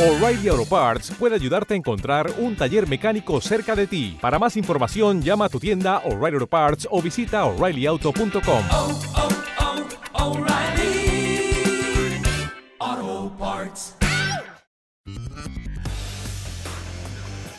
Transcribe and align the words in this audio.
O'Reilly 0.00 0.48
Auto 0.48 0.64
Parts 0.64 1.10
puede 1.10 1.34
ayudarte 1.34 1.74
a 1.74 1.76
encontrar 1.76 2.32
un 2.38 2.56
taller 2.56 2.88
mecánico 2.88 3.38
cerca 3.42 3.76
de 3.76 3.86
ti. 3.86 4.16
Para 4.18 4.38
más 4.38 4.56
información, 4.56 5.20
llama 5.20 5.44
a 5.44 5.48
tu 5.50 5.60
tienda 5.60 5.98
O'Reilly 6.06 6.36
Auto 6.36 6.46
Parts 6.46 6.88
o 6.90 7.02
visita 7.02 7.44
oreillyauto.com. 7.44 8.64
oh, 8.70 8.98
oh, 12.80 13.32
Parts. 13.38 13.94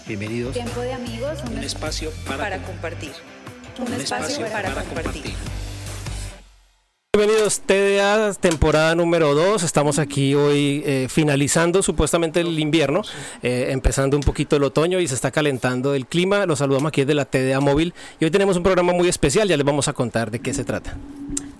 Bienvenidos 0.07 0.53
Tiempo 0.53 0.81
de 0.81 0.93
amigos, 0.93 1.41
a 1.41 1.47
un 1.47 1.59
espacio 1.59 2.09
para, 2.25 2.37
para 2.39 2.57
compartir. 2.63 3.11
Un, 3.77 3.85
un 3.85 3.93
espacio, 3.93 4.47
para, 4.47 4.73
compartir. 4.73 5.35
Bienvenidos 7.13 7.59
TDA, 7.59 8.33
temporada 8.35 8.95
número 8.95 9.35
2. 9.35 9.63
Estamos 9.63 9.99
aquí 9.99 10.33
hoy 10.33 10.81
eh, 10.85 11.07
finalizando 11.09 11.83
supuestamente 11.83 12.39
el 12.39 12.57
invierno, 12.57 13.01
eh, 13.43 13.67
empezando 13.71 14.15
un 14.15 14.23
poquito 14.23 14.55
el 14.55 14.63
otoño 14.63 14.97
y 14.97 15.09
se 15.09 15.15
está 15.15 15.29
calentando 15.29 15.93
el 15.93 16.05
clima. 16.05 16.45
Los 16.45 16.59
saludamos 16.59 16.87
aquí 16.87 17.01
desde 17.01 17.15
la 17.15 17.25
TDA 17.25 17.59
móvil 17.59 17.93
y 18.21 18.23
hoy 18.23 18.31
tenemos 18.31 18.55
un 18.55 18.63
programa 18.63 18.93
muy 18.93 19.09
especial, 19.09 19.49
ya 19.49 19.57
les 19.57 19.65
vamos 19.65 19.89
a 19.89 19.93
contar 19.93 20.31
de 20.31 20.39
qué 20.39 20.53
se 20.53 20.63
trata. 20.63 20.95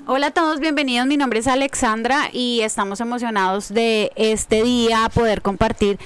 Hola 0.08 0.28
a 0.28 0.32
todos, 0.32 0.62
bienvenidos. 0.62 1.06
Mi 1.06 1.18
nombre 1.18 1.40
es 1.40 1.48
Alexandra 1.48 2.30
y 2.32 2.62
estamos 2.62 3.02
emocionados 3.02 3.74
de 3.74 4.14
este 4.16 4.64
día 4.64 5.12
poder 5.14 5.42
compartir 5.42 6.00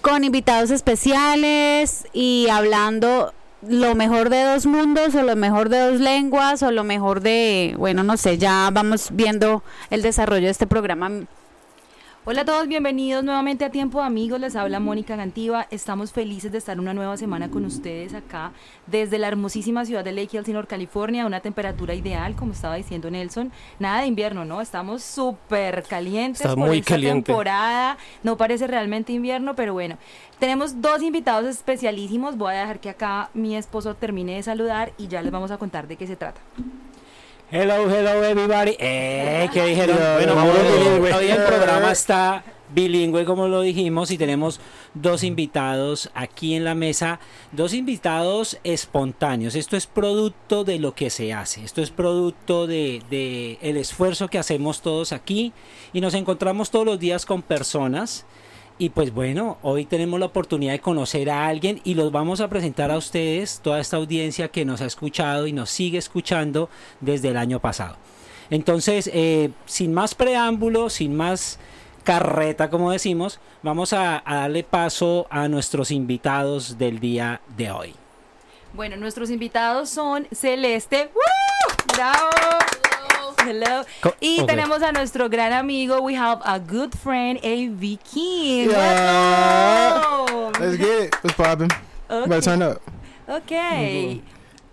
con 0.00 0.24
invitados 0.24 0.72
especiales 0.72 2.08
y 2.12 2.48
hablando 2.50 3.34
lo 3.62 3.94
mejor 3.94 4.30
de 4.30 4.42
dos 4.42 4.66
mundos 4.66 5.14
o 5.14 5.22
lo 5.22 5.36
mejor 5.36 5.68
de 5.68 5.80
dos 5.80 6.00
lenguas 6.00 6.62
o 6.62 6.70
lo 6.70 6.84
mejor 6.84 7.20
de, 7.20 7.74
bueno, 7.78 8.02
no 8.02 8.16
sé, 8.16 8.38
ya 8.38 8.70
vamos 8.72 9.08
viendo 9.12 9.62
el 9.90 10.02
desarrollo 10.02 10.46
de 10.46 10.50
este 10.50 10.66
programa. 10.66 11.10
Hola 12.30 12.42
a 12.42 12.44
todos, 12.44 12.68
bienvenidos 12.68 13.24
nuevamente 13.24 13.64
a 13.64 13.70
Tiempo 13.72 13.98
de 13.98 14.06
Amigos. 14.06 14.38
Les 14.38 14.54
habla 14.54 14.78
Mónica 14.78 15.16
Gantiva. 15.16 15.66
Estamos 15.72 16.12
felices 16.12 16.52
de 16.52 16.58
estar 16.58 16.78
una 16.78 16.94
nueva 16.94 17.16
semana 17.16 17.50
con 17.50 17.64
ustedes 17.64 18.14
acá 18.14 18.52
desde 18.86 19.18
la 19.18 19.26
hermosísima 19.26 19.84
ciudad 19.84 20.04
de 20.04 20.12
Lake 20.12 20.38
Elsinore, 20.38 20.68
California, 20.68 21.24
a 21.24 21.26
una 21.26 21.40
temperatura 21.40 21.92
ideal, 21.92 22.36
como 22.36 22.52
estaba 22.52 22.76
diciendo 22.76 23.10
Nelson. 23.10 23.50
Nada 23.80 24.02
de 24.02 24.06
invierno, 24.06 24.44
¿no? 24.44 24.60
Estamos 24.60 25.02
súper 25.02 25.82
calientes 25.82 26.42
Está 26.42 26.54
por 26.54 26.68
muy 26.68 26.78
esta 26.78 26.94
caliente. 26.94 27.32
temporada. 27.32 27.98
No 28.22 28.36
parece 28.36 28.68
realmente 28.68 29.12
invierno, 29.12 29.56
pero 29.56 29.72
bueno. 29.72 29.98
Tenemos 30.38 30.80
dos 30.80 31.02
invitados 31.02 31.46
especialísimos. 31.46 32.36
Voy 32.36 32.54
a 32.54 32.60
dejar 32.60 32.78
que 32.78 32.90
acá 32.90 33.30
mi 33.34 33.56
esposo 33.56 33.96
termine 33.96 34.36
de 34.36 34.44
saludar 34.44 34.92
y 34.98 35.08
ya 35.08 35.20
les 35.20 35.32
vamos 35.32 35.50
a 35.50 35.58
contar 35.58 35.88
de 35.88 35.96
qué 35.96 36.06
se 36.06 36.14
trata. 36.14 36.40
Hello, 37.52 37.90
hello 37.90 38.22
everybody. 38.24 38.76
Eh, 38.78 39.48
¿qué 39.52 39.64
dijeron? 39.64 39.96
Bueno, 39.96 40.36
Vamos 40.36 40.54
hoy, 40.56 40.78
bilingüe. 40.78 41.12
hoy 41.12 41.26
el 41.30 41.42
programa 41.42 41.90
está 41.90 42.44
bilingüe, 42.72 43.24
como 43.24 43.48
lo 43.48 43.62
dijimos, 43.62 44.12
y 44.12 44.18
tenemos 44.18 44.60
dos 44.94 45.24
invitados 45.24 46.10
aquí 46.14 46.54
en 46.54 46.62
la 46.62 46.76
mesa, 46.76 47.18
dos 47.50 47.74
invitados 47.74 48.58
espontáneos. 48.62 49.56
Esto 49.56 49.76
es 49.76 49.88
producto 49.88 50.62
de 50.62 50.78
lo 50.78 50.94
que 50.94 51.10
se 51.10 51.32
hace, 51.32 51.64
esto 51.64 51.82
es 51.82 51.90
producto 51.90 52.68
de, 52.68 53.02
de 53.10 53.58
el 53.62 53.76
esfuerzo 53.76 54.28
que 54.28 54.38
hacemos 54.38 54.80
todos 54.80 55.12
aquí 55.12 55.52
y 55.92 56.00
nos 56.00 56.14
encontramos 56.14 56.70
todos 56.70 56.86
los 56.86 57.00
días 57.00 57.26
con 57.26 57.42
personas. 57.42 58.26
Y 58.80 58.88
pues 58.88 59.12
bueno, 59.12 59.58
hoy 59.60 59.84
tenemos 59.84 60.18
la 60.18 60.24
oportunidad 60.24 60.72
de 60.72 60.80
conocer 60.80 61.28
a 61.28 61.46
alguien 61.46 61.82
y 61.84 61.92
los 61.92 62.10
vamos 62.10 62.40
a 62.40 62.48
presentar 62.48 62.90
a 62.90 62.96
ustedes, 62.96 63.60
toda 63.62 63.78
esta 63.78 63.98
audiencia 63.98 64.48
que 64.48 64.64
nos 64.64 64.80
ha 64.80 64.86
escuchado 64.86 65.46
y 65.46 65.52
nos 65.52 65.68
sigue 65.68 65.98
escuchando 65.98 66.70
desde 66.98 67.28
el 67.28 67.36
año 67.36 67.60
pasado. 67.60 67.96
Entonces, 68.48 69.10
eh, 69.12 69.50
sin 69.66 69.92
más 69.92 70.14
preámbulo, 70.14 70.88
sin 70.88 71.14
más 71.14 71.58
carreta, 72.04 72.70
como 72.70 72.90
decimos, 72.90 73.38
vamos 73.62 73.92
a, 73.92 74.22
darle 74.24 74.64
paso 74.64 75.26
a 75.28 75.46
nuestros 75.46 75.90
invitados 75.90 76.78
del 76.78 77.00
día 77.00 77.42
de 77.58 77.70
hoy. 77.70 77.94
Bueno, 78.72 78.96
nuestros 78.96 79.28
invitados 79.28 79.90
son 79.90 80.26
Celeste. 80.32 81.10
¡Woo! 81.12 81.94
¡Bravo! 81.94 82.30
Hello. 83.46 83.84
Co- 84.02 84.14
Y 84.20 84.40
ok. 84.40 84.46
tenemos 84.46 84.82
a 84.82 84.92
nuestro 84.92 85.28
gran 85.28 85.52
amigo, 85.52 86.00
we 86.02 86.14
have 86.16 86.40
a 86.44 86.58
good 86.58 86.92
friend, 87.02 87.38
A.V. 87.42 87.98
King. 88.12 88.68
Yeah. 88.70 90.24
Welcome. 90.26 90.52
Let's 90.64 90.76
get 90.78 91.02
it. 91.04 91.14
What's 91.22 91.36
poppin'? 91.36 91.68
Better 92.08 92.40
turn 92.42 92.62
up. 92.62 92.80
Ok. 93.28 93.52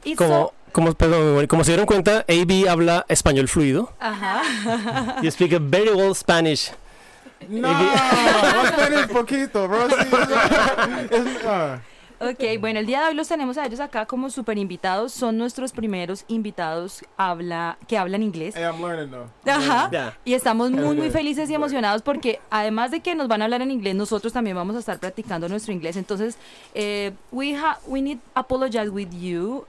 Y 0.04 0.16
Como, 0.16 0.30
so- 0.30 0.54
como, 0.72 0.94
perdón, 0.94 1.48
como 1.48 1.64
se 1.64 1.72
dieron 1.72 1.86
cuenta, 1.86 2.26
AB 2.28 2.68
habla 2.70 3.06
español 3.10 3.48
fluido. 3.48 3.92
Ajá. 4.00 4.42
You 5.24 5.32
speak 5.32 5.54
a 5.54 5.60
very 5.60 5.92
well 5.94 6.14
Spanish. 6.16 6.72
No, 7.50 7.70
Spanish 8.74 9.08
poquito, 9.08 9.68
bro. 9.68 9.88
See, 9.90 9.96
it's, 9.96 11.12
it's, 11.12 11.46
uh, 11.46 11.78
Ok, 12.20 12.44
bueno, 12.60 12.80
el 12.80 12.86
día 12.86 13.02
de 13.02 13.08
hoy 13.10 13.14
los 13.14 13.28
tenemos 13.28 13.58
a 13.58 13.66
ellos 13.66 13.80
acá 13.80 14.06
como 14.06 14.30
super 14.30 14.58
invitados. 14.58 15.14
Son 15.14 15.38
nuestros 15.38 15.72
primeros 15.72 16.26
invitados 16.28 17.04
habla, 17.18 17.78
que 17.88 17.98
hablan 17.98 18.24
inglés. 18.24 18.56
hey, 18.56 18.64
I'm 18.64 18.82
learning 18.82 19.12
though. 19.12 19.28
Ajá. 19.46 20.16
Y 20.26 20.34
estamos 20.34 20.72
muy, 20.72 20.96
muy 20.96 21.10
felices 21.12 21.50
y 21.50 21.54
emocionados 21.54 22.02
porque 22.02 22.40
además 22.50 22.92
de 22.92 23.02
que 23.02 23.16
nos 23.16 23.28
van 23.28 23.42
a 23.42 23.46
hablar 23.46 23.62
en 23.62 23.72
inglés, 23.72 23.96
nosotros 23.96 24.34
también 24.34 24.56
vamos 24.56 24.76
a 24.76 24.80
estar 24.80 25.00
practicando 25.00 25.48
nuestro 25.50 25.74
inglés. 25.74 25.96
Entonces, 25.98 26.38
eh, 26.74 27.14
we, 27.32 27.56
ha 27.56 27.80
we 27.88 28.02
need 28.02 28.20
apologize 28.36 28.90
with 28.90 29.12
you 29.12 29.66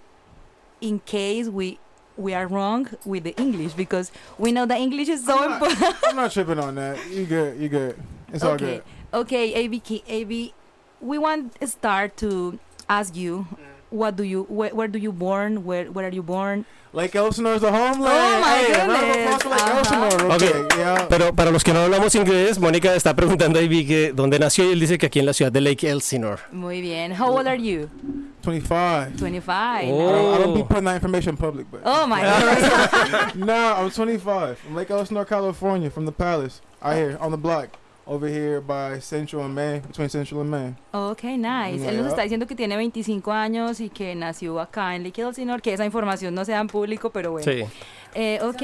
in 0.80 1.00
case 1.00 1.48
we 1.50 1.78
we 2.16 2.34
are 2.34 2.46
wrong 2.46 2.88
with 3.04 3.22
the 3.22 3.34
English 3.40 3.74
because 3.74 4.10
we 4.38 4.50
know 4.50 4.66
that 4.66 4.78
English 4.78 5.08
is 5.08 5.24
so 5.24 5.32
I'm 5.38 5.50
not, 5.50 5.62
important. 5.70 5.96
I'm 6.04 6.16
not 6.16 6.32
tripping 6.32 6.58
on 6.58 6.74
that. 6.74 6.98
You 7.10 7.26
good? 7.26 7.60
You 7.60 7.68
good? 7.68 7.96
It's 8.32 8.42
all 8.42 8.52
okay, 8.54 8.82
good. 9.12 9.20
okay, 9.20 9.54
AB, 9.54 9.80
Ki- 9.80 10.04
AB, 10.06 10.52
we 11.00 11.18
want 11.18 11.54
to 11.60 11.66
start 11.66 12.16
to 12.18 12.58
ask 12.88 13.14
you, 13.16 13.46
what 13.90 14.16
do 14.16 14.22
you, 14.24 14.44
where, 14.48 14.70
where 14.74 14.88
do 14.88 14.98
you 14.98 15.12
born, 15.12 15.64
where, 15.64 15.86
where 15.90 16.06
are 16.06 16.12
you 16.12 16.22
born? 16.22 16.64
Lake 16.94 17.14
Elsinore 17.14 17.54
is 17.54 17.60
the 17.60 17.70
homeland. 17.70 18.00
Oh, 18.00 18.40
my 18.40 18.56
hey, 18.56 18.72
round 18.72 18.90
of 18.90 19.42
applause 19.42 19.42
for 19.42 19.48
Lake 19.50 19.60
goodness. 19.60 19.90
Uh-huh. 19.92 20.04
Elsinore, 20.06 20.26
real 20.26 20.32
Okay. 20.32 20.50
quick, 20.52 20.78
yeah. 20.78 21.06
Pero 21.08 21.32
para 21.34 21.50
los 21.50 21.62
que 21.62 21.74
no 21.74 21.80
hablamos 21.84 22.14
inglés, 22.14 22.58
Mónica 22.58 22.94
está 22.94 23.14
preguntando 23.14 23.58
a 23.58 23.62
AB 23.62 23.86
que 23.86 24.12
dónde 24.14 24.38
nació 24.38 24.64
y 24.64 24.72
él 24.72 24.80
dice 24.80 24.96
que 24.96 25.04
aquí 25.06 25.18
en 25.18 25.26
la 25.26 25.34
ciudad 25.34 25.52
de 25.52 25.60
Lake 25.60 25.84
Elsinore. 25.86 26.40
Muy 26.50 26.80
bien. 26.80 27.12
How 27.12 27.28
old 27.36 27.46
are 27.46 27.58
you? 27.62 27.90
25. 28.42 29.18
25. 29.18 29.50
I 29.50 29.86
don't, 29.90 30.34
I 30.34 30.38
don't 30.38 30.54
be 30.54 30.62
Oh. 30.62 30.64
putting 30.64 30.84
that 30.84 30.94
information 30.94 31.30
in 31.30 31.36
public, 31.36 31.66
but 31.70 31.82
Oh 31.84 32.06
my 32.06 32.22
god. 32.22 33.34
no, 33.36 33.74
I'm 33.76 33.90
25 33.90 34.58
from 34.58 34.74
Lake 34.74 34.90
Elsinore, 34.90 35.26
California, 35.26 35.90
from 35.90 36.06
the 36.06 36.12
Palace. 36.12 36.62
Out 36.80 36.94
here 36.96 37.18
on 37.20 37.30
the 37.32 37.36
block, 37.36 37.76
over 38.08 38.26
here 38.26 38.60
by 38.60 38.98
Central 39.00 39.44
and 39.44 39.54
Main, 39.54 39.80
between 39.82 40.08
Central 40.08 40.40
and 40.40 40.50
Main. 40.50 40.76
Ok, 40.92 41.24
nice. 41.36 41.84
Él 41.86 41.96
nos 41.98 42.06
Yeah. 42.06 42.08
está 42.08 42.22
diciendo 42.22 42.46
que 42.46 42.56
tiene 42.56 42.76
25 42.76 43.30
años 43.32 43.80
y 43.80 43.90
que 43.90 44.14
nació 44.14 44.58
acá 44.60 44.96
en 44.96 45.04
Lake 45.04 45.20
Elsinore, 45.20 45.60
que 45.60 45.72
esa 45.74 45.84
información 45.84 46.34
no 46.34 46.44
se 46.44 46.52
da 46.52 46.60
en 46.60 46.68
público, 46.68 47.10
pero 47.10 47.32
bueno. 47.32 47.44
Sí. 47.44 47.64
Eh, 48.14 48.40
ok. 48.42 48.62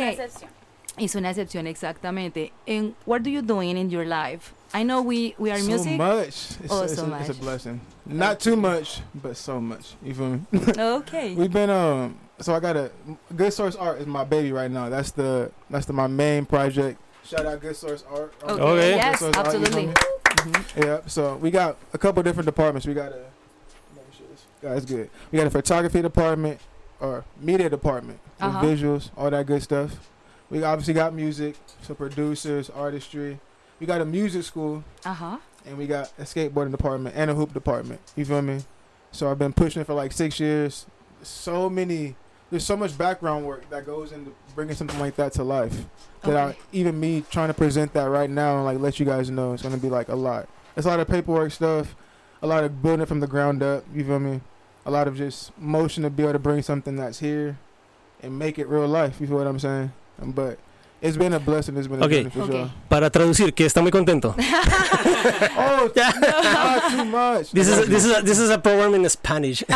Es 0.97 1.15
una 1.17 1.31
excepción, 1.31 1.67
exactamente. 1.67 2.53
And 2.69 2.95
what 3.05 3.23
do 3.23 3.29
you 3.31 3.43
doing 3.43 3.77
in 3.77 3.91
your 3.91 4.07
life? 4.07 4.55
I 4.73 4.85
know 4.85 5.03
we, 5.03 5.35
we 5.39 5.51
are 5.51 5.59
so 5.61 5.67
music. 5.67 5.99
much. 5.99 6.29
It's, 6.29 6.59
Oh, 6.71 6.85
it's, 6.85 6.95
so 6.95 7.05
a, 7.13 7.19
it's 7.21 7.31
a 7.31 7.35
blessing. 7.35 7.81
Not 8.07 8.39
too 8.39 8.57
much, 8.57 9.01
but 9.15 9.37
so 9.37 9.61
much. 9.61 9.95
You 10.05 10.15
feel 10.15 10.29
me? 10.31 10.41
Ok. 10.79 11.13
We've 11.37 11.53
been 11.53 11.71
um. 11.71 12.17
So 12.41 12.55
I 12.55 12.61
got 12.61 12.77
a 12.77 12.91
Good 13.37 13.53
Source 13.53 13.77
Art 13.77 14.01
is 14.01 14.07
my 14.07 14.25
baby 14.25 14.53
right 14.53 14.71
now. 14.71 14.89
That's 14.89 15.11
the 15.13 15.51
that's 15.69 15.87
the 15.87 15.93
my 15.93 16.07
main 16.07 16.47
project. 16.47 16.99
Shout 17.25 17.47
out 17.47 17.61
Good 17.61 17.77
Source 17.77 18.05
Art. 18.11 18.33
Oh, 18.43 18.55
um, 18.55 18.61
okay. 18.61 18.71
Okay. 18.73 18.97
Yes, 18.97 19.19
Source 19.21 19.37
Art, 19.37 19.47
you 19.47 19.53
feel 19.53 19.67
absolutely. 19.67 19.95
Mm-hmm. 19.95 20.83
Yeah. 20.83 21.01
So 21.07 21.37
we 21.37 21.51
got 21.51 21.77
a 21.93 21.99
couple 21.99 22.23
different 22.23 22.47
departments. 22.47 22.87
We 22.87 22.95
got 22.95 23.13
a. 23.13 23.17
let 23.17 23.25
me 24.07 24.13
show 24.17 24.25
this. 24.31 24.45
Yeah, 24.63 24.75
That's 24.75 24.85
good. 24.85 25.11
We 25.33 25.39
got 25.39 25.47
a 25.47 25.51
photography 25.51 26.03
department 26.03 26.61
or 27.01 27.25
media 27.41 27.69
department 27.71 28.21
Uh-huh. 28.41 28.63
visuals, 28.65 29.11
all 29.17 29.31
that 29.31 29.47
good 29.47 29.63
stuff. 29.63 30.11
We 30.51 30.63
obviously 30.63 30.95
got 30.95 31.15
music, 31.15 31.57
so 31.83 31.95
producers, 31.95 32.71
artistry. 32.71 33.41
We 33.81 33.87
got 33.87 34.01
a 34.01 34.05
music 34.05 34.45
school 34.45 34.85
Ajá. 35.05 35.41
and 35.67 35.77
we 35.79 35.87
got 35.87 36.13
a 36.19 36.23
skateboarding 36.23 36.71
department 36.71 37.17
and 37.17 37.31
a 37.31 37.35
hoop 37.35 37.53
department. 37.53 38.01
You 38.15 38.25
feel 38.25 38.43
me? 38.43 38.61
So 39.11 39.31
I've 39.31 39.39
been 39.39 39.53
pushing 39.53 39.83
it 39.83 39.87
for 39.87 39.95
like 39.95 40.13
six 40.13 40.39
years. 40.39 40.87
So 41.23 41.69
many, 41.71 42.15
there's 42.55 42.65
so 42.65 42.77
much 42.77 42.97
background 42.97 43.45
work 43.45 43.69
that 43.69 43.85
goes 43.85 44.13
into 44.13 44.33
bringing 44.55 44.77
something 44.77 45.01
like 45.01 45.17
that 45.17 45.33
to 45.33 45.43
life. 45.43 45.87
That 46.23 46.37
I, 46.37 46.57
even 46.71 47.01
me 47.01 47.25
trying 47.29 47.49
to 47.49 47.55
present 47.55 47.93
that 47.95 48.05
right 48.05 48.31
now 48.31 48.55
and 48.55 48.65
like 48.65 48.79
let 48.79 49.01
you 49.01 49.05
guys 49.05 49.29
know, 49.29 49.55
it's 49.55 49.63
gonna 49.65 49.77
be 49.77 49.91
like 49.91 50.09
a 50.09 50.15
lot. 50.15 50.49
It's 50.77 50.87
a 50.87 50.89
lot 50.89 51.01
of 51.01 51.09
paperwork 51.09 51.51
stuff, 51.51 51.97
a 52.43 52.47
lot 52.47 52.63
of 52.63 52.81
building 52.81 53.01
it 53.01 53.07
from 53.07 53.19
the 53.19 53.27
ground 53.27 53.61
up. 53.65 53.85
You 53.93 54.05
feel 54.05 54.21
me? 54.21 54.41
A 54.87 54.91
lot 54.93 55.09
of 55.09 55.17
just 55.17 55.51
motion 55.59 56.05
to 56.05 56.11
be 56.11 56.23
able 56.23 56.35
to 56.35 56.39
bring 56.39 56.63
something 56.63 56.95
that's 56.95 57.19
here 57.19 57.59
and 58.23 58.39
make 58.39 58.57
it 58.57 58.69
real 58.69 58.87
life. 58.87 59.21
You 59.21 59.27
feel 59.27 59.39
what 59.39 59.49
I'm 59.49 59.59
saying? 59.59 59.93
But 60.23 60.61
It's 61.03 61.19
been 61.19 61.35
a 61.35 61.39
blessing. 61.39 61.77
It's 61.77 61.87
been 61.87 62.03
a 62.03 62.07
Okay. 62.07 62.23
journey 62.25 62.31
for 62.31 62.43
Okay. 62.45 62.61
sure. 62.63 62.71
Para 62.89 63.11
traducir, 63.11 63.53
que 63.53 63.67
está 63.67 63.83
muy 63.83 63.91
contento. 63.91 64.35
Oh, 65.57 65.91
not 65.97 66.91
too 66.91 67.05
much. 67.07 67.51
This 67.53 67.67
is 67.69 67.89
this 67.89 68.05
is 68.05 68.13
a, 68.19 68.23
this 68.23 68.39
is 68.39 68.51
a 68.51 68.59
program 68.59 68.95
in 68.95 69.09
Spanish. 69.09 69.65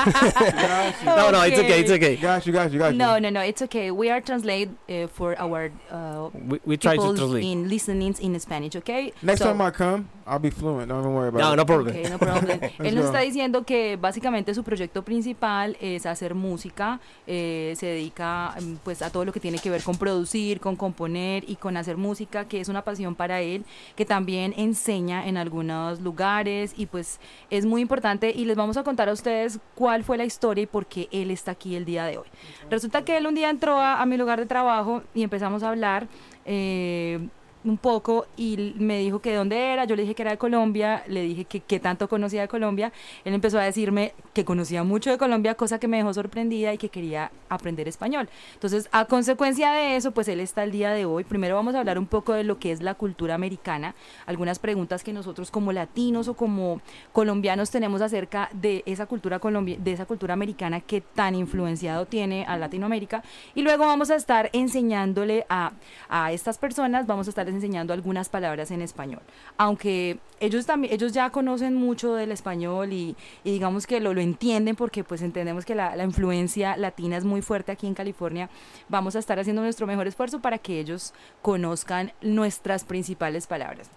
No, 1.05 1.31
no, 1.31 1.41
it's 1.43 1.59
okay, 1.59 1.81
it's 1.81 1.91
okay. 1.91 2.17
Got 2.17 2.47
you. 2.47 2.53
Got 2.53 2.71
you. 2.73 2.79
Got 2.79 2.93
you. 2.93 2.99
No, 2.99 3.19
no, 3.19 3.31
no. 3.31 3.41
It's 3.41 3.63
okay. 3.63 3.91
We 3.91 4.11
are 4.11 4.21
translate 4.21 4.69
uh, 4.89 5.07
for 5.09 5.35
our 5.39 5.71
uh, 5.91 6.29
We, 6.49 6.61
we 6.67 6.77
try 6.77 6.97
to 6.97 7.01
people 7.01 7.17
translate. 7.17 7.45
in 7.45 7.69
listenings 7.69 8.21
in 8.21 8.39
Spanish, 8.41 8.77
okay? 8.77 9.13
Next 9.23 9.41
So- 9.41 9.47
time 9.47 9.61
I 9.63 9.71
come, 9.71 10.09
I'll 10.27 10.39
be 10.39 10.51
fluent. 10.51 10.89
Don't 10.89 11.01
even 11.01 11.15
worry 11.15 11.29
about 11.29 11.41
No, 11.41 11.53
it. 11.53 11.57
no 11.57 11.65
problem. 11.65 11.97
Ok, 11.97 12.11
no 12.11 12.19
problem. 12.19 12.61
Él 12.81 12.95
nos 12.95 13.07
está 13.07 13.21
diciendo 13.21 13.65
que 13.65 13.97
básicamente 13.97 14.55
su 14.55 14.63
proyecto 14.63 15.03
principal 15.03 15.77
es 15.81 16.05
hacer 16.07 16.35
música, 16.35 17.01
eh, 17.27 17.75
se 17.79 17.87
dedica 17.87 18.55
mm, 18.61 18.75
pues 18.85 19.01
a 19.03 19.11
todo 19.11 19.25
lo 19.25 19.33
que 19.33 19.41
tiene 19.41 19.59
que 19.59 19.71
ver 19.71 19.83
con 19.83 19.97
producir, 19.97 20.61
con 20.61 20.77
componer 20.77 21.18
y 21.47 21.57
con 21.57 21.77
hacer 21.77 21.97
música, 21.97 22.47
que 22.47 22.61
es 22.61 22.69
una 22.69 22.83
pasión 22.83 23.15
para 23.15 23.41
él, 23.41 23.65
que 23.97 24.05
también 24.05 24.55
enseña 24.57 25.27
en 25.27 25.37
algunos 25.37 26.01
lugares 26.01 26.75
y 26.77 26.87
pues 26.87 27.21
es 27.51 27.67
muy 27.67 27.83
importante 27.83 28.33
y 28.35 28.45
les 28.45 28.57
vamos 28.57 28.77
a 28.77 28.85
contar 28.85 29.09
a 29.09 29.13
ustedes 29.13 29.59
cuál 29.75 30.05
fue 30.05 30.17
la 30.17 30.25
historia 30.25 30.63
y 30.63 30.67
por 30.67 30.87
qué 30.87 31.09
él 31.13 31.31
está 31.31 31.53
aquí 31.53 31.77
el 31.77 31.85
día 31.85 32.05
de 32.05 32.19
hoy. 32.19 32.29
Resulta 32.71 33.05
que 33.05 33.17
él 33.17 33.27
un 33.27 33.35
día 33.35 33.51
entró 33.51 33.81
a, 33.81 34.05
mi 34.07 34.17
lugar 34.17 34.39
de 34.39 34.47
trabajo 34.47 35.03
y 35.15 35.23
empezamos 35.23 35.63
a 35.63 35.71
hablar. 35.71 36.09
eh, 36.45 37.29
un 37.71 37.79
poco 37.79 38.27
y 38.37 38.75
me 38.79 38.99
dijo 38.99 39.21
que 39.21 39.31
de 39.31 39.37
dónde 39.37 39.73
era, 39.73 39.85
yo 39.85 39.97
le 39.97 40.03
dije 40.03 40.15
que 40.15 40.23
era 40.23 40.33
de 40.33 40.39
Colombia, 40.39 41.03
le 41.09 41.23
dije 41.23 41.45
que 41.45 41.61
qué 41.61 41.81
tanto 41.81 42.09
conocía 42.09 42.43
de 42.43 42.49
Colombia, 42.49 42.93
él 43.25 43.35
empezó 43.35 43.59
a 43.59 43.63
decirme 43.63 44.13
que 44.35 44.45
conocía 44.45 44.85
mucho 44.85 45.11
de 45.11 45.19
Colombia, 45.19 45.55
cosa 45.55 45.79
que 45.79 45.89
me 45.89 45.97
dejó 45.97 46.13
sorprendida 46.15 46.73
y 46.73 46.79
que 46.79 46.89
quería 46.89 47.31
aprender 47.49 47.89
español. 47.89 48.29
Entonces, 48.55 48.89
a 48.93 49.07
consecuencia 49.07 49.73
de 49.73 49.97
eso, 49.97 50.13
pues 50.13 50.29
él 50.29 50.41
está 50.41 50.63
el 50.65 50.71
día 50.71 50.91
de 50.91 51.07
hoy. 51.07 51.25
Primero 51.25 51.57
vamos 51.57 51.75
a 51.75 51.81
hablar 51.81 51.99
un 51.99 52.07
poco 52.07 52.33
de 52.35 52.45
lo 52.45 52.59
que 52.59 52.71
es 52.73 52.83
la 52.83 52.95
cultura 52.95 53.35
americana, 53.35 53.95
algunas 54.27 54.59
preguntas 54.59 55.03
que 55.03 55.13
nosotros 55.13 55.51
como 55.51 55.73
latinos 55.73 56.29
o 56.29 56.35
como 56.35 56.81
colombianos 57.13 57.71
tenemos 57.71 58.03
acerca 58.03 58.51
de 58.53 58.83
esa 58.87 59.07
cultura 59.07 59.41
colombi- 59.41 59.79
de 59.79 59.93
esa 59.93 60.05
cultura 60.07 60.35
americana 60.35 60.81
que 60.81 61.01
tan 61.01 61.35
influenciado 61.35 62.07
tiene 62.07 62.45
a 62.47 62.57
Latinoamérica 62.57 63.23
y 63.55 63.63
luego 63.63 63.87
vamos 63.87 64.11
a 64.11 64.17
estar 64.17 64.51
enseñándole 64.53 65.47
a, 65.49 65.73
a 66.09 66.33
estas 66.33 66.59
personas, 66.59 67.07
vamos 67.07 67.27
a 67.27 67.31
enseñando 67.31 67.58
algunas 67.93 68.29
palabras 68.29 68.71
en 68.71 68.83
español. 68.83 69.21
Aunque 69.57 70.19
ellos 70.41 70.67
también, 70.67 70.93
ellos 70.93 71.13
ya 71.13 71.31
conocen 71.31 71.75
mucho 71.75 72.15
del 72.15 72.33
español 72.33 72.93
y, 72.93 73.17
y 73.45 73.53
digamos 73.53 73.87
que 73.87 74.01
lo, 74.01 74.15
lo 74.15 74.21
entienden 74.21 74.77
porque 74.77 75.05
pues 75.05 75.23
entendemos 75.23 75.65
que 75.65 75.75
la, 75.75 75.97
la 75.97 76.05
influencia 76.05 76.77
latina 76.77 77.17
es 77.17 77.25
muy 77.25 77.43
fuerte 77.43 77.73
aquí 77.73 77.87
en 77.87 77.95
California, 77.95 78.49
vamos 78.89 79.17
a 79.17 79.19
estar 79.19 79.39
haciendo 79.39 79.63
nuestro 79.63 79.87
mejor 79.87 80.07
esfuerzo 80.07 80.41
para 80.41 80.59
que 80.59 80.81
ellos 80.81 81.15
conozcan 81.43 82.13
nuestras 82.23 82.85
principales 82.85 83.47
palabras. 83.47 83.91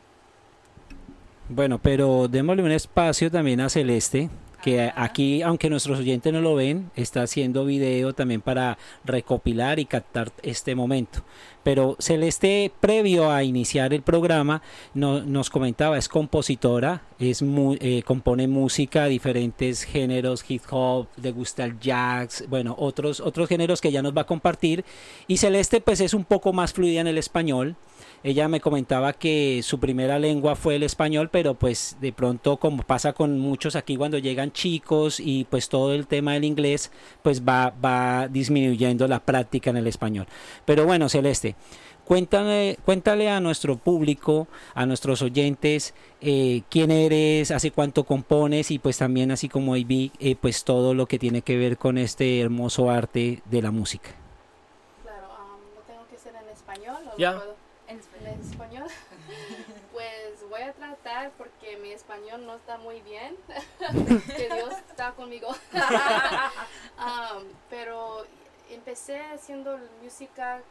Bueno, 1.50 1.80
pero 1.80 2.28
démosle 2.30 2.64
un 2.64 2.72
espacio 2.72 3.30
también 3.30 3.60
a 3.60 3.69
Celeste, 3.69 4.30
que 4.62 4.92
aquí, 4.96 5.42
aunque 5.42 5.69
nuestros 5.69 6.00
oyentes 6.00 6.31
no 6.31 6.42
lo 6.42 6.56
ven, 6.56 6.92
está 6.96 7.24
haciendo 7.24 7.66
video 7.66 8.13
también 8.13 8.42
para 8.42 8.78
recopilar 9.04 9.80
y 9.80 9.86
captar 9.86 10.31
este 10.44 10.75
momento. 10.75 11.24
Pero 11.63 11.96
Celeste, 12.00 12.72
previo 12.80 13.31
a 13.31 13.44
iniciar 13.44 13.94
el 13.94 14.02
programa, 14.02 14.62
no- 14.94 15.22
nos 15.22 15.50
comentaba, 15.50 15.98
es 15.98 16.08
compositora, 16.10 17.04
es 17.19 17.42
mu- 17.44 17.75
eh, 17.80 18.02
compone 18.04 18.48
música, 18.48 19.06
diferentes 19.06 19.84
géneros, 19.84 20.44
hip 20.50 20.64
hop, 20.72 21.07
le 21.22 21.31
gusta 21.31 21.64
el 21.66 21.80
jazz, 21.80 22.46
bueno, 22.50 22.75
otros, 22.80 23.19
otros 23.19 23.48
géneros 23.48 23.80
que 23.81 23.92
ya 23.92 24.02
nos 24.02 24.16
va 24.16 24.22
a 24.22 24.25
compartir. 24.28 24.84
Y 25.28 25.38
Celeste, 25.38 25.81
pues 25.81 26.02
es 26.02 26.14
un 26.16 26.25
poco 26.25 26.52
más 26.54 26.74
fluida 26.74 27.02
en 27.02 27.07
el 27.07 27.18
español. 27.18 27.75
Ella 28.23 28.47
me 28.47 28.62
comentaba 28.62 29.13
que 29.13 29.62
su 29.63 29.79
primera 29.79 30.19
lengua 30.19 30.56
fue 30.56 30.75
el 30.75 30.83
español, 30.83 31.29
pero 31.31 31.56
pues 31.56 31.97
de 32.00 32.13
pronto 32.13 32.57
como 32.57 32.83
pasa 32.83 33.13
con 33.13 33.39
muchos 33.39 33.75
aquí 33.75 33.97
cuando 33.97 34.19
llegan 34.19 34.51
chicos 34.51 35.19
y 35.19 35.45
pues 35.45 35.69
todo 35.69 35.94
el 35.94 36.06
tema 36.06 36.33
del 36.33 36.44
inglés 36.44 36.91
pues 37.23 37.41
va, 37.44 37.73
va 37.83 38.27
disminuyendo 38.27 39.07
la 39.07 39.21
práctica 39.21 39.71
en 39.71 39.77
el 39.77 39.88
español. 39.88 40.27
Pero 40.65 40.85
bueno, 40.85 41.09
Celeste, 41.09 41.56
cuéntame, 42.06 42.77
cuéntale 42.85 43.27
a 43.27 43.39
nuestro 43.39 43.77
público, 43.77 44.47
a 44.75 44.85
nuestros 44.85 45.23
oyentes, 45.23 45.95
eh, 46.21 46.62
quién 46.69 46.91
eres, 46.91 47.50
hace 47.50 47.71
cuánto 47.71 48.03
compones 48.03 48.69
y 48.69 48.77
pues 48.77 49.00
también 49.00 49.31
así 49.31 49.50
como 49.50 49.73
ahí 49.73 49.83
vi, 49.83 50.12
eh, 50.19 50.35
pues 50.39 50.63
todo 50.63 50.94
lo 50.94 51.07
que 51.07 51.18
tiene 51.18 51.41
que 51.41 51.57
ver 51.57 51.75
con 51.79 51.97
este 51.97 52.39
hermoso 52.39 52.91
arte 52.91 53.41
de 53.50 53.62
la 53.63 53.71
música. 53.71 54.12
Claro, 55.01 55.25
um, 55.25 55.75
lo 55.75 55.81
tengo 55.88 56.07
que 56.07 56.18
hacer 56.18 56.33
en 56.35 56.50
español. 56.53 56.97
¿o 57.07 57.12
lo 57.13 57.18
Ya. 57.18 57.31
puedo- 57.39 57.70
En, 57.88 58.00
en 58.25 58.39
español. 58.42 58.88
pues 59.92 60.50
voy 60.50 60.62
a 60.62 60.72
tratar 60.74 61.31
porque 61.31 61.78
mi 61.78 61.92
español 61.92 62.45
no 62.45 62.56
está 62.56 62.78
muy 62.78 63.01
bien. 63.01 63.36
que 64.36 64.50
Dios 64.54 64.74
está 64.89 65.12
conmigo. 65.13 65.50
Um, 67.01 67.45
pero 67.68 68.25
empecé 68.69 69.19
haciendo 69.22 69.80
música 70.04 70.62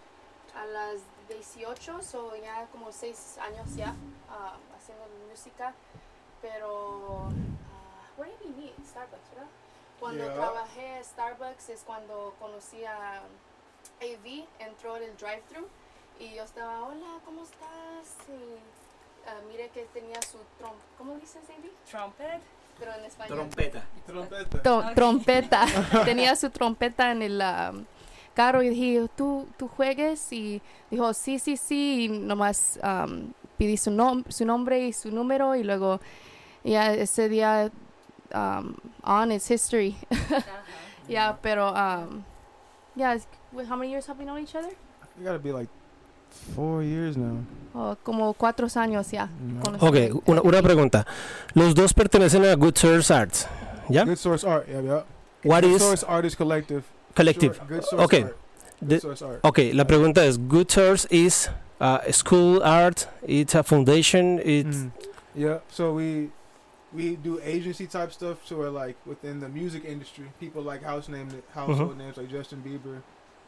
a 0.55 0.65
las 0.67 1.01
18, 1.29 1.99
o 2.15 2.37
ya 2.37 2.67
como 2.71 2.93
6 2.93 3.39
años 3.39 3.75
ya 3.75 3.95
ah, 4.31 4.57
haciendo 4.77 5.05
música. 5.29 5.75
Pero, 6.41 7.31
ah, 7.73 8.07
where 8.17 8.31
did 8.39 8.47
we 8.57 8.62
meet? 8.62 8.75
Starbucks, 8.87 9.31
¿verdad? 9.31 9.49
Cuando 9.99 10.25
Yeah. 10.25 10.35
trabajé 10.35 10.97
en 10.99 11.05
Starbucks 11.05 11.69
es 11.69 11.83
cuando 11.83 12.35
conocí 12.39 12.85
a 12.85 13.23
AV, 14.01 14.47
entró 14.61 14.97
en 14.97 15.03
el 15.03 15.17
drive-thru 15.17 15.67
y 16.21 16.35
yo 16.35 16.45
estaba, 16.45 16.83
hola, 16.85 17.19
¿cómo 17.25 17.43
estás? 17.43 18.29
Y 18.29 19.27
ah, 19.27 19.41
mire 19.51 19.71
que 19.71 19.87
tenía 19.93 20.21
su 20.23 20.39
trom... 20.59 20.73
¿Cómo 20.99 21.15
dices, 21.15 21.43
AV? 21.49 21.91
Trumpet. 21.91 22.41
Pero 22.79 22.95
en 22.95 23.05
español. 23.05 23.39
Trompeta. 23.39 23.83
Trompeta. 24.07 24.63
Tro- 24.63 24.95
trompeta. 24.95 25.67
Tenía 26.05 26.37
su 26.37 26.51
trompeta 26.51 27.11
en 27.11 27.23
el 27.23 27.43
um, 27.43 27.85
carro 28.35 28.63
y 28.63 28.71
dije, 28.71 29.09
¿tú, 29.17 29.47
tú 29.59 29.69
juegues? 29.69 30.33
Y 30.33 30.63
dijo, 30.91 31.13
sí, 31.13 31.39
sí, 31.39 31.57
sí. 31.57 32.05
Y 32.05 32.09
nomás 32.09 32.79
um, 32.83 33.33
pedí 33.59 33.77
su, 33.77 33.91
nom- 33.91 34.25
su 34.31 34.45
nombre 34.45 34.81
y 34.81 34.93
su 34.93 35.11
número 35.11 35.57
y 35.57 35.63
luego 35.63 36.01
ya 36.65 36.93
ese 36.95 37.29
día 37.29 37.71
um, 38.35 38.77
on 39.05 39.33
is 39.33 39.51
history. 39.51 39.97
yeah, 41.09 41.37
pero 41.43 41.75
um, 41.75 42.25
yeah, 42.95 43.19
how 43.69 43.77
many 43.77 43.91
years 43.91 44.07
have 44.07 44.19
we 44.19 44.25
known 44.25 44.39
each 44.39 44.55
other? 44.55 44.71
You 45.19 45.25
gotta 45.25 45.39
be 45.39 45.53
like 45.53 45.69
four 46.55 46.82
years 46.82 47.17
now. 47.17 47.37
Oh, 47.75 47.97
como 48.03 48.32
cuatro 48.35 48.67
años 48.77 49.11
ya. 49.12 49.29
No. 49.41 49.62
Ok, 49.87 50.23
una, 50.27 50.43
una 50.43 50.62
pregunta. 50.62 51.06
Los 51.55 51.75
dos 51.75 51.93
pertenecen 51.94 52.44
a 52.44 52.55
Good 52.56 52.77
Source 52.77 53.11
Arts, 53.12 53.47
¿ya? 53.88 54.05
Good 54.05 54.17
Source 54.17 54.44
Art. 54.47 54.67
Yeah, 54.69 54.81
yeah. 54.82 55.03
What 55.44 55.62
Good 55.62 55.73
is 55.77 55.82
Source 55.82 56.05
Artist 56.06 56.37
Collective. 56.37 56.82
collective? 57.15 57.56
Sure, 57.56 57.67
Good 57.67 57.85
Source 57.85 58.05
Okay. 58.05 58.23
Art. 58.25 58.37
Good 58.81 58.88
The- 58.88 59.00
Source 59.00 59.23
Art. 59.23 59.41
Ok, 59.44 59.59
la 59.75 59.85
pregunta 59.87 60.25
es, 60.25 60.37
Good 60.38 60.71
Source 60.71 61.06
is 61.11 61.49
uh, 61.81 61.99
school 62.11 62.62
art, 62.62 63.06
it's 63.26 63.55
a 63.55 63.62
foundation, 63.62 64.38
it's... 64.44 64.76
Mm. 64.76 64.91
Yeah. 65.35 65.59
So 65.71 65.93
we 65.93 66.31
we 66.93 67.15
do 67.15 67.38
agency 67.44 67.87
type 67.87 68.11
stuff. 68.12 68.38
So 68.45 68.57
we're 68.57 68.69
like 68.71 68.97
within 69.07 69.38
the 69.38 69.49
music 69.49 69.85
industry, 69.85 70.25
people 70.40 70.61
like 70.61 70.83
house 70.83 71.09
name 71.09 71.28
household 71.55 71.97
names 71.97 72.16
like 72.16 72.28
Justin 72.28 72.62
Bieber. 72.66 73.00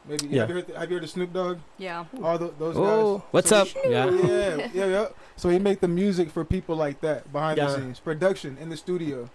Maybe 0.09 0.27
Yeah. 0.29 0.41
have, 0.41 0.49
you 0.49 0.55
heard 0.57 0.67
the, 0.67 0.79
have 0.79 0.91
you 0.91 0.97
heard 0.97 1.05
of 1.05 1.11
Snoop 1.11 1.33
Dogg? 1.33 1.59
Yeah. 1.79 2.05
All 2.23 2.37
tho- 2.39 2.55
those 2.59 2.77
Oh, 2.77 3.19
guys. 3.19 3.27
what's 3.31 3.49
So 3.51 3.57
up? 3.63 3.69
we- 3.85 3.91
Yeah. 3.93 4.11
yeah, 4.11 4.69
yeah, 4.75 4.87
yeah. 4.87 5.07
So 5.37 5.49
he 5.49 5.59
make 5.59 5.81
the 5.81 5.89
music 5.89 6.31
for 6.31 6.45
people 6.45 6.75
like 6.77 7.01
that 7.03 7.33
behind 7.33 7.59
Yeah. 7.59 7.67
the 7.67 7.77
scenes, 7.77 8.01
production 8.01 8.59
in 8.61 8.69
the 8.69 8.77
studio, 8.77 9.31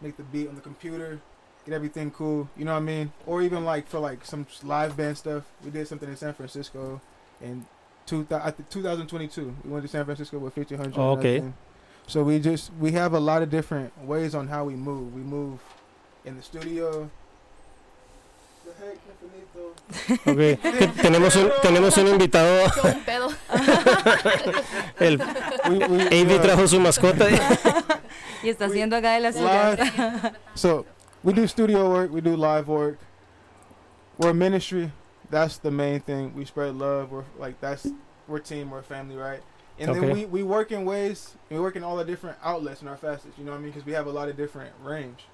make 0.00 0.16
the 0.16 0.24
beat 0.24 0.48
on 0.48 0.54
the 0.56 0.60
computer, 0.60 1.20
get 1.64 1.74
everything 1.74 2.10
cool. 2.10 2.48
You 2.56 2.64
know 2.64 2.72
what 2.72 2.78
I 2.78 2.80
mean? 2.80 3.12
Or 3.26 3.42
even 3.42 3.64
like 3.64 3.86
for 3.88 4.00
like 4.00 4.24
some 4.24 4.46
live 4.64 4.96
band 4.96 5.18
stuff. 5.18 5.44
We 5.64 5.70
did 5.70 5.86
something 5.86 6.08
in 6.08 6.16
San 6.16 6.34
Francisco 6.34 7.00
in 7.40 7.66
two 8.06 8.24
thou- 8.28 8.42
I 8.44 8.50
2022. 8.50 9.54
We 9.64 9.70
went 9.70 9.84
to 9.84 9.88
San 9.88 10.04
Francisco 10.04 10.38
with 10.38 10.56
1500. 10.56 10.98
Oh, 10.98 11.10
okay. 11.18 11.44
So 12.08 12.24
we 12.24 12.38
just 12.40 12.72
we 12.80 12.92
have 12.92 13.12
a 13.12 13.20
lot 13.20 13.42
of 13.42 13.50
different 13.50 13.92
ways 14.04 14.34
on 14.34 14.48
how 14.48 14.64
we 14.64 14.74
move. 14.74 15.14
We 15.14 15.20
move 15.20 15.60
in 16.24 16.36
the 16.36 16.42
studio. 16.42 17.10
Tenemos, 21.02 21.36
un, 21.36 21.50
tenemos 21.62 21.96
un 21.96 22.06
invitado, 22.08 22.66
Yo 22.76 22.82
un 22.82 23.00
pedo. 23.04 23.28
el 25.00 25.20
Avi 25.20 26.38
trajo 26.40 26.66
su 26.68 26.80
mascota. 26.80 27.26
Y 28.42 28.48
está 28.48 28.66
haciendo 28.66 28.96
acá 28.96 29.12
de 29.14 29.20
live. 29.20 30.32
so 30.54 30.86
we 31.22 31.32
do 31.32 31.46
studio 31.46 31.90
work, 31.90 32.12
we 32.12 32.20
do 32.20 32.36
live 32.36 32.68
work. 32.68 32.98
We're 34.18 34.30
a 34.30 34.34
ministry. 34.34 34.92
That's 35.30 35.58
the 35.58 35.70
main 35.70 36.00
thing. 36.00 36.34
We 36.34 36.44
spread 36.44 36.74
love. 36.74 37.10
We're 37.10 37.24
like 37.38 37.60
that's 37.60 37.86
we're 38.26 38.38
team, 38.40 38.70
we're 38.70 38.82
family, 38.82 39.16
right? 39.16 39.40
And 39.78 39.90
Okay. 39.90 40.00
then 40.00 40.12
we, 40.12 40.26
we 40.26 40.42
work 40.42 40.72
in 40.72 40.84
ways. 40.84 41.36
We 41.50 41.58
work 41.60 41.76
in 41.76 41.84
all 41.84 41.96
the 41.96 42.04
different 42.04 42.36
outlets 42.42 42.82
in 42.82 42.88
our 42.88 42.96
facets. 42.96 43.38
You 43.38 43.44
know 43.44 43.52
what 43.52 43.58
I 43.58 43.60
mean? 43.60 43.70
Because 43.70 43.86
we 43.86 43.92
have 43.92 44.06
a 44.06 44.10
lot 44.10 44.28
of 44.28 44.36
different 44.36 44.72
range, 44.82 45.24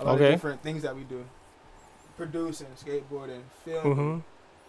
a 0.00 0.04
lot 0.04 0.14
Okay. 0.16 0.26
of 0.26 0.30
different 0.32 0.62
things 0.62 0.82
that 0.82 0.96
we 0.96 1.02
do. 1.04 1.24
Producing, 2.16 2.68
skateboarding, 2.78 3.42
filming, 3.64 3.92
Ujú. 3.92 3.98
Mm-hmm. 3.98 4.18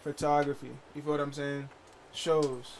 photography. 0.03 0.71
You 0.95 1.01
feel 1.01 1.11
what 1.11 1.19
I'm 1.21 1.33
saying? 1.33 1.69
shows. 2.13 2.77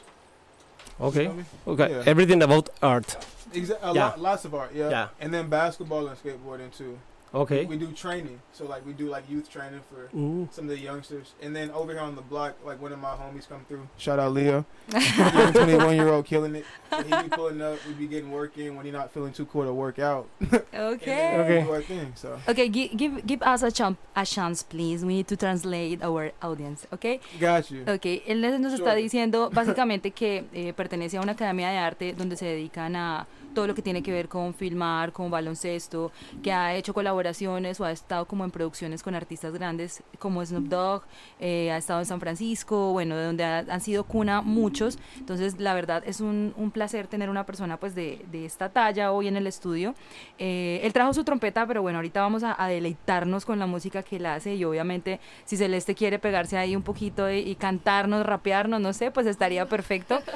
Okay. 1.02 1.30
Okay. 1.68 1.90
Yeah. 1.92 2.04
Everything 2.06 2.42
about 2.42 2.70
art. 2.82 3.18
Exa- 3.54 3.78
a 3.84 3.92
Yeah. 3.94 4.06
lot, 4.16 4.20
lots 4.22 4.46
of 4.46 4.56
art, 4.56 4.72
yeah. 4.74 4.90
Yeah. 4.90 5.08
And 5.20 5.34
then 5.34 5.50
basketball 5.50 6.08
and 6.08 6.16
skateboarding 6.18 6.72
too. 6.72 6.98
Okay. 7.36 7.65
We 7.65 7.75
do 7.77 7.92
training, 7.92 8.39
so 8.54 8.65
like 8.65 8.86
we 8.86 8.94
do 8.94 9.10
like 9.10 9.30
youth 9.30 9.50
training 9.51 9.82
for 9.92 10.08
Mm. 10.15 10.48
some 10.54 10.65
of 10.65 10.72
the 10.72 10.80
youngsters, 10.80 11.34
and 11.44 11.54
then 11.54 11.70
over 11.72 11.92
here 11.92 12.01
on 12.01 12.15
the 12.15 12.22
block, 12.22 12.54
like 12.65 12.82
one 12.82 12.94
of 12.94 13.00
my 13.00 13.10
homies 13.12 13.48
come 13.50 13.65
through. 13.68 13.88
Shout 13.98 14.20
out 14.20 14.32
Leo, 14.32 14.63
young 14.94 15.51
21 15.54 15.96
year 15.96 16.08
old 16.08 16.25
killing 16.25 16.56
it. 16.56 16.65
So 16.92 17.04
he 17.04 17.24
be 17.24 17.30
pulling 17.30 17.62
up, 17.62 17.77
we 17.88 17.94
be 17.94 18.08
getting 18.08 18.32
work 18.32 18.58
in 18.58 18.75
when 18.77 18.86
he 18.86 18.92
not 18.92 19.12
feeling 19.12 19.34
too 19.34 19.46
cool 19.48 19.65
to 19.65 19.74
work 19.74 20.00
out. 20.00 20.27
Okay. 20.42 20.63
And 20.74 21.01
then 21.04 21.39
Okay. 21.42 21.60
we 21.60 21.65
do 21.65 21.72
our 21.74 21.82
thing. 21.82 22.13
So 22.15 22.39
Okay, 22.48 22.70
give, 22.70 22.96
give, 22.96 23.25
give 23.27 23.42
us 23.42 23.63
a, 23.63 23.72
chance, 23.72 23.98
a 24.15 24.25
chance, 24.25 24.63
please. 24.63 25.04
We 25.04 25.15
need 25.15 25.27
to 25.27 25.36
translate 25.36 26.01
our 26.01 26.32
audience, 26.42 26.88
okay? 26.94 27.20
got 27.39 27.70
you. 27.70 27.84
Ok, 27.88 28.24
él 28.27 28.39
les- 28.42 28.60
nos 28.60 28.74
está 28.74 28.96
diciendo 28.96 29.50
básicamente 29.51 30.12
que 30.12 30.46
eh, 30.54 30.72
pertenece 30.74 31.18
a 31.18 31.22
una 31.22 31.34
academia 31.34 31.70
de 31.70 31.77
arte 31.77 32.13
donde 32.13 32.38
se 32.38 32.46
dedican 32.46 32.96
a 32.96 33.27
todo 33.56 33.66
lo 33.66 33.74
que 33.74 33.82
tiene 33.82 34.04
que 34.04 34.12
ver 34.12 34.30
con 34.30 34.54
filmar, 34.54 35.12
con 35.12 35.32
baloncesto, 35.32 36.12
que 36.44 36.52
ha 36.54 36.76
hecho 36.76 36.94
colaboraciones 36.94 37.80
o 37.80 37.86
ha 37.86 37.92
estado 37.92 38.28
como 38.28 38.44
en 38.46 38.52
producciones 38.52 39.02
con 39.02 39.16
artistas 39.16 39.54
grandes 39.54 40.04
como 40.20 40.46
Snoop 40.46 40.66
Dogg, 40.68 41.04
eh, 41.40 41.72
ha 41.72 41.78
estado 41.78 42.00
en 42.02 42.06
San 42.06 42.20
Francisco, 42.20 42.92
bueno, 42.92 43.16
de 43.16 43.26
donde 43.26 43.44
ha- 43.44 43.66
han 43.68 43.82
sido 43.82 44.04
cuna 44.04 44.42
muchos. 44.42 45.00
Entonces, 45.18 45.60
la 45.60 45.74
verdad 45.74 46.04
es 46.06 46.22
un, 46.22 46.54
un 46.58 46.70
placer 46.70 47.08
tener 47.08 47.32
una 47.32 47.46
persona 47.48 47.78
pues 47.78 47.96
de, 47.96 48.24
de 48.32 48.46
esta 48.46 48.70
talla 48.70 49.12
hoy 49.12 49.28
en 49.28 49.38
el 49.38 49.48
estudio. 49.48 49.96
Eh, 50.38 50.82
él 50.84 50.94
trajo 50.94 51.14
su 51.14 51.24
trompeta, 51.24 51.66
pero 51.66 51.82
bueno, 51.82 51.98
ahorita 51.98 52.22
vamos 52.22 52.44
a, 52.44 52.62
a 52.62 52.68
deleitarnos 52.68 53.46
con 53.46 53.58
la 53.58 53.66
música 53.66 54.04
que 54.04 54.18
él 54.18 54.26
hace 54.28 54.54
y 54.56 54.64
obviamente 54.66 55.20
si 55.46 55.56
Celeste 55.58 55.96
quiere 55.96 56.20
pegarse 56.20 56.58
ahí 56.58 56.76
un 56.76 56.84
poquito 56.84 57.32
y, 57.32 57.38
y 57.40 57.56
cantarnos, 57.56 58.26
rapearnos, 58.26 58.82
no 58.82 58.92
sé, 58.94 59.10
pues 59.12 59.26
estaría 59.26 59.66
perfecto. 59.66 60.20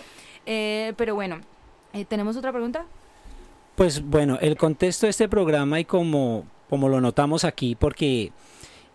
Eh, 0.46 0.94
pero 0.98 1.14
bueno, 1.14 1.42
eh, 1.94 2.06
¿tenemos 2.06 2.36
otra 2.38 2.52
pregunta? 2.52 2.86
Pues 3.80 4.04
bueno, 4.04 4.38
el 4.42 4.58
contexto 4.58 5.06
de 5.06 5.12
este 5.12 5.30
programa 5.30 5.80
y 5.80 5.86
como, 5.86 6.46
como 6.70 6.90
lo 6.90 7.00
notamos 7.00 7.46
aquí, 7.46 7.76
porque 7.76 8.34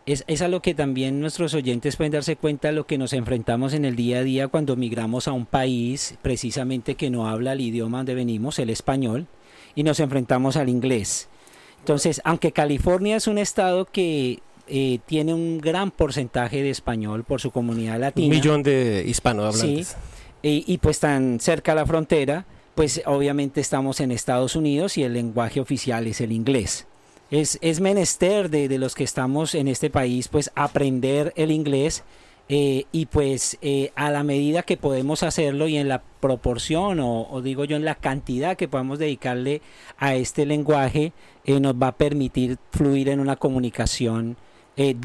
es, 0.05 0.25
es 0.27 0.43
a 0.43 0.49
lo 0.49 0.61
que 0.61 0.75
también 0.75 1.21
nuestros 1.21 1.55
oyentes 1.55 1.97
pueden 1.97 2.13
darse 2.13 2.37
cuenta 2.37 2.69
de 2.69 2.75
lo 2.75 2.87
que 2.87 2.99
nos 2.99 3.15
enfrentamos 3.15 3.73
en 3.73 3.87
el 3.87 3.97
día 3.97 4.19
a 4.19 4.23
día 4.23 4.49
cuando 4.49 4.77
migramos 4.77 5.27
a 5.27 5.33
un 5.33 5.47
país 5.47 6.19
precisamente 6.21 6.97
que 6.97 7.09
no 7.09 7.27
habla 7.27 7.55
el 7.55 7.63
idioma 7.63 7.97
donde 7.97 8.15
venimos, 8.15 8.59
el 8.59 8.69
español, 8.69 9.27
y 9.75 9.85
nos 9.85 10.01
enfrentamos 10.01 10.59
al 10.59 10.69
inglés. 10.69 11.31
Entonces, 11.79 12.21
aunque 12.23 12.53
California 12.53 13.17
es 13.17 13.27
un 13.27 13.39
estado 13.39 13.87
que 13.87 14.41
eh, 14.69 14.99
tiene 15.07 15.33
un 15.33 15.63
gran 15.63 15.93
porcentaje 15.93 16.63
de 16.63 16.69
español 16.69 17.25
por 17.25 17.41
su 17.41 17.53
comunidad 17.53 17.95
Un 17.95 18.01
latina, 18.03 18.35
millón 18.35 18.63
de 18.63 19.03
hispanohablantes. 19.07 19.97
y, 20.43 20.63
y 20.71 20.77
pues 20.77 21.01
tan 21.01 21.41
cerca 21.41 21.73
a 21.73 21.75
la 21.75 21.87
frontera, 21.87 22.45
pues 22.75 23.03
obviamente 23.07 23.61
estamos 23.61 24.01
en 24.01 24.11
Estados 24.11 24.57
Unidos 24.57 24.99
y 24.99 25.03
el 25.03 25.13
lenguaje 25.15 25.61
oficial 25.61 26.07
es 26.07 26.21
el 26.21 26.33
inglés. 26.33 26.87
Es, 27.31 27.59
es 27.63 27.81
menester 27.81 28.51
de, 28.51 28.69
de 28.69 28.79
los 28.79 28.95
que 28.95 29.05
estamos 29.05 29.55
en 29.55 29.69
este 29.69 29.91
país, 29.91 30.29
pues 30.29 30.51
aprender 30.55 31.33
el 31.37 31.51
inglés 31.51 32.05
eh, 32.49 32.85
y 32.93 33.07
pues 33.07 33.57
eh, 33.63 33.91
a 33.95 34.11
la 34.11 34.23
medida 34.23 34.63
que 34.63 34.77
podemos 34.77 35.23
hacerlo 35.23 35.67
y 35.67 35.79
en 35.79 35.89
la 35.89 36.03
proporción 36.21 37.01
o, 37.01 37.41
digo 37.43 37.65
yo 37.65 37.77
en 37.77 37.87
la 37.87 37.95
cantidad 37.95 38.57
que 38.57 38.69
podamos 38.69 38.99
dedicarle 38.99 39.63
a 39.97 40.15
este 40.15 40.45
lenguaje, 40.45 41.15
eh, 41.47 41.59
nos 41.59 41.75
va 41.75 41.89
a 41.89 41.97
permitir 41.97 42.59
fluir 42.71 43.09
en 43.09 43.21
una 43.21 43.37
comunicación 43.37 44.37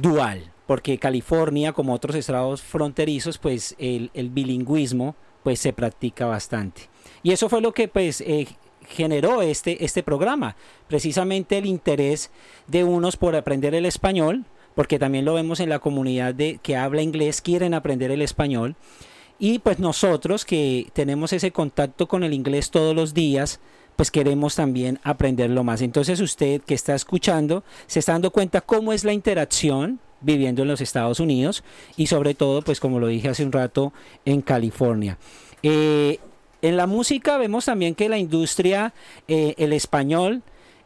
dual, 0.01 0.51
porque 0.65 0.97
California, 0.97 1.73
como 1.73 1.93
otros 1.93 2.15
estados 2.15 2.63
fronterizos, 2.63 3.37
pues 3.37 3.75
el, 3.77 4.09
el 4.15 4.31
bilingüismo 4.31 5.15
pues 5.43 5.59
se 5.59 5.73
practica 5.73 6.25
bastante. 6.25 6.89
Y 7.23 7.31
eso 7.31 7.49
fue 7.49 7.61
lo 7.61 7.73
que 7.73 7.87
pues 7.87 8.21
eh, 8.21 8.47
generó 8.87 9.41
este, 9.41 9.83
este 9.83 10.03
programa, 10.03 10.55
precisamente 10.87 11.57
el 11.57 11.65
interés 11.65 12.31
de 12.67 12.83
unos 12.83 13.17
por 13.17 13.35
aprender 13.35 13.75
el 13.75 13.85
español, 13.85 14.45
porque 14.75 14.99
también 14.99 15.25
lo 15.25 15.33
vemos 15.33 15.59
en 15.59 15.69
la 15.69 15.79
comunidad 15.79 16.33
de 16.33 16.59
que 16.61 16.75
habla 16.75 17.01
inglés, 17.01 17.41
quieren 17.41 17.73
aprender 17.73 18.11
el 18.11 18.21
español, 18.21 18.75
y 19.37 19.59
pues 19.59 19.79
nosotros 19.79 20.43
que 20.43 20.89
tenemos 20.93 21.31
ese 21.33 21.51
contacto 21.51 22.07
con 22.07 22.23
el 22.23 22.33
inglés 22.33 22.71
todos 22.71 22.95
los 22.95 23.13
días, 23.13 23.59
pues 23.95 24.11
queremos 24.11 24.55
también 24.55 24.99
aprenderlo 25.03 25.63
más. 25.63 25.81
Entonces 25.81 26.19
usted 26.19 26.61
que 26.61 26.73
está 26.73 26.95
escuchando 26.95 27.63
se 27.87 27.99
está 27.99 28.13
dando 28.13 28.31
cuenta 28.31 28.61
cómo 28.61 28.93
es 28.93 29.03
la 29.03 29.13
interacción 29.13 29.99
viviendo 30.21 30.61
en 30.61 30.67
los 30.67 30.81
Estados 30.81 31.19
Unidos 31.19 31.63
y 31.95 32.07
sobre 32.07 32.33
todo, 32.33 32.61
pues 32.61 32.79
como 32.79 32.99
lo 32.99 33.07
dije 33.07 33.29
hace 33.29 33.45
un 33.45 33.51
rato, 33.51 33.93
en 34.25 34.41
California. 34.41 35.17
Eh, 35.63 36.19
en 36.61 36.77
la 36.77 36.87
música 36.87 37.37
vemos 37.37 37.65
también 37.65 37.95
que 37.95 38.09
la 38.09 38.17
industria, 38.17 38.93
eh, 39.27 39.55
el 39.57 39.73
español, 39.73 40.43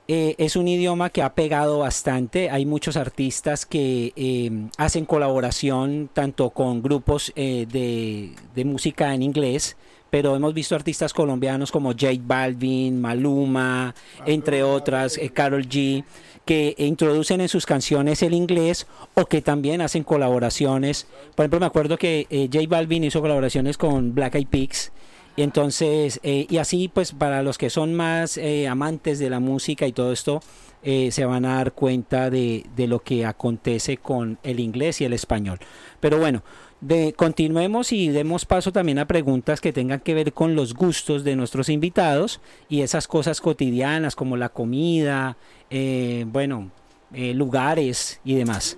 eh, 0.07 0.35
es 0.37 0.57
un 0.57 0.67
idioma 0.67 1.09
que 1.09 1.21
ha 1.21 1.33
pegado 1.33 1.79
bastante. 1.79 2.49
Hay 2.49 2.65
muchos 2.65 2.97
artistas 2.97 3.65
que 3.65 4.11
eh, 4.15 4.51
hacen 4.77 5.05
colaboración 5.05 6.09
tanto 6.11 6.49
con 6.49 6.81
grupos 6.81 7.31
eh, 7.35 7.65
de, 7.69 8.65
música 8.65 9.13
en 9.13 9.23
inglés, 9.23 9.77
pero 10.09 10.35
hemos 10.35 10.53
visto 10.53 10.75
artistas 10.75 11.13
colombianos 11.13 11.71
como 11.71 11.91
J 11.91 12.07
Balvin, 12.21 12.99
Maluma, 12.99 13.95
entre 14.25 14.61
otras, 14.63 15.17
eh, 15.17 15.29
Carol 15.29 15.67
G, 15.67 16.03
que 16.45 16.75
introducen 16.77 17.39
en 17.41 17.47
sus 17.47 17.65
canciones 17.65 18.21
el 18.21 18.33
inglés 18.33 18.87
o 19.13 19.25
que 19.25 19.41
también 19.41 19.81
hacen 19.81 20.03
colaboraciones. 20.03 21.07
Por 21.35 21.43
ejemplo, 21.45 21.61
me 21.61 21.65
acuerdo 21.65 21.97
que 21.97 22.27
eh, 22.29 22.49
J 22.51 22.65
Balvin 22.67 23.05
hizo 23.05 23.21
colaboraciones 23.21 23.77
con 23.77 24.13
Black 24.13 24.35
Eyed 24.35 24.47
Peas. 24.47 24.91
Y 25.35 25.41
entonces, 25.41 26.19
eh, 26.23 26.45
y 26.49 26.57
así 26.57 26.89
pues 26.93 27.11
para 27.11 27.41
los 27.41 27.57
que 27.57 27.69
son 27.69 27.93
más 27.93 28.37
eh, 28.37 28.67
amantes 28.67 29.19
de 29.19 29.29
la 29.29 29.39
música 29.39 29.87
y 29.87 29.91
todo 29.91 30.11
esto, 30.11 30.41
eh, 30.83 31.11
se 31.11 31.25
van 31.25 31.45
a 31.45 31.55
dar 31.55 31.71
cuenta 31.71 32.29
de, 32.29 32.65
de 32.75 32.87
lo 32.87 32.99
que 32.99 33.25
acontece 33.25 33.97
con 33.97 34.37
el 34.43 34.59
inglés 34.59 35.01
y 35.01 35.05
el 35.05 35.13
español. 35.13 35.59
Pero 35.99 36.19
bueno, 36.19 36.43
de, 36.83 37.13
continuemos 37.13 37.93
y 37.93 38.09
demos 38.09 38.45
paso 38.45 38.73
también 38.73 38.99
a 38.99 39.07
preguntas 39.07 39.61
que 39.61 39.71
tengan 39.71 40.01
que 40.01 40.13
ver 40.13 40.33
con 40.33 40.55
los 40.55 40.73
gustos 40.73 41.23
de 41.23 41.37
nuestros 41.37 41.69
invitados 41.69 42.41
y 42.67 42.81
esas 42.81 43.07
cosas 43.07 43.39
cotidianas 43.39 44.15
como 44.17 44.35
la 44.35 44.49
comida, 44.49 45.37
eh, 45.69 46.25
bueno, 46.27 46.71
eh, 47.13 47.33
lugares 47.33 48.19
y 48.25 48.35
demás. 48.35 48.77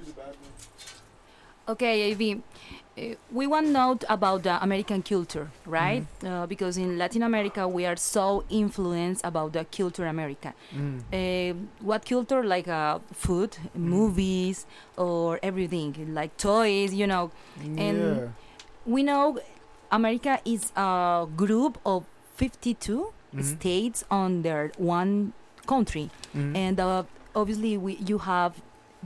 Okay, 1.66 2.14
AV. 2.14 2.42
We 3.30 3.46
want 3.46 3.66
to 3.68 3.72
know 3.74 4.00
about 4.08 4.44
the 4.44 4.62
American 4.64 5.04
culture, 5.04 5.50
right? 5.66 6.06
Uh, 6.24 6.46
because 6.48 6.78
in 6.78 6.98
Latin 6.98 7.24
America, 7.24 7.68
we 7.68 7.86
are 7.86 7.98
so 7.98 8.46
influenced 8.50 9.26
about 9.26 9.52
the 9.52 9.66
culture 9.66 10.08
America. 10.08 10.54
Mm. 10.74 11.02
Uh, 11.12 11.56
what 11.82 12.06
culture, 12.06 12.42
like 12.44 12.70
uh, 12.70 13.00
food, 13.12 13.58
movies, 13.76 14.66
or 14.96 15.40
everything, 15.44 16.14
like 16.14 16.38
toys, 16.38 16.94
you 16.94 17.06
know. 17.06 17.32
And 17.78 18.32
we 18.86 19.04
know 19.04 19.40
America 19.92 20.40
is 20.46 20.72
a 20.78 21.28
group 21.36 21.78
of 21.86 22.06
52 22.38 23.12
Mhm. 23.34 23.44
states 23.44 24.06
under 24.10 24.72
one 24.78 25.34
country, 25.68 26.10
Mhm. 26.34 26.56
and 26.56 26.80
uh, 26.80 27.04
obviously 27.36 27.76
we 27.78 27.98
you 28.10 28.20
have 28.20 28.54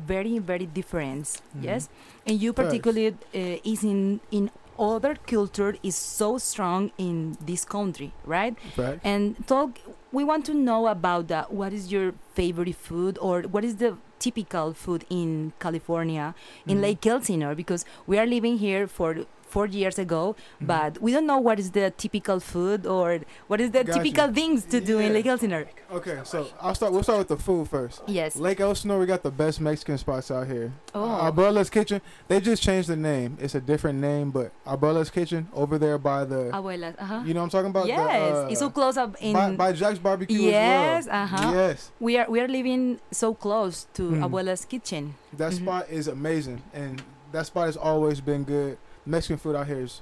very 0.06 0.40
very 0.40 0.66
difference. 0.66 1.42
Mhm. 1.56 1.64
Yes, 1.64 1.90
and 2.26 2.42
you 2.42 2.54
particularly 2.54 3.08
uh, 3.36 3.60
is 3.64 3.84
in 3.84 4.20
in 4.32 4.50
other 4.80 5.16
culture 5.28 5.76
is 5.84 5.96
so 5.96 6.38
strong 6.38 6.92
in 6.98 7.38
this 7.46 7.66
country, 7.66 8.12
right? 8.26 8.56
Fact. 8.76 9.00
And 9.04 9.36
talk. 9.48 9.80
We 10.12 10.24
want 10.24 10.46
to 10.46 10.54
know 10.54 10.88
about 10.88 11.28
that. 11.28 11.52
What 11.54 11.74
is 11.74 11.92
your 11.92 12.14
favorite 12.34 12.76
food, 12.76 13.18
or 13.22 13.42
what 13.44 13.64
is 13.64 13.76
the 13.78 13.98
typical 14.20 14.74
food 14.74 15.06
in 15.10 15.54
California, 15.60 16.34
in 16.66 16.78
Mhm. 16.78 16.82
Lake 16.82 17.06
Elsinore? 17.08 17.56
Because 17.56 17.86
we 18.08 18.18
are 18.18 18.26
living 18.26 18.58
here 18.58 18.88
for 18.88 19.26
four 19.50 19.66
years 19.66 19.98
ago, 20.00 20.36
Mhm. 20.62 20.68
but 20.68 21.02
we 21.02 21.12
don't 21.12 21.26
know 21.26 21.40
what 21.40 21.60
is 21.60 21.72
the 21.72 21.92
typical 21.98 22.40
food 22.40 22.86
or 22.86 23.20
what 23.48 23.60
is 23.60 23.72
the 23.72 23.84
Got 23.84 23.96
you. 23.98 24.04
typical 24.04 24.34
things 24.34 24.64
to 24.66 24.80
do 24.80 25.00
in 25.00 25.12
Lake 25.14 25.26
Elsinore. 25.26 25.66
Okay, 25.92 26.20
so 26.24 26.48
I'll 26.62 26.76
start. 26.76 26.94
We'll 26.94 27.02
start 27.04 27.20
with 27.20 27.30
the 27.30 27.38
food 27.38 27.68
first. 27.68 28.02
Yes. 28.08 28.36
Lake 28.36 28.60
Elsinore, 28.60 29.00
we 29.00 29.06
got 29.08 29.24
the 29.24 29.32
best 29.32 29.60
Mexican 29.60 29.98
spots 29.98 30.30
out 30.30 30.46
here. 30.48 30.72
Oh. 30.94 31.32
Abuela's 31.32 31.70
Kitchen. 31.70 32.00
They 32.28 32.40
just 32.40 32.62
changed 32.62 32.90
the 32.90 32.96
name. 32.96 33.38
It's 33.42 33.56
a 33.56 33.62
different 33.62 34.00
name, 34.00 34.30
but 34.30 34.52
Abuela's 34.68 35.10
Kitchen 35.10 35.48
over 35.54 35.78
there 35.80 35.98
by 35.98 36.26
the. 36.26 36.52
Abuelas. 36.54 36.94
Uh-huh. 37.00 37.22
You 37.26 37.34
know 37.34 37.40
what 37.42 37.46
I'm 37.46 37.50
talking 37.50 37.70
about? 37.72 37.88
yes, 37.88 37.98
The, 37.98 38.44
uh, 38.46 38.48
it's 38.52 38.60
so 38.60 38.70
close 38.70 38.98
up 38.98 39.16
in. 39.20 39.34
by, 39.34 39.52
by 39.56 39.72
Jack's 39.74 39.98
Barbecue 40.00 40.40
yes, 40.42 41.08
well. 41.08 41.24
uh-huh. 41.24 41.52
Yes, 41.56 41.92
We 42.00 42.18
are 42.18 42.30
we 42.30 42.40
are 42.40 42.48
living 42.48 43.00
so 43.12 43.34
close 43.34 43.88
to 43.96 44.04
Mhm. 44.12 44.24
Abuela's 44.30 44.66
kitchen. 44.66 45.16
that 45.34 45.52
Mhm. 45.54 45.62
spot 45.64 45.90
is 45.90 46.08
amazing, 46.08 46.62
and 46.74 47.02
that 47.32 47.46
spot 47.48 47.66
has 47.66 47.78
always 47.78 48.22
been 48.22 48.44
good. 48.44 48.78
Mexican 49.10 49.38
food 49.38 49.56
out 49.56 49.68
here 49.68 49.82
is 49.82 50.02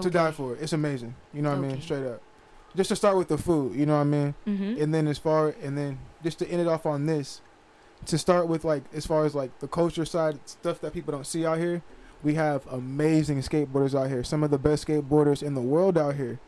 to 0.00 0.10
die 0.10 0.30
for. 0.32 0.56
It's 0.56 0.72
amazing. 0.72 1.14
You 1.32 1.42
know 1.42 1.50
what 1.50 1.58
I 1.58 1.68
mean? 1.68 1.80
Straight 1.80 2.06
up. 2.06 2.22
Just 2.76 2.88
to 2.88 2.96
start 2.96 3.16
with 3.16 3.28
the 3.28 3.38
food, 3.38 3.76
you 3.76 3.86
know 3.86 3.94
what 3.94 4.00
I 4.00 4.04
mean? 4.04 4.34
Mm-hmm. 4.46 4.82
and 4.82 4.92
then 4.94 5.06
as 5.06 5.18
far 5.18 5.54
and 5.62 5.78
then 5.78 5.98
just 6.22 6.38
to 6.40 6.48
end 6.48 6.60
it 6.60 6.66
off 6.66 6.86
on 6.86 7.06
this 7.06 7.40
to 8.06 8.18
start 8.18 8.48
with 8.48 8.64
like 8.64 8.82
as 8.92 9.06
far 9.06 9.24
as 9.24 9.34
like 9.34 9.56
the 9.60 9.68
culture 9.68 10.04
side 10.04 10.38
stuff 10.44 10.80
that 10.80 10.92
people 10.92 11.12
don't 11.12 11.26
see 11.26 11.46
out 11.46 11.58
here 11.58 11.82
we 12.24 12.34
have 12.34 12.66
amazing 12.72 13.38
skateboarders 13.40 13.94
out 13.94 14.08
here. 14.08 14.24
Some 14.24 14.42
of 14.42 14.50
the 14.50 14.58
best 14.58 14.86
skateboarders 14.86 15.42
in 15.42 15.54
the 15.54 15.60
world 15.60 15.98
out 15.98 16.16
here. 16.16 16.40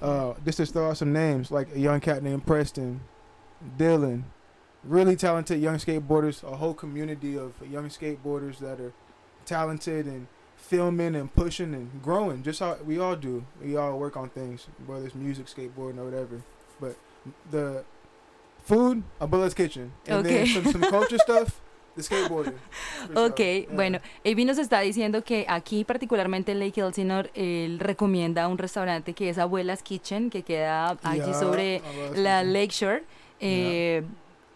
Uh, 0.00 0.34
just 0.44 0.58
to 0.58 0.66
throw 0.66 0.90
out 0.90 0.96
some 0.96 1.12
names, 1.12 1.50
like 1.50 1.74
a 1.74 1.78
young 1.78 1.98
cat 1.98 2.22
named 2.22 2.46
Preston, 2.46 3.00
Dylan, 3.76 4.22
really 4.84 5.16
talented 5.16 5.60
young 5.60 5.76
skateboarders. 5.76 6.44
A 6.44 6.56
whole 6.56 6.74
community 6.74 7.36
of 7.36 7.54
young 7.68 7.88
skateboarders 7.88 8.58
that 8.58 8.78
are 8.78 8.92
talented 9.44 10.06
and 10.06 10.28
filming 10.70 11.14
and 11.16 11.28
pushing 11.34 11.74
and 11.74 11.90
growing, 12.02 12.42
just 12.42 12.60
how 12.60 12.76
we 12.86 12.98
all 12.98 13.16
do. 13.16 13.42
We 13.62 13.76
all 13.76 13.98
work 13.98 14.16
on 14.16 14.30
things, 14.30 14.66
whether 14.86 15.04
it's 15.06 15.14
music, 15.14 15.46
skateboarding, 15.46 15.98
or 15.98 16.04
whatever. 16.04 16.40
But 16.80 16.96
the 17.50 17.84
food, 18.64 19.02
a 19.20 19.26
Bullet's 19.26 19.54
Kitchen, 19.54 19.92
and 20.06 20.24
Okay. 20.24 20.44
then 20.44 20.46
some, 20.46 20.72
some 20.72 20.80
culture 20.90 21.18
stuff, 21.26 21.60
the 21.96 22.02
skateboarding. 22.02 22.54
Ok, 23.14 23.38
Yeah. 23.40 23.74
bueno, 23.74 23.98
Avi 24.24 24.44
nos 24.44 24.58
está 24.58 24.80
diciendo 24.80 25.22
que 25.24 25.44
aquí, 25.48 25.84
particularmente 25.84 26.52
en 26.52 26.60
Lake 26.60 26.80
Elsinore, 26.80 27.30
él 27.34 27.78
recomienda 27.80 28.46
un 28.48 28.56
restaurante 28.56 29.12
que 29.14 29.28
es 29.28 29.38
Abuela's 29.38 29.82
Kitchen, 29.82 30.30
que 30.30 30.42
queda 30.42 30.96
allí 31.02 31.18
Yeah, 31.26 31.34
sobre 31.34 31.82
Abuela's 31.84 32.18
la. 32.18 32.42
Lakeshore, 32.44 33.02
eh, 33.40 34.02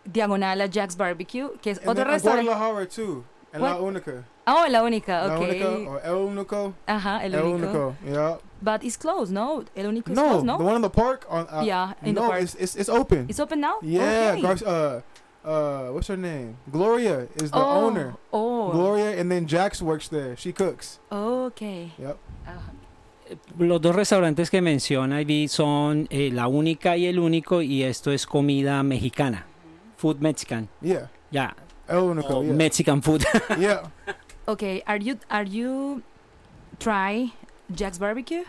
diagonal 0.05 0.61
a 0.61 0.67
Jack's 0.67 0.97
Barbecue, 0.97 1.51
que 1.61 1.73
es 1.73 1.79
And 1.81 1.89
otro 1.91 2.05
restaurante. 2.05 2.45
Guadalajara 2.47 2.87
too, 2.89 3.25
and 3.53 3.63
La? 3.63 3.81
Única. 3.81 4.25
Oh, 4.49 4.65
la 4.69 4.83
única, 4.83 5.27
La 5.27 5.35
ok. 5.37 5.41
Única 5.43 5.67
or 5.89 6.01
El 6.05 6.15
Único. 6.15 6.75
Ajá, 6.87 7.25
el 7.25 7.35
El 7.35 7.43
único. 7.43 7.67
Único. 7.67 7.95
Yeah. 8.05 8.37
But 8.63 8.85
it's 8.85 8.97
closed, 8.97 9.33
no? 9.33 9.65
El 9.75 9.87
único 9.87 10.11
is 10.11 10.17
No, 10.17 10.29
closed, 10.29 10.45
no? 10.47 10.57
the 10.59 10.65
one 10.65 10.77
in 10.77 10.83
the 10.83 10.89
park 10.91 11.27
on. 11.29 11.47
Uh, 11.51 11.63
yeah, 11.65 11.95
in 12.03 12.15
no, 12.15 12.23
the 12.23 12.29
park. 12.29 12.43
It's, 12.43 12.55
it's 12.55 12.77
it's 12.77 12.89
open. 12.89 13.27
It's 13.29 13.41
open 13.41 13.61
now? 13.61 13.79
yeah, 13.83 14.35
Okay. 14.39 14.43
Gar- 14.43 15.03
uh, 15.45 15.49
uh, 15.49 15.93
what's 15.93 16.07
her 16.09 16.17
name? 16.17 16.57
Gloria 16.71 17.27
is 17.37 17.51
the 17.51 17.59
oh, 17.59 17.87
owner. 17.87 18.15
Oh, 18.33 18.71
Gloria, 18.71 19.19
and 19.21 19.31
then 19.31 19.47
Jax 19.47 19.83
works 19.83 20.09
there. 20.09 20.37
She 20.37 20.53
cooks. 20.53 21.01
ok. 21.11 21.61
Yep. 21.99 22.17
Ajá. 22.47 22.73
Los 23.59 23.81
dos 23.81 23.97
restaurantes 23.97 24.51
que 24.51 24.63
menciona 24.63 25.21
Ivy 25.21 25.49
son 25.49 26.07
eh, 26.11 26.31
La 26.33 26.47
Única 26.47 26.97
y 26.97 27.07
El 27.07 27.19
Único 27.19 27.61
y 27.63 27.83
esto 27.83 28.13
es 28.13 28.25
comida 28.27 28.81
mexicana. 28.85 29.45
Food 29.97 30.19
Mexican. 30.21 30.69
Yeah. 30.81 31.11
Ya. 31.33 31.57
El 31.89 31.99
Único. 31.99 32.39
o 32.39 32.43
yeah. 32.45 32.53
Mexican 32.53 33.03
food. 33.03 33.25
yeah. 33.59 33.83
Okay, 34.49 34.83
are 34.87 34.97
you 34.97 35.19
are 35.31 35.43
you 35.45 36.03
try 36.79 37.33
Jack's 37.73 37.99
Barbecue? 37.99 38.45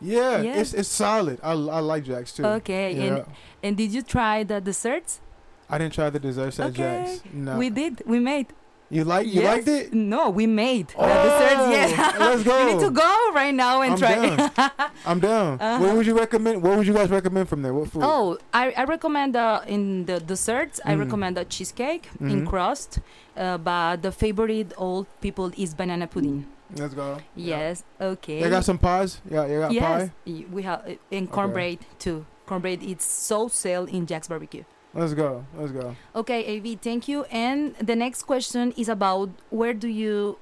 Yeah. 0.00 0.40
Yeah. 0.42 0.60
It's 0.60 0.74
it's 0.74 0.88
solid. 0.88 1.40
I, 1.42 1.52
I 1.52 1.80
like 1.80 2.04
Jack's 2.04 2.32
too. 2.32 2.44
Okay, 2.62 2.94
Yeah. 2.94 3.02
and 3.02 3.24
and 3.62 3.76
did 3.76 3.92
you 3.92 4.02
try 4.02 4.44
the 4.44 4.60
desserts? 4.60 5.20
I 5.68 5.76
didn't 5.78 5.94
try 5.94 6.08
the 6.10 6.20
desserts 6.20 6.58
at 6.60 6.70
Okay. 6.70 7.18
Jax. 7.18 7.22
No. 7.32 7.58
We 7.58 7.68
did. 7.70 8.02
We 8.06 8.20
made. 8.20 8.46
You 8.90 9.04
like 9.04 9.26
you 9.26 9.42
Yes. 9.42 9.44
liked 9.56 9.68
it? 9.68 9.92
No, 9.92 10.30
we 10.30 10.46
made 10.46 10.92
Oh, 10.96 11.06
the 11.06 11.14
desserts. 11.14 11.70
Yes. 11.70 12.18
let's 12.18 12.42
go. 12.42 12.58
you 12.68 12.74
need 12.74 12.80
to 12.84 12.90
go 12.90 13.30
right 13.34 13.54
now 13.54 13.82
and 13.82 13.92
I'm 13.92 13.98
try. 13.98 14.14
down. 14.36 14.50
I'm 15.06 15.20
down. 15.20 15.60
Uh-huh. 15.60 15.84
What 15.84 15.96
would 15.96 16.06
you 16.06 16.16
recommend? 16.18 16.62
What 16.62 16.76
would 16.78 16.86
you 16.86 16.94
guys 16.94 17.10
recommend 17.10 17.48
from 17.48 17.62
there? 17.62 17.74
What 17.74 17.90
food? 17.90 18.02
Oh, 18.04 18.38
I, 18.52 18.72
I 18.72 18.84
recommend 18.84 19.36
uh, 19.36 19.60
in 19.66 20.06
the 20.06 20.20
desserts. 20.20 20.80
I 20.84 20.94
Mm. 20.94 21.00
recommend 21.00 21.38
a 21.38 21.44
cheesecake 21.44 22.08
in 22.20 22.42
Mhm. 22.42 22.46
crust, 22.48 23.00
uh, 23.36 23.58
but 23.58 24.02
the 24.02 24.10
favorite 24.12 24.72
old 24.76 25.06
people 25.20 25.52
is 25.56 25.74
banana 25.74 26.06
pudding. 26.06 26.46
Let's 26.74 26.94
go. 26.94 27.18
Yes. 27.34 27.82
Okay. 28.00 28.42
They 28.42 28.50
got 28.50 28.64
some 28.64 28.78
pies. 28.78 29.20
Yeah, 29.30 29.46
you 29.46 29.58
got 29.60 29.72
yes. 29.72 30.10
pie. 30.26 30.44
We 30.52 30.62
have 30.62 30.80
uh, 30.86 30.94
in 31.10 31.26
cornbread 31.26 31.78
too. 31.98 32.24
Cornbread 32.46 32.82
is 32.82 33.02
so 33.02 33.48
sell 33.48 33.84
in 33.84 34.06
Jack's 34.06 34.28
Barbecue. 34.28 34.64
Let's 34.98 35.14
go. 35.14 35.44
Let's 35.56 35.70
go. 35.70 35.94
Okay, 36.16 36.58
AV, 36.58 36.80
thank 36.80 37.06
you. 37.06 37.22
And 37.30 37.74
the 37.76 37.94
next 37.94 38.22
question 38.24 38.72
is 38.76 38.88
about 38.88 39.30
where 39.50 39.72
do 39.72 39.86
you 39.86 40.38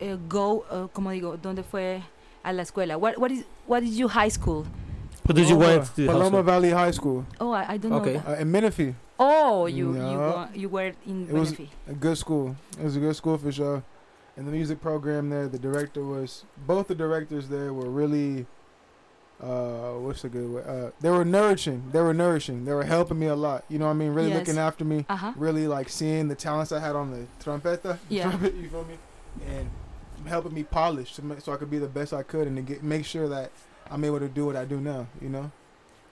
uh, 0.00 0.16
go? 0.28 0.64
Uh, 0.70 0.86
como 0.88 1.10
digo, 1.10 1.36
¿dónde 1.36 1.62
fue 1.64 2.02
a 2.42 2.52
la 2.52 2.62
escuela? 2.62 2.98
What 2.98 3.18
what 3.18 3.30
is 3.30 3.44
what 3.66 3.82
is 3.82 3.98
your 3.98 4.08
high 4.08 4.28
school? 4.32 4.64
What 5.26 5.36
did 5.36 5.48
you 5.50 5.56
Paloma, 5.56 5.76
want 5.76 5.96
to 5.96 6.06
Paloma 6.06 6.36
house? 6.38 6.46
Valley 6.46 6.70
High 6.70 6.90
School 6.92 7.24
Oh, 7.38 7.52
I, 7.52 7.74
I 7.74 7.76
don't 7.76 7.92
Okay. 7.92 8.14
know. 8.14 8.20
That. 8.20 8.38
uh, 8.38 8.42
in 8.42 8.50
Menifee. 8.50 8.94
Oh, 9.18 9.66
you 9.66 9.92
you 9.92 10.16
go, 10.16 10.48
you 10.54 10.68
were 10.70 10.92
in 11.06 11.28
It 11.28 11.34
was- 11.34 11.52
A 11.86 11.92
good 11.92 12.16
school. 12.16 12.56
It 12.78 12.84
was 12.84 12.96
a 12.96 13.00
good 13.00 13.14
school 13.14 13.36
for 13.36 13.52
sure. 13.52 13.82
And 14.36 14.46
the 14.48 14.52
music 14.52 14.80
program 14.80 15.28
there, 15.28 15.46
the 15.46 15.58
director 15.58 16.02
was 16.02 16.44
both 16.66 16.88
the 16.88 16.94
directors 16.94 17.48
there 17.48 17.74
were 17.74 17.90
really 17.90 18.46
uh 19.42 19.92
what's 19.98 20.22
the 20.22 20.28
good 20.28 20.50
way? 20.52 20.62
Uh 20.66 20.90
they 21.00 21.10
were 21.10 21.24
nourishing. 21.24 21.82
They 21.92 22.00
were 22.00 22.12
nourishing. 22.14 22.64
They 22.64 22.72
were 22.74 22.84
helping 22.84 23.18
me 23.18 23.26
a 23.26 23.34
lot. 23.36 23.64
You 23.68 23.78
know 23.78 23.86
what 23.86 23.92
I 23.92 23.94
mean? 23.94 24.12
Really 24.12 24.28
Yes. 24.30 24.38
looking 24.46 24.58
after 24.58 24.84
me. 24.84 25.06
Uh-huh. 25.08 25.32
Really 25.36 25.66
like 25.66 25.88
seeing 25.88 26.28
the 26.28 26.34
talents 26.34 26.72
I 26.72 26.80
had 26.80 26.94
on 26.96 27.10
the 27.10 27.26
trompeta. 27.42 27.98
Yeah. 28.08 28.28
Trumpet, 28.30 28.54
you 28.54 28.68
feel 28.68 28.84
me? 28.84 28.96
And 29.48 29.70
helping 30.26 30.52
me 30.52 30.62
polish 30.64 31.14
to 31.14 31.24
make, 31.24 31.40
so 31.40 31.52
I 31.52 31.56
could 31.56 31.70
be 31.70 31.78
the 31.78 31.88
best 31.88 32.12
I 32.12 32.22
could 32.22 32.46
and 32.46 32.56
to 32.56 32.62
get 32.62 32.82
make 32.82 33.04
sure 33.06 33.28
that 33.28 33.50
I'm 33.90 34.04
able 34.04 34.18
to 34.20 34.28
do 34.28 34.44
what 34.46 34.56
I 34.56 34.64
do 34.66 34.78
now, 34.80 35.06
you 35.22 35.28
know? 35.30 35.50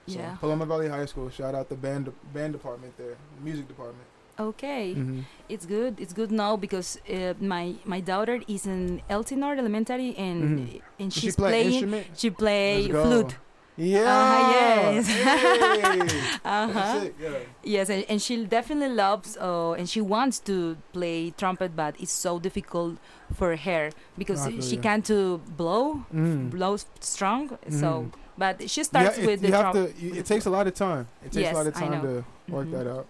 So, 0.07 0.15
Yeah. 0.17 0.35
Paloma 0.39 0.65
Valley 0.65 0.87
High 0.89 1.05
School. 1.05 1.29
Shout 1.29 1.53
out 1.53 1.69
the 1.69 1.75
band 1.75 2.11
band 2.33 2.53
department 2.53 2.97
there, 2.97 3.15
music 3.43 3.67
department. 3.67 4.07
Okay, 4.39 4.95
Mm-hmm. 4.95 5.19
it's 5.49 5.65
good. 5.65 5.99
It's 5.99 6.13
good 6.13 6.31
now 6.31 6.55
because 6.55 6.97
uh, 7.11 7.33
my 7.41 7.75
my 7.83 7.99
daughter 7.99 8.39
is 8.47 8.65
in 8.65 9.01
Elsinore 9.09 9.53
Elementary 9.59 10.15
and 10.15 10.39
Mhm. 10.59 10.81
and 10.99 11.11
she's 11.13 11.23
she 11.23 11.31
play 11.35 11.49
playing. 11.51 11.71
instrument? 11.73 12.05
She 12.15 12.29
play 12.29 12.87
flute. 12.87 13.35
Yeah. 13.75 14.07
Uh-huh, 14.07 14.51
yes. 14.59 15.07
Hey. 15.07 15.99
Uh-huh. 16.45 17.07
Yeah. 17.19 17.29
Yes, 17.63 17.89
and, 17.89 18.03
and 18.09 18.21
she 18.21 18.43
definitely 18.45 18.93
loves 18.95 19.37
uh, 19.37 19.71
and 19.79 19.87
she 19.89 20.01
wants 20.01 20.39
to 20.51 20.75
play 20.91 21.31
trumpet, 21.31 21.75
but 21.75 21.95
it's 21.99 22.11
so 22.11 22.39
difficult 22.39 22.95
for 23.35 23.55
her 23.55 23.91
because 24.17 24.47
feel 24.47 24.61
she 24.61 24.77
can't 24.77 25.05
to 25.05 25.39
blow 25.57 26.03
Mm. 26.13 26.49
blow 26.51 26.75
strong. 26.99 27.57
So, 27.69 27.87
Mhm. 27.87 28.11
but 28.37 28.55
she 28.69 28.83
starts 28.83 29.15
ha- 29.15 29.23
it, 29.23 29.27
with 29.27 29.39
the 29.43 29.47
you 29.47 29.53
have 29.53 29.71
trumpet. 29.71 29.95
to. 29.99 30.05
You, 30.05 30.11
it 30.19 30.25
takes 30.25 30.45
a 30.45 30.49
lot 30.51 30.67
of 30.67 30.73
time. 30.75 31.07
It 31.23 31.31
takes 31.31 31.43
Yes, 31.47 31.53
a 31.55 31.57
lot 31.59 31.67
of 31.67 31.73
time 31.75 32.01
to 32.07 32.23
work 32.51 32.67
Mhm. 32.67 32.71
that 32.75 32.87
out. 32.87 33.05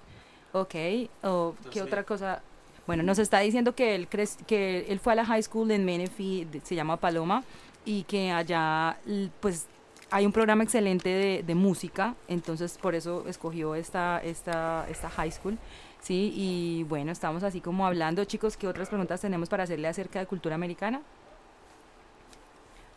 Ok, 0.52 0.76
oh, 1.24 1.54
¿qué 1.72 1.82
otra 1.82 2.04
cosa? 2.04 2.42
Bueno, 2.88 3.04
nos 3.04 3.20
está 3.20 3.40
diciendo 3.40 3.76
que 3.76 3.94
él, 3.94 4.10
cre- 4.10 4.36
que 4.48 4.86
él 4.90 5.00
fue 5.00 5.14
a 5.14 5.16
la 5.18 5.26
high 5.26 5.44
school 5.44 5.70
en 5.70 5.86
Menifee, 5.86 6.48
se 6.64 6.74
llama 6.74 6.98
Paloma, 6.98 7.44
y 7.86 8.04
que 8.04 8.32
allá 8.32 8.98
pues 9.40 9.68
hay 10.10 10.26
un 10.26 10.32
programa 10.32 10.64
excelente 10.64 11.08
de, 11.10 11.44
de 11.44 11.56
música, 11.56 12.16
entonces 12.28 12.80
por 12.80 12.96
eso 12.96 13.26
escogió 13.28 13.76
esta, 13.76 14.20
esta, 14.24 14.88
esta 14.90 15.08
high 15.12 15.32
school. 15.32 15.58
Sí, 16.02 16.34
y 16.36 16.84
bueno, 16.84 17.12
estamos 17.12 17.44
así 17.44 17.62
como 17.62 17.86
hablando, 17.86 18.24
chicos, 18.26 18.58
¿qué 18.58 18.68
otras 18.68 18.90
preguntas 18.90 19.22
tenemos 19.22 19.50
para 19.50 19.64
hacerle 19.64 19.88
acerca 19.88 20.18
de 20.20 20.26
cultura 20.26 20.56
americana? 20.56 21.02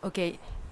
Ok, 0.01 0.17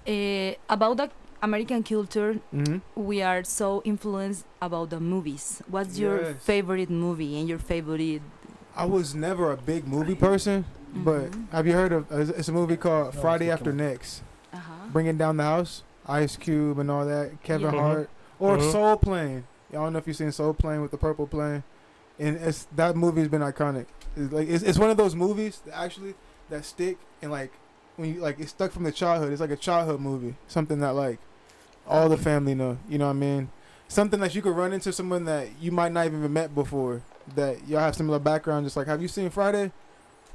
eh, 0.04 0.58
about 0.66 0.96
the 0.98 1.10
American 1.42 1.82
culture, 1.82 2.38
Mm-hmm. 2.54 2.78
we 2.94 3.20
are 3.22 3.42
so 3.44 3.82
influenced 3.84 4.44
about 4.60 4.90
the 4.90 5.00
movies. 5.00 5.60
What's 5.68 5.98
your 5.98 6.22
Yes. 6.22 6.36
favorite 6.42 6.88
movie 6.90 7.38
and 7.38 7.48
your 7.48 7.58
favorite? 7.58 8.22
I 8.76 8.86
was 8.86 9.14
never 9.14 9.50
a 9.52 9.56
big 9.56 9.86
movie 9.86 10.14
person, 10.14 10.64
but 10.94 11.30
Mhm. 11.30 11.50
have 11.50 11.66
you 11.66 11.72
heard 11.74 11.92
of? 11.92 12.06
It's 12.10 12.30
it's 12.30 12.48
a 12.48 12.52
movie 12.52 12.76
called 12.76 13.14
Friday 13.14 13.50
After 13.50 13.72
Next, 13.72 14.22
Uh-huh. 14.54 14.88
Bringing 14.92 15.16
Down 15.18 15.36
the 15.36 15.42
House, 15.42 15.82
Ice 16.06 16.36
Cube 16.36 16.78
and 16.78 16.90
all 16.90 17.04
that, 17.04 17.42
Kevin 17.42 17.74
Yeah. 17.74 17.80
Hart, 17.80 18.10
or 18.38 18.56
Mhm. 18.56 18.72
Soul 18.72 18.96
Plane. 18.96 19.44
I 19.70 19.74
don't 19.74 19.92
know 19.92 19.98
if 19.98 20.06
you've 20.06 20.16
seen 20.16 20.32
Soul 20.32 20.54
Plane 20.54 20.80
with 20.80 20.90
the 20.90 20.98
purple 20.98 21.26
plane, 21.26 21.64
and 22.20 22.36
it's 22.36 22.66
that 22.76 22.94
movie's 22.96 23.28
been 23.28 23.42
iconic. 23.42 23.86
It's 24.16 24.32
like 24.32 24.48
it's, 24.48 24.62
it's 24.62 24.78
one 24.78 24.90
of 24.90 24.96
those 24.96 25.16
movies 25.16 25.60
that 25.66 25.76
actually 25.76 26.14
that 26.50 26.64
stick 26.64 26.98
and 27.22 27.30
like 27.32 27.50
when 27.96 28.14
you 28.14 28.20
like 28.20 28.38
it's 28.38 28.50
stuck 28.50 28.70
from 28.72 28.84
the 28.84 28.92
childhood. 28.92 29.32
It's 29.32 29.40
like 29.40 29.50
a 29.50 29.56
childhood 29.56 30.00
movie, 30.00 30.36
something 30.46 30.78
that 30.80 30.94
like 30.94 31.18
all 31.86 32.08
the 32.08 32.16
family 32.16 32.54
know. 32.54 32.78
You 32.88 32.98
know 32.98 33.06
what 33.06 33.10
I 33.12 33.14
mean? 33.14 33.50
Something 33.88 34.20
that 34.20 34.34
you 34.34 34.42
could 34.42 34.56
run 34.56 34.72
into 34.72 34.92
someone 34.92 35.24
that 35.26 35.48
you 35.60 35.70
might 35.70 35.92
not 35.92 36.06
even 36.06 36.32
met 36.32 36.54
before. 36.54 37.02
That 37.34 37.68
y'all 37.68 37.80
have 37.80 37.94
similar 37.94 38.18
background. 38.18 38.66
Just 38.66 38.76
like, 38.76 38.86
have 38.86 39.00
you 39.02 39.08
seen 39.08 39.30
Friday? 39.30 39.70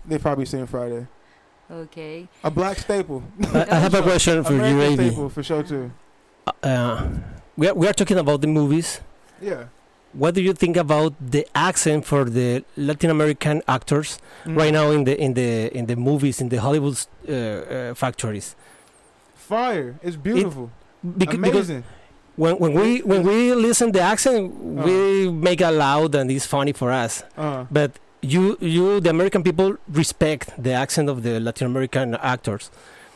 They 0.05 0.17
probably 0.17 0.45
seen 0.45 0.65
Friday. 0.67 1.07
Okay. 1.69 2.27
A 2.43 2.51
black 2.51 2.77
staple. 2.77 3.23
I, 3.53 3.65
I 3.69 3.75
have 3.75 3.93
a 3.93 4.01
question 4.01 4.43
for 4.43 4.53
you, 4.53 4.59
American 4.59 4.93
Avi. 4.99 5.07
staple 5.09 5.29
for 5.29 5.43
sure 5.43 5.63
too. 5.63 5.91
Uh, 6.63 7.09
we 7.57 7.67
are, 7.67 7.73
we 7.73 7.87
are 7.87 7.93
talking 7.93 8.17
about 8.17 8.39
the 8.41 8.47
movies. 8.47 9.01
Yeah. 9.41 9.65
What 10.13 10.33
do 10.33 10.41
you 10.41 10.53
think 10.53 10.77
about 10.77 11.13
the 11.19 11.45
accent 11.53 12.05
for 12.05 12.23
the 12.23 12.63
Latin 12.77 13.09
American 13.09 13.61
actors 13.67 14.17
Mm. 14.45 14.57
right 14.57 14.71
now 14.71 14.91
in 14.91 15.03
the 15.03 15.19
in 15.21 15.33
the 15.33 15.75
in 15.77 15.85
the 15.87 15.95
movies 15.97 16.39
in 16.39 16.47
the 16.47 16.57
Hollywood 16.57 16.97
uh, 17.27 17.31
uh, 17.33 17.93
factories? 17.95 18.55
Fire. 19.35 19.99
It's 20.01 20.15
beautiful. 20.15 20.67
Bec- 20.67 20.73
because 21.17 21.35
Amazing. 21.35 21.83
when 22.35 22.57
when 22.59 22.73
we 22.73 23.01
when 23.01 23.23
we 23.23 23.53
listen 23.53 23.91
the 23.91 24.01
accent, 24.01 24.51
Uh. 24.51 24.83
we 24.87 25.29
make 25.31 25.61
it 25.61 25.71
loud 25.71 26.15
and 26.15 26.29
it's 26.31 26.45
funny 26.45 26.73
for 26.73 26.91
us. 26.91 27.23
Uh, 27.37 27.65
But 27.71 27.91
you 28.21 28.57
you 28.59 28.99
the 28.99 29.09
American 29.09 29.43
people 29.43 29.77
respect 29.89 30.51
the 30.61 30.73
accent 30.73 31.09
of 31.09 31.23
the 31.23 31.39
Latin 31.39 31.67
American 31.67 32.15
actors. 32.15 32.69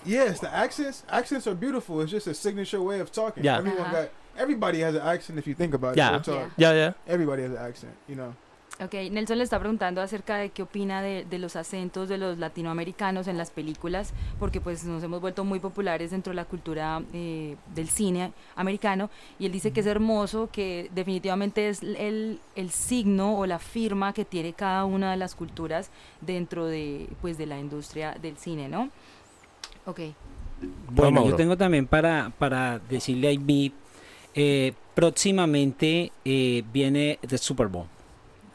yes, 0.06 0.40
the 0.40 0.52
accents. 0.54 1.04
Accents 1.10 1.46
are 1.48 1.56
beautiful. 1.56 2.02
It's 2.02 2.12
just 2.12 2.28
a 2.28 2.34
signature 2.34 2.82
way 2.82 3.00
of 3.00 3.12
talking. 3.12 3.44
Yeah. 3.44 3.58
Everyone 3.58 3.82
Uh-huh. 3.82 4.02
got. 4.04 4.10
Everybody 4.38 4.80
has 4.82 4.96
an 4.96 5.02
accent 5.02 5.38
if 5.38 5.46
you 5.46 5.54
think 5.54 5.74
about 5.74 5.98
Yeah. 5.98 6.10
it. 6.10 6.12
real 6.28 6.38
talk. 6.40 6.50
Yeah, 6.58 6.74
yeah. 6.74 6.92
Everybody 7.08 7.42
has 7.44 7.52
an 7.52 7.58
accent. 7.70 7.94
You 8.08 8.16
know. 8.16 8.34
Ok, 8.80 8.96
Nelson 9.12 9.38
le 9.38 9.44
está 9.44 9.60
preguntando 9.60 10.02
acerca 10.02 10.38
de 10.38 10.50
qué 10.50 10.64
opina 10.64 11.04
de, 11.04 11.24
de 11.30 11.38
los 11.38 11.56
acentos 11.56 12.10
de 12.10 12.18
los 12.18 12.40
latinoamericanos 12.40 13.28
en 13.28 13.38
las 13.38 13.52
películas, 13.52 14.12
porque 14.40 14.60
pues 14.60 14.86
nos 14.86 15.04
hemos 15.04 15.22
vuelto 15.22 15.44
muy 15.44 15.60
populares 15.60 16.10
dentro 16.10 16.32
de 16.32 16.36
la 16.36 16.46
cultura 16.46 17.04
eh, 17.14 17.58
del 17.76 17.90
cine 17.90 18.34
americano, 18.56 19.12
y 19.38 19.46
él 19.46 19.52
dice 19.52 19.72
que 19.72 19.82
es 19.82 19.86
hermoso, 19.86 20.50
que 20.52 20.90
definitivamente 20.96 21.70
es 21.70 21.84
el, 21.84 22.40
el 22.56 22.72
signo 22.72 23.38
o 23.38 23.46
la 23.46 23.60
firma 23.60 24.14
que 24.14 24.26
tiene 24.26 24.54
cada 24.54 24.86
una 24.86 25.12
de 25.12 25.18
las 25.18 25.36
culturas 25.36 25.92
dentro 26.22 26.66
de, 26.66 27.08
pues, 27.22 27.38
de 27.38 27.46
la 27.46 27.60
industria 27.60 28.16
del 28.20 28.38
cine, 28.38 28.68
¿no? 28.68 28.90
Ok, 29.86 30.00
Bueno, 30.90 31.28
yo 31.28 31.36
tengo 31.36 31.56
también 31.56 31.86
para, 31.86 32.32
para 32.38 32.80
decirle 32.80 33.28
a 33.28 33.32
Ivy, 33.32 33.74
eh, 34.34 34.74
próximamente 34.96 36.12
eh, 36.26 36.64
viene 36.72 37.20
el 37.22 37.38
Super 37.38 37.68
Bowl. 37.68 37.86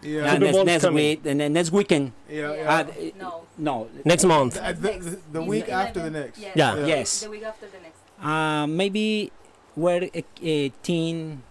Yeah. 0.07 0.23
Ah, 0.23 0.31
Super 0.35 0.41
next, 0.45 0.53
Bowl's 0.55 0.67
next 0.67 0.85
coming. 0.85 0.97
week- 0.97 1.27
eh, 1.27 1.49
next 1.49 1.73
weekend. 1.73 2.13
Yeah, 2.31 2.55
yeah. 2.55 2.71
Ah, 2.71 2.91
eh, 2.99 3.11
no. 3.59 3.89
Next 4.05 4.25
month. 4.25 4.55
The, 4.55 4.73
the, 4.73 5.19
the 5.33 5.43
week 5.43 5.69
after 5.69 6.01
the 6.03 6.11
next. 6.11 6.39
Yeah. 6.55 6.87
Yes. 6.87 7.21
The 7.21 7.31
week 7.31 7.43
after 7.43 7.67
the 7.67 7.79
next. 7.83 7.99
Uh, 8.23 8.67
maybe 8.67 9.33
where 9.75 10.05
a, 10.15 10.25
a 10.43 10.69
teen 10.83 11.43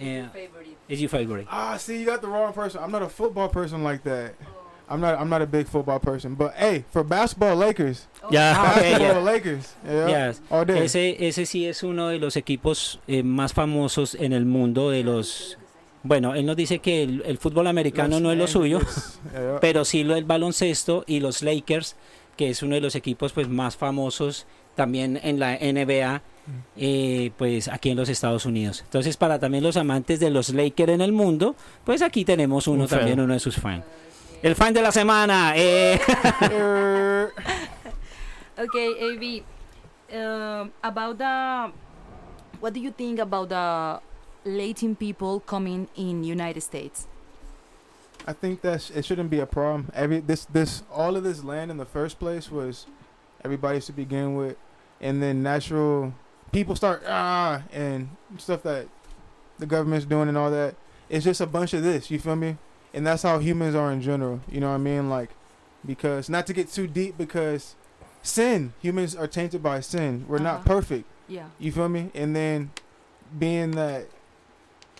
uh, 0.00 0.28
Favorite. 0.32 0.76
is 0.88 1.00
your 1.00 1.10
favorite? 1.10 1.46
Ah, 1.50 1.76
see, 1.76 1.98
you 2.00 2.06
got 2.06 2.22
the 2.22 2.28
wrong 2.28 2.52
person. 2.52 2.80
I'm 2.82 2.90
not 2.92 3.02
a 3.02 3.08
football 3.08 3.48
person 3.48 3.82
like 3.82 4.04
that. 4.04 4.34
I'm 4.88 5.02
not. 5.02 5.20
I'm 5.20 5.28
not 5.28 5.42
a 5.42 5.46
big 5.46 5.66
football 5.66 5.98
person. 5.98 6.34
But 6.34 6.54
hey, 6.54 6.84
for 6.90 7.04
basketball, 7.04 7.56
Lakers. 7.56 8.06
Ya. 8.30 8.54
Ah, 8.56 8.72
ok, 8.72 8.80
Basketball, 8.80 9.00
yeah. 9.16 9.18
Lakers. 9.20 9.74
Yeah. 9.84 10.08
Yes. 10.08 10.40
All 10.50 10.64
day. 10.64 10.78
Ese, 10.84 11.16
ese 11.20 11.44
sí 11.44 11.66
es 11.68 11.82
uno 11.82 12.08
de 12.08 12.18
los 12.18 12.36
equipos 12.36 12.98
eh, 13.06 13.22
más 13.22 13.52
famosos 13.52 14.14
en 14.14 14.32
el 14.32 14.46
mundo 14.46 14.88
de 14.88 15.02
los... 15.04 15.58
Bueno, 16.02 16.34
él 16.34 16.46
nos 16.46 16.56
dice 16.56 16.78
que 16.78 17.02
el, 17.02 17.22
el 17.26 17.38
fútbol 17.38 17.66
americano 17.66 18.16
Los 18.16 18.22
no 18.22 18.32
es 18.32 18.38
lo 18.38 18.46
suyo, 18.46 18.80
pero 19.60 19.84
sí 19.84 20.04
lo 20.04 20.14
del 20.14 20.24
baloncesto 20.24 21.04
y 21.06 21.20
los 21.20 21.42
Lakers, 21.42 21.96
que 22.36 22.50
es 22.50 22.62
uno 22.62 22.76
de 22.76 22.80
los 22.80 22.94
equipos 22.94 23.32
pues 23.32 23.48
más 23.48 23.76
famosos 23.76 24.46
también 24.74 25.18
en 25.22 25.40
la 25.40 25.56
NBA, 25.56 26.22
eh, 26.76 27.32
pues 27.36 27.66
aquí 27.68 27.90
en 27.90 27.96
los 27.96 28.08
Estados 28.08 28.46
Unidos. 28.46 28.82
Entonces, 28.84 29.16
para 29.16 29.40
también 29.40 29.64
los 29.64 29.76
amantes 29.76 30.20
de 30.20 30.30
los 30.30 30.50
Lakers 30.50 30.92
en 30.92 31.00
el 31.00 31.12
mundo, 31.12 31.56
pues 31.84 32.00
aquí 32.00 32.24
tenemos 32.24 32.68
uno 32.68 32.84
Un 32.84 32.88
también, 32.88 33.18
uno 33.18 33.34
de 33.34 33.40
sus 33.40 33.56
fans. 33.56 33.84
El 34.40 34.54
fan 34.54 34.72
de 34.72 34.82
la 34.82 34.92
semana. 34.92 35.54
Eh. 35.56 35.98
Okay, 38.58 38.90
AB. 38.90 39.44
Um, 40.10 40.72
about 40.82 41.16
the, 41.18 41.70
what 42.58 42.72
do 42.72 42.80
you 42.80 42.90
think 42.90 43.20
about 43.20 43.48
the 43.48 44.00
Latin 44.44 44.96
people 44.96 45.40
coming 45.40 45.88
in 45.96 46.24
United 46.24 46.60
States? 46.62 47.06
I 48.26 48.32
think 48.32 48.60
that 48.62 48.90
it 48.94 49.04
shouldn't 49.04 49.30
be 49.30 49.40
a 49.40 49.46
problem. 49.46 49.90
Every 49.94 50.20
this 50.20 50.44
this 50.46 50.82
all 50.92 51.16
of 51.16 51.24
this 51.24 51.44
land 51.44 51.70
in 51.70 51.76
the 51.76 51.84
first 51.86 52.18
place 52.18 52.50
was 52.50 52.86
everybody's 53.44 53.86
to 53.86 53.92
begin 53.92 54.34
with, 54.34 54.56
and 55.00 55.22
then 55.22 55.42
natural 55.42 56.12
people 56.52 56.74
start 56.76 57.02
ah 57.06 57.62
and 57.72 58.08
stuff 58.38 58.62
that 58.64 58.88
the 59.58 59.66
government's 59.66 60.06
doing 60.06 60.28
and 60.28 60.36
all 60.36 60.50
that. 60.50 60.74
It's 61.08 61.24
just 61.24 61.40
a 61.40 61.46
bunch 61.46 61.72
of 61.74 61.82
this. 61.82 62.10
You 62.10 62.18
feel 62.18 62.36
me? 62.36 62.56
And 62.92 63.06
that's 63.06 63.22
how 63.22 63.38
humans 63.38 63.74
are 63.74 63.90
in 63.92 64.02
general. 64.02 64.40
You 64.48 64.60
know 64.60 64.68
what 64.68 64.74
I 64.74 64.78
mean? 64.78 65.08
Like 65.08 65.30
because 65.86 66.28
not 66.28 66.46
to 66.48 66.52
get 66.52 66.70
too 66.70 66.86
deep 66.86 67.16
because 67.16 67.76
sin 68.22 68.72
humans 68.82 69.14
are 69.16 69.26
tainted 69.26 69.62
by 69.62 69.80
sin. 69.80 70.24
We're 70.28 70.38
not 70.38 70.56
Uh-huh. 70.60 70.64
perfect. 70.74 71.04
Yeah. 71.28 71.46
You 71.58 71.72
feel 71.72 71.88
me? 71.88 72.10
And 72.14 72.34
then 72.36 72.72
being 73.38 73.70
that 73.72 74.06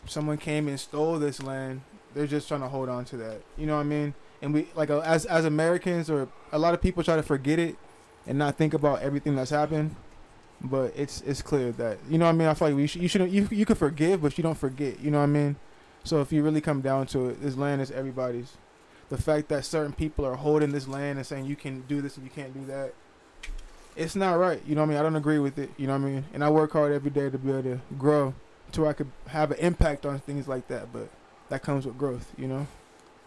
someone 0.07 0.39
came 0.39 0.69
and 0.69 0.79
stole 0.79 1.19
this 1.19 1.43
land, 1.43 1.83
they're 2.15 2.27
just 2.27 2.49
trying 2.49 2.61
to 2.61 2.69
hold 2.69 2.89
on 2.89 3.05
to 3.07 3.17
that. 3.19 3.41
You 3.57 3.67
know 3.67 3.75
what 3.75 3.83
I 3.83 3.85
mean? 3.85 4.15
And 4.41 4.55
we 4.55 4.69
like 4.75 4.91
uh, 4.91 5.01
as 5.01 5.25
as 5.27 5.45
Americans 5.45 6.09
or 6.09 6.29
a 6.53 6.59
lot 6.59 6.75
of 6.75 6.81
people 6.81 7.03
try 7.03 7.17
to 7.17 7.23
forget 7.23 7.59
it 7.59 7.77
and 8.27 8.39
not 8.39 8.57
think 8.57 8.75
about 8.75 9.03
everything 9.03 9.35
that's 9.37 9.51
happened. 9.51 9.95
But 10.61 10.93
it's 10.97 11.21
it's 11.23 11.43
clear 11.43 11.73
that 11.73 11.99
you 12.09 12.19
know 12.19 12.25
what 12.25 12.33
I 12.33 12.35
mean. 12.35 12.49
I 12.49 12.55
feel 12.55 12.69
like 12.69 12.77
we 12.77 12.87
sh- 12.87 12.97
you 12.97 13.09
shouldn't 13.09 13.31
you 13.31 13.49
you 13.51 13.65
can 13.65 13.77
forgive, 13.77 14.23
but 14.23 14.37
you 14.39 14.43
don't 14.43 14.59
forget. 14.59 15.01
You 15.01 15.11
know 15.11 15.19
what 15.19 15.25
I 15.25 15.29
mean? 15.29 15.57
So 16.05 16.21
if 16.21 16.33
you 16.33 16.43
really 16.43 16.61
come 16.61 16.81
down 16.81 17.07
to 17.09 17.29
it, 17.29 17.43
this 17.43 17.57
land 17.57 17.81
is 17.81 17.91
everybody's. 17.91 18.57
The 19.09 19.19
fact 19.19 19.49
that 19.49 19.65
certain 19.65 19.93
people 19.93 20.25
are 20.25 20.35
holding 20.35 20.71
this 20.71 20.87
land 20.87 21.19
and 21.19 21.27
saying 21.27 21.47
you 21.47 21.57
can 21.57 21.83
do 21.83 22.03
this 22.03 22.17
and 22.17 22.25
you 22.27 22.31
can't 22.31 22.53
do 22.53 22.65
that, 22.67 22.93
it's 23.97 24.15
not 24.15 24.35
right. 24.35 24.61
You 24.67 24.75
know 24.75 24.83
what 24.83 24.89
I 24.89 24.91
mean? 24.91 24.99
I 24.99 25.03
don't 25.03 25.17
agree 25.17 25.39
with 25.39 25.59
it. 25.59 25.71
You 25.79 25.87
know 25.87 25.95
what 25.95 26.07
I 26.07 26.11
mean? 26.11 26.25
And 26.35 26.45
I 26.45 26.51
work 26.51 26.73
hard 26.73 26.93
every 26.93 27.11
day 27.11 27.31
to 27.31 27.39
be 27.39 27.51
able 27.51 27.63
to 27.63 27.81
grow 27.99 28.35
to 28.73 28.83
where 28.83 28.91
I 28.91 28.93
could 28.93 29.11
have 29.29 29.51
an 29.51 29.59
impact 29.59 30.07
on 30.07 30.19
things 30.21 30.49
like 30.49 30.69
that. 30.69 30.93
But 30.93 31.09
that 31.49 31.63
comes 31.63 31.87
with 31.87 31.99
growth, 31.99 32.33
you 32.37 32.47
know. 32.49 32.67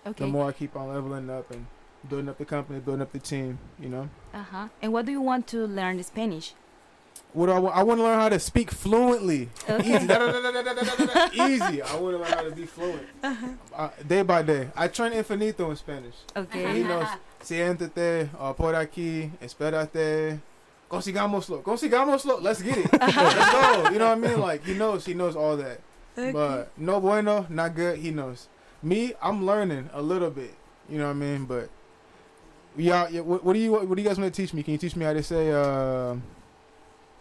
Okay. 0.05 0.25
The 0.25 0.29
more 0.29 0.49
I 0.49 0.51
keep 0.51 0.75
on 0.75 0.89
leveling 0.89 1.29
up 1.29 1.51
and 1.51 1.65
building 2.09 2.29
up 2.29 2.37
the 2.37 2.45
company, 2.45 2.79
building 2.79 3.01
up 3.01 3.11
the 3.11 3.19
team, 3.19 3.59
you 3.79 3.89
know. 3.89 4.09
Uh 4.33 4.43
huh. 4.43 4.67
And 4.81 4.91
what 4.93 5.05
do 5.05 5.11
you 5.11 5.21
want 5.21 5.47
to 5.47 5.65
learn 5.67 6.01
Spanish? 6.03 6.53
What 7.33 7.45
do 7.45 7.51
I 7.53 7.59
want? 7.59 7.75
I 7.75 7.83
want 7.83 7.99
to 7.99 8.03
learn 8.03 8.19
how 8.19 8.29
to 8.29 8.39
speak 8.39 8.71
fluently. 8.71 9.49
Okay. 9.69 9.95
Easy. 9.95 11.41
Easy. 11.41 11.81
I 11.81 11.95
want 11.95 12.15
to 12.15 12.23
learn 12.23 12.31
how 12.31 12.41
to 12.41 12.51
be 12.51 12.65
fluent. 12.65 13.07
Uh-huh. 13.23 13.47
Uh, 13.73 13.89
day 14.05 14.21
by 14.21 14.41
day. 14.41 14.69
I 14.75 14.87
train 14.87 15.13
infinito 15.13 15.69
in 15.69 15.75
Spanish. 15.75 16.15
Okay. 16.35 16.73
He 16.73 16.83
knows. 16.83 17.07
Siéntate, 17.41 18.29
uh, 18.37 18.53
por 18.53 18.73
aquí, 18.75 19.31
espérate, 19.41 20.39
Consigámoslo. 20.91 21.63
Consigámoslo. 21.63 22.41
Let's 22.41 22.61
get 22.61 22.77
it. 22.77 22.91
Let's 22.99 23.15
go. 23.15 23.89
You 23.91 23.99
know 23.99 24.09
what 24.09 24.17
I 24.17 24.27
mean? 24.27 24.39
Like, 24.41 24.65
he 24.65 24.73
knows. 24.73 25.05
He 25.05 25.13
knows 25.13 25.37
all 25.37 25.55
that. 25.55 25.79
But 26.15 26.77
no 26.77 26.99
bueno, 26.99 27.47
not 27.49 27.73
good. 27.73 27.97
He 27.97 28.11
knows. 28.11 28.49
Me, 28.83 29.13
I'm 29.21 29.45
learning 29.45 29.89
a 29.93 30.01
little 30.01 30.29
bit. 30.29 30.53
You 30.89 30.97
know 30.97 31.05
what 31.05 31.11
I 31.11 31.13
mean? 31.13 31.45
But 31.45 31.69
yeah, 32.75 33.07
yeah 33.07 33.21
what, 33.21 33.41
what 33.45 33.53
do 33.53 33.59
you 33.59 33.71
what 33.71 33.95
do 33.95 34.01
you 34.01 34.07
guys 34.07 34.19
want 34.19 34.33
to 34.33 34.41
teach 34.41 34.53
me? 34.53 34.63
Can 34.63 34.73
you 34.73 34.77
teach 34.77 34.97
me 34.97 35.05
how 35.05 35.13
to 35.13 35.23
say? 35.23 35.51
Uh, 35.51 36.15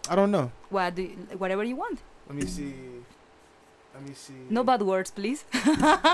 I 0.09 0.15
don't 0.15 0.31
know. 0.31 0.51
What 0.69 0.95
do 0.95 1.03
you, 1.03 1.15
whatever 1.37 1.63
you 1.63 1.77
want. 1.77 1.99
Let 2.27 2.35
me 2.35 2.45
see. 2.45 2.73
Let 3.93 4.03
me 4.03 4.13
see. 4.13 4.33
No 4.49 4.65
bad 4.65 4.81
words, 4.81 5.11
please. 5.11 5.45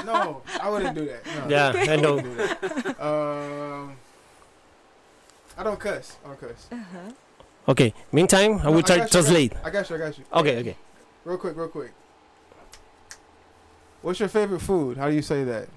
No, 0.06 0.43
I 0.62 0.70
wouldn't 0.70 0.96
do 0.96 1.06
that. 1.06 1.26
No. 1.26 1.48
Yeah, 1.50 1.74
I 1.74 1.96
know. 1.96 2.15
wouldn't 2.15 2.38
do 2.38 2.78
that. 2.78 3.02
Um, 3.02 3.96
I 5.58 5.63
don't 5.63 5.80
cuss. 5.80 6.17
I 6.24 6.28
don't 6.28 6.39
cuss. 6.39 6.70
Okay. 7.67 7.93
Meantime, 8.12 8.60
I 8.60 8.63
No, 8.63 8.71
will 8.71 8.84
try 8.84 8.99
to 8.99 9.08
translate. 9.10 9.53
I 9.63 9.69
got 9.69 9.89
you. 9.89 9.95
I 9.95 9.99
got 9.99 10.17
you. 10.17 10.23
Okay, 10.32 10.58
okay. 10.60 10.75
Real 11.25 11.38
quick, 11.38 11.58
real 11.58 11.67
quick. 11.67 11.91
What's 14.01 14.19
your 14.19 14.30
favorite 14.30 14.62
food? 14.62 14.97
How 14.97 15.10
do 15.10 15.15
you 15.15 15.21
say 15.21 15.43
that? 15.43 15.67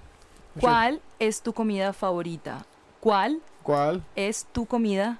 What's 0.54 0.62
your- 0.62 0.70
¿Cuál 0.70 1.00
es 1.18 1.40
tu 1.42 1.52
comida 1.52 1.92
favorita? 1.92 2.64
¿Cuál 3.00 3.40
¿Cuál? 3.64 4.02
es 4.16 4.44
tu 4.52 4.66
comida? 4.66 5.18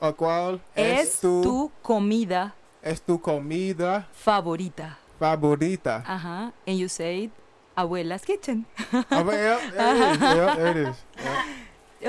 Uh, 0.00 0.12
¿Cuál 0.12 0.60
Es 0.74 1.20
tu 1.20 1.70
comida 1.82 2.54
es 2.82 3.00
tu 3.02 3.18
comida 3.20 4.06
favorita. 4.12 4.96
favorita? 5.18 6.02
Ajá. 6.06 6.52
And 6.66 6.78
you 6.78 6.88
say 6.88 7.24
it, 7.24 7.30
Abuela's 7.76 8.24
Kitchen. 8.24 8.64
Ah, 9.10 9.22
yeah, 9.22 9.60
there 9.76 9.96
it 9.96 10.16
is. 10.16 10.20
Yeah, 10.22 10.54
there 10.56 10.70
it 10.70 10.76
is. 10.88 10.96
Yeah. 11.22 11.44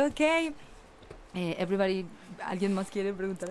Ok. 0.07 0.21
Eh, 1.35 1.55
everybody, 1.57 2.05
¿alguien 2.45 2.73
más 2.73 2.89
quiere 2.89 3.13
preguntar? 3.13 3.49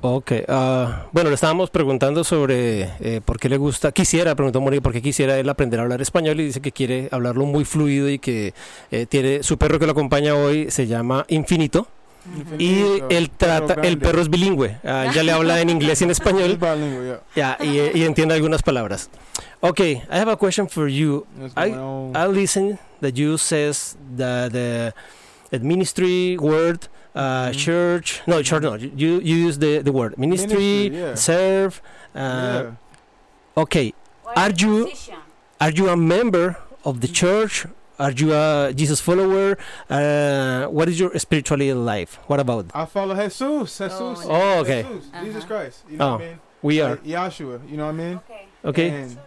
Ok, 0.00 0.32
ah, 0.48 1.06
bueno, 1.12 1.30
le 1.30 1.34
estábamos 1.34 1.70
preguntando 1.70 2.24
sobre 2.24 2.90
eh, 3.00 3.20
por 3.24 3.38
qué 3.38 3.48
le 3.48 3.56
gusta, 3.56 3.92
quisiera, 3.92 4.34
preguntó 4.34 4.60
Mori, 4.60 4.80
por 4.80 4.92
qué 4.92 5.00
quisiera 5.02 5.38
él 5.38 5.48
aprender 5.48 5.80
a 5.80 5.84
hablar 5.84 6.00
español 6.02 6.40
y 6.40 6.44
dice 6.46 6.60
que 6.60 6.72
quiere 6.72 7.08
hablarlo 7.12 7.44
muy 7.46 7.64
fluido 7.64 8.08
y 8.08 8.18
que 8.18 8.54
eh, 8.90 9.06
tiene 9.06 9.42
su 9.42 9.58
perro 9.58 9.78
que 9.78 9.86
lo 9.86 9.92
acompaña 9.92 10.34
hoy 10.34 10.70
se 10.70 10.86
llama 10.86 11.24
Infinito 11.28 11.86
y 12.56 12.70
Infinito, 12.78 13.08
el 13.10 13.30
trata, 13.30 13.74
el 13.82 13.98
perro 13.98 14.22
es 14.22 14.30
bilingüe, 14.30 14.78
ah, 14.84 15.10
ya 15.12 15.24
le 15.24 15.32
habla 15.32 15.60
en 15.60 15.70
inglés 15.70 16.00
y 16.00 16.04
en 16.04 16.10
español 16.12 16.56
yeah. 17.34 17.56
ya, 17.58 17.64
y, 17.64 17.98
y 17.98 18.04
entiende 18.04 18.34
algunas 18.34 18.62
palabras. 18.62 19.10
Ok, 19.60 19.80
I 19.80 19.98
have 20.10 20.30
a 20.30 20.36
question 20.36 20.68
for 20.68 20.88
you. 20.88 21.26
I- 21.56 21.70
I 22.14 22.28
listen 22.32 22.78
that 23.00 23.14
you 23.14 23.38
says 23.38 23.96
the 24.16 24.48
the, 24.52 24.94
the 25.50 25.58
ministry 25.64 26.36
word 26.36 26.78
uh, 27.14 27.48
Mhm. 27.50 27.54
church 27.64 28.22
no 28.26 28.42
church 28.42 28.62
no 28.62 28.74
you 28.74 29.20
you 29.20 29.36
use 29.48 29.58
the 29.58 29.78
the 29.82 29.92
word 29.92 30.16
ministry, 30.18 30.88
Ministry, 30.88 30.98
yeah. 30.98 31.14
serve 31.14 31.82
uh, 32.14 32.18
yeah. 32.18 33.62
okay 33.62 33.92
Are 34.36 34.50
you- 34.50 34.88
are 35.60 35.70
you 35.70 35.88
a 35.88 35.96
member 35.96 36.56
of 36.84 37.00
the 37.04 37.08
church 37.08 37.66
are 37.98 38.10
you 38.10 38.32
a 38.32 38.72
Jesus 38.74 39.00
follower 39.00 39.58
uh, 39.90 40.66
what 40.76 40.88
is 40.88 40.98
your 40.98 41.12
spiritual 41.18 41.58
life 41.76 42.18
what 42.26 42.40
about 42.40 42.64
I 42.74 42.84
follow 42.86 43.14
Jesus. 43.14 43.38
Jesus. 43.38 43.92
Oh, 44.00 44.16
Oh, 44.28 44.60
okay. 44.64 44.82
Jesus, 44.82 45.06
Jesus 45.22 45.44
Uh-huh. 45.44 45.52
Christ. 45.52 45.76
You 45.90 45.96
know 45.98 46.04
Oh, 46.08 46.12
what 46.12 46.22
I 46.22 46.26
mean? 46.26 46.38
we 46.62 46.80
are 46.80 46.90
Like 46.96 47.04
Yahshua. 47.04 47.56
You 47.70 47.76
know 47.76 47.86
what 47.92 47.98
I 48.00 48.04
mean? 48.04 48.16
okay 48.64 48.88
And 48.88 49.18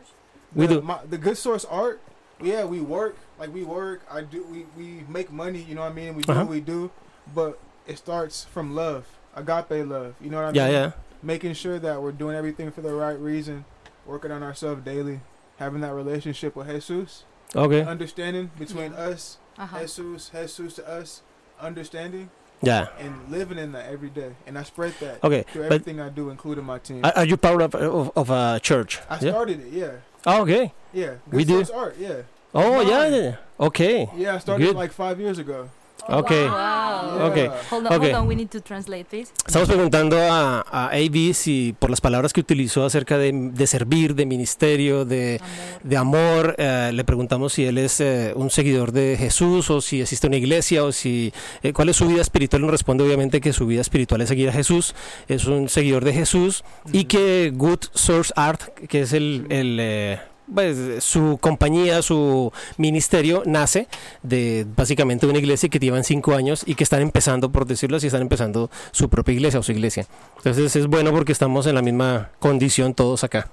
We 0.56 0.65
the, 0.67 0.76
do. 0.76 0.82
My, 0.82 0.98
the 1.13 1.17
good 1.19 1.38
source 1.38 1.65
art. 1.69 2.00
Yeah, 2.41 2.63
we 2.65 2.80
work. 2.80 3.15
Like 3.39 3.52
we 3.54 3.63
work. 3.63 4.00
I 4.12 4.21
do. 4.24 4.39
We 4.52 4.60
we 4.80 5.04
make 5.08 5.28
money. 5.32 5.60
You 5.67 5.76
know 5.76 5.84
what 5.84 5.91
I 5.91 6.00
mean? 6.02 6.15
We 6.15 6.24
do 6.24 6.32
Uh-huh. 6.32 6.48
what 6.48 6.56
we 6.58 6.63
do, 6.63 6.91
but 7.36 7.60
it 7.88 7.98
starts 7.98 8.43
from 8.45 8.76
love, 8.76 9.06
agape 9.36 9.86
love. 9.88 10.15
You 10.21 10.30
know 10.30 10.38
what 10.43 10.45
I 10.56 10.58
yeah 10.58 10.63
mean? 10.65 10.74
yeah 10.74 10.82
yeah. 10.86 10.91
Making 11.24 11.54
sure 11.54 11.80
that 11.80 12.02
we're 12.02 12.12
doing 12.12 12.36
everything 12.36 12.71
for 12.71 12.82
the 12.82 12.93
right 12.93 13.17
reason, 13.19 13.65
working 14.06 14.32
on 14.32 14.43
ourselves 14.43 14.84
daily, 14.84 15.21
having 15.58 15.82
that 15.82 15.93
relationship 15.93 16.56
with 16.56 16.67
Jesus. 16.69 17.24
Okay. 17.56 17.82
Understanding 17.84 18.52
between 18.60 18.93
us, 18.93 19.38
Ajá. 19.58 19.82
Jesus, 19.82 20.30
Jesus 20.30 20.76
to 20.76 20.88
us, 20.88 21.21
understanding 21.60 22.30
Yeah. 22.62 22.88
and 23.00 23.30
living 23.32 23.58
in 23.58 23.71
that 23.74 23.86
every 23.91 24.10
day. 24.10 24.36
And 24.45 24.58
I 24.58 24.63
spread 24.63 24.93
that 25.00 25.24
Okay. 25.24 25.43
through 25.52 25.63
everything 25.63 26.00
I 26.00 26.10
do, 26.10 26.30
including 26.30 26.65
my 26.65 26.80
team. 26.80 27.04
are 27.06 27.13
are 27.15 27.26
you 27.26 27.38
part 27.38 27.62
of 27.62 27.74
of, 27.76 28.12
of 28.15 28.30
a 28.30 28.60
church? 28.62 29.00
I 29.10 29.15
Yeah. 29.19 29.32
started 29.32 29.60
it, 29.62 29.74
yeah. 29.74 29.91
Oh, 30.26 30.41
okay. 30.43 30.74
Yeah. 30.93 31.15
We 31.32 31.43
Good 31.43 31.48
do. 31.48 31.63
Source 31.65 31.69
Art, 31.71 31.95
yeah. 32.00 32.21
Oh, 32.54 32.82
yeah. 32.82 33.00
Mine. 33.00 33.13
yeah, 33.13 33.19
yeah. 33.21 33.36
Okay. 33.67 34.10
Yeah, 34.15 34.36
I 34.36 34.39
started 34.39 34.63
Good. 34.65 34.76
like 34.76 34.91
five 34.91 35.19
years 35.19 35.38
ago. 35.39 35.69
Okay. 36.08 36.45
Wow. 36.47 37.29
Okay. 37.31 37.47
Hold 37.69 37.88
on, 37.88 37.93
Okay. 37.93 38.12
hold 38.12 38.23
on. 38.23 38.27
We 38.27 38.36
need 38.36 38.49
to 38.51 38.62
translate, 38.62 39.05
please. 39.05 39.31
Estamos 39.45 39.67
preguntando 39.67 40.17
a, 40.19 40.63
a 40.69 40.89
AB 40.93 41.34
si 41.34 41.73
por 41.79 41.89
las 41.89 41.99
palabras 41.99 42.31
que 42.31 42.41
utilizó 42.41 42.86
acerca 42.86 43.17
de, 43.17 43.31
de 43.31 43.67
servir, 43.67 44.13
de 44.13 44.25
ministerio, 44.25 45.05
de, 45.05 45.41
de 45.84 45.97
amor, 45.97 46.55
eh, 46.58 46.91
le 46.93 47.03
preguntamos 47.03 47.53
si 47.53 47.65
él 47.65 47.77
es 47.79 47.99
eh, 48.01 48.34
un 48.36 48.49
seguidor 48.51 48.91
de 48.91 49.15
Jesús 49.17 49.69
o 49.71 49.81
si 49.81 50.01
existe 50.01 50.27
una 50.27 50.38
iglesia 50.38 50.84
o 50.84 50.91
si 50.91 51.34
eh, 51.63 51.73
cuál 51.73 51.89
es 51.89 51.95
su 51.95 52.08
vida 52.08 52.21
espiritual. 52.21 52.62
Nos 52.62 52.71
responde 52.71 53.03
obviamente 53.03 53.41
que 53.41 53.51
su 53.53 53.65
vida 53.65 53.81
espiritual 53.81 54.21
es 54.21 54.29
seguir 54.29 54.49
a 54.49 54.53
Jesús, 54.53 54.93
es 55.27 55.45
un 55.45 55.69
seguidor 55.69 56.05
de 56.05 56.13
Jesús 56.13 56.63
y 56.91 57.05
que 57.05 57.51
Good 57.55 57.86
Source 57.93 58.31
Art, 58.36 58.62
que 58.88 59.01
es 59.01 59.13
el, 59.13 59.47
el, 59.49 59.77
eh, 59.79 60.19
pues, 60.53 61.03
su 61.03 61.38
compañía, 61.41 62.01
su 62.01 62.51
ministerio 62.77 63.43
nace 63.45 63.88
de 64.23 64.65
básicamente 64.75 65.25
una 65.27 65.39
iglesia 65.39 65.69
que 65.69 65.79
llevan 65.79 66.03
cinco 66.03 66.34
años 66.34 66.63
y 66.65 66.75
que 66.75 66.84
están 66.84 67.01
empezando, 67.01 67.51
por 67.51 67.65
decirlo 67.65 67.97
así, 67.97 68.08
están 68.08 68.21
empezando 68.21 68.69
su 68.91 69.10
propia 69.10 69.34
iglesia 69.34 69.60
o 69.60 69.63
su 69.63 69.71
iglesia. 69.71 70.05
Entonces 70.38 70.75
es 70.75 70.88
bueno 70.88 71.12
porque 71.12 71.31
estamos 71.31 71.65
en 71.67 71.75
la 71.75 71.81
misma 71.81 72.29
condición 72.39 72.93
todos 72.93 73.23
acá. 73.23 73.49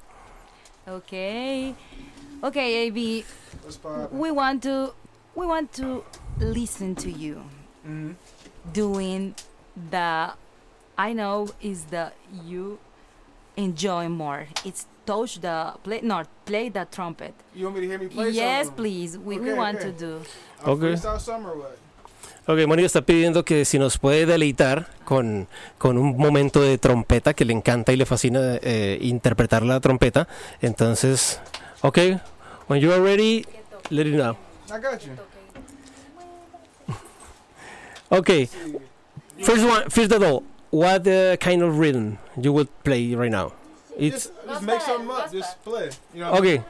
Okay. 0.87 1.75
Okay, 2.43 2.89
AB. 2.89 3.25
We 4.13 4.31
want 4.33 4.63
to 4.65 4.95
we 5.35 5.47
want 5.47 5.71
to 5.77 6.05
listen 6.41 6.95
to 6.97 7.09
you 7.09 7.37
Mhm. 7.87 8.17
doing 8.75 9.35
the 9.91 10.31
I 10.99 11.15
know 11.15 11.49
is 11.61 11.85
the 11.91 12.13
you 12.47 12.79
enjoy 13.57 14.09
more. 14.09 14.49
It's 14.65 14.87
touch 15.05 15.41
the 15.41 15.73
play 15.83 16.01
not 16.03 16.27
play 16.45 16.69
the 16.71 16.87
trumpet. 16.91 17.35
You 17.55 17.67
want 17.67 17.77
me 17.77 17.83
to 17.83 17.89
hear 17.89 17.99
me 17.99 18.09
play 18.09 18.31
yes, 18.31 18.67
something? 18.67 18.77
please. 18.85 19.19
We, 19.19 19.39
we 19.39 19.51
Okay, 19.51 19.59
want 19.59 19.79
okay. 19.79 19.91
to 19.91 19.93
do. 19.93 20.23
Okay. 20.65 20.95
Ok, 22.47 22.59
Mónica 22.67 22.87
está 22.87 23.03
pidiendo 23.03 23.45
que 23.45 23.65
si 23.65 23.79
nos 23.79 23.99
puede 23.99 24.27
deleitar 24.27 24.89
con, 25.05 25.47
con 25.79 25.97
un 25.97 26.17
momento 26.17 26.61
de 26.61 26.77
trompeta 26.77 27.35
que 27.35 27.45
le 27.45 27.53
encanta 27.53 27.93
y 27.93 27.97
le 27.97 28.05
fascina 28.05 28.59
eh, 28.63 28.99
interpretar 29.01 29.63
la 29.63 29.79
trompeta. 29.79 30.27
Entonces, 30.61 31.39
ok, 31.83 31.99
when 32.69 32.81
you 32.81 32.91
are 32.93 33.01
ready, 33.01 33.47
let 33.91 34.07
it 34.07 34.15
know. 34.15 34.37
I 34.73 34.81
got 34.81 35.01
you. 35.05 35.13
Ok, 38.09 38.29
first 39.41 39.65
one, 39.65 39.89
first 39.89 40.13
of 40.13 40.23
all, 40.23 40.43
what 40.71 41.07
uh, 41.07 41.37
kind 41.39 41.63
of 41.63 41.79
rhythm 41.79 42.19
you 42.37 42.53
would 42.53 42.69
play 42.85 43.15
right 43.15 43.31
now? 43.33 43.53
It's 43.97 44.27
Just, 44.27 44.33
just 44.47 44.63
make 44.63 44.81
something 44.81 45.11
up. 45.11 45.31
Just 45.33 45.63
play. 45.63 45.91
You 46.15 46.21
know. 46.21 46.31
what 46.33 46.37
I 46.37 46.39
okay, 46.47 46.57
mean? 46.57 46.65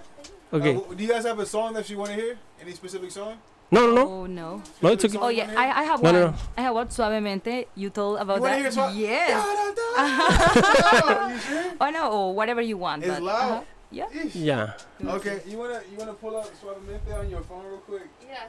okay. 0.52 0.76
Uh, 0.76 0.94
do 0.94 1.02
you 1.04 1.08
guys 1.10 1.24
have 1.24 1.38
a 1.38 1.46
song 1.46 1.72
that 1.74 1.88
you 1.88 1.96
want 1.98 2.10
to 2.10 2.16
hear? 2.16 2.36
Any 2.60 2.72
specific 2.72 3.10
song? 3.10 3.38
No, 3.70 3.86
no, 3.86 3.94
no, 3.94 4.02
Oh 4.02 4.26
no. 4.26 4.62
no, 4.82 4.88
it's 4.90 5.04
okay. 5.06 5.16
Oh 5.18 5.28
yeah, 5.28 5.48
I, 5.56 5.80
I 5.80 5.82
have 5.84 6.02
No, 6.02 6.12
one. 6.12 6.20
no, 6.20 6.26
no. 6.30 6.34
I 6.58 6.60
have 6.60 6.74
one 6.74 6.88
suavemente. 6.88 7.66
You 7.74 7.88
told 7.90 8.18
about 8.18 8.36
You 8.36 8.42
wanna 8.42 8.54
that. 8.54 8.58
hear 8.60 8.68
it 8.68 8.74
swa- 8.74 8.94
yes. 8.94 9.32
Oh, 9.96 11.28
you 11.32 11.38
sure? 11.38 11.72
Oh 11.80 11.90
no, 11.90 12.10
or 12.12 12.34
whatever 12.34 12.60
you 12.60 12.76
want. 12.76 13.02
It's 13.02 13.12
but, 13.14 13.22
loud. 13.22 13.50
uh-huh. 13.52 13.62
Yeah. 13.90 14.06
Yeesh. 14.12 14.32
Yeah. 14.34 14.72
Okay, 15.16 15.40
you 15.46 15.56
wanna 15.58 15.80
you 15.90 15.96
wanna 15.98 16.12
pull 16.14 16.36
up 16.36 16.46
Suavemente 16.60 17.12
on 17.18 17.30
your 17.30 17.42
phone 17.42 17.64
real 17.66 17.78
quick? 17.78 18.08
Yeah. 18.28 18.44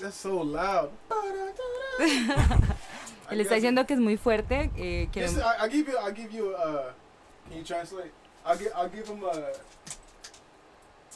That's 0.00 0.16
so 0.16 0.40
loud. 0.42 0.90
Él 3.30 3.40
está 3.40 3.54
diciendo 3.54 3.86
que 3.86 3.94
es 3.94 4.00
muy 4.00 4.16
fuerte. 4.16 4.70
Eh, 4.76 5.08
que 5.12 5.24
I, 5.24 5.64
I 5.64 5.68
give 5.68 5.88
you, 5.90 5.98
I 5.98 6.10
give 6.12 6.32
you. 6.32 6.50
Uh, 6.54 6.90
can 7.52 7.58
you 7.60 7.64
translate? 7.66 8.12
I'll 8.46 8.56
give, 8.56 8.72
I'll 8.74 8.88
give 8.88 9.06
them 9.06 9.22
a, 9.24 9.52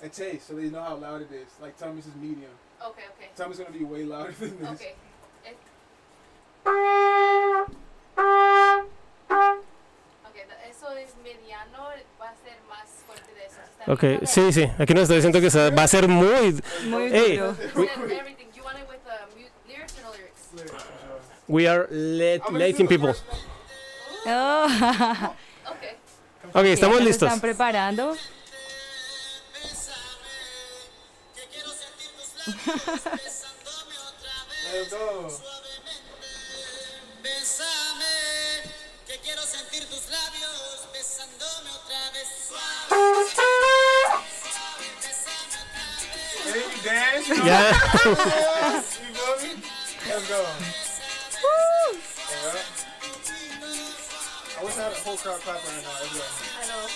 a 0.04 0.08
taste 0.10 0.48
so 0.48 0.54
they 0.54 0.68
know 0.68 0.82
how 0.82 0.96
loud 0.96 1.22
it 1.22 1.32
is. 1.32 1.48
Like 1.62 1.76
tell 1.78 1.88
me 1.90 1.96
this 1.96 2.06
is 2.06 2.14
medium. 2.16 2.50
Okay, 2.84 3.02
okay. 3.16 3.28
Tell 3.36 3.46
me 3.46 3.52
it's 3.54 3.60
gonna 3.60 3.76
be 3.76 3.84
way 3.84 4.04
louder 4.04 4.32
than 4.32 4.58
this. 4.58 4.68
Okay. 4.70 4.94
Eh. 5.46 5.52
Okay, 10.28 10.44
da- 10.46 10.68
eso 10.68 10.92
es 10.98 11.14
mediano, 11.24 11.88
va 12.20 12.28
a 12.28 12.34
ser 12.44 12.58
más 12.68 12.86
fuerte 13.06 13.32
de 13.34 13.46
eso. 13.46 13.60
¿está 13.64 13.86
bien? 13.86 14.18
Ok, 14.20 14.26
sí, 14.28 14.52
sí, 14.52 14.70
aquí 14.78 14.92
nos 14.92 15.04
está 15.04 15.14
diciendo 15.14 15.40
que 15.40 15.50
se- 15.50 15.70
va 15.70 15.82
a 15.84 15.88
ser 15.88 16.06
muy... 16.08 16.60
muy 16.88 17.10
Hey, 17.10 17.36
duro. 17.38 17.54
Said 17.54 18.10
everything. 18.12 18.46
Do 18.52 18.56
you 18.58 18.64
want 18.64 18.78
it 18.78 18.88
with 18.88 19.00
uh, 19.06 19.26
mu- 19.34 19.48
lyrics 19.72 19.94
or 19.98 20.02
no 20.02 20.10
lyrics? 20.12 20.48
Lyrics, 20.54 20.72
for 20.72 20.82
sure. 20.82 21.20
We 21.48 21.66
are 21.66 21.86
let, 21.90 22.40
I'm 22.42 22.46
gonna 22.52 22.58
letting 22.58 22.76
do 22.76 22.82
the 22.82 22.88
people. 22.88 23.08
first 23.14 23.24
note. 23.26 23.40
Oh. 24.28 25.34
Okay. 26.56 26.70
Ok, 26.70 26.74
estamos 26.74 27.00
listos. 27.02 27.26
están 27.26 27.40
preparando. 27.40 28.16
Let's 50.08 50.85
A 54.76 54.78
whole 54.78 55.16
crowd 55.16 55.40
clap 55.40 55.56
right 55.56 55.82
now. 55.82 55.90
Everyone. 56.04 56.28
I 56.60 56.66
know. 56.68 56.86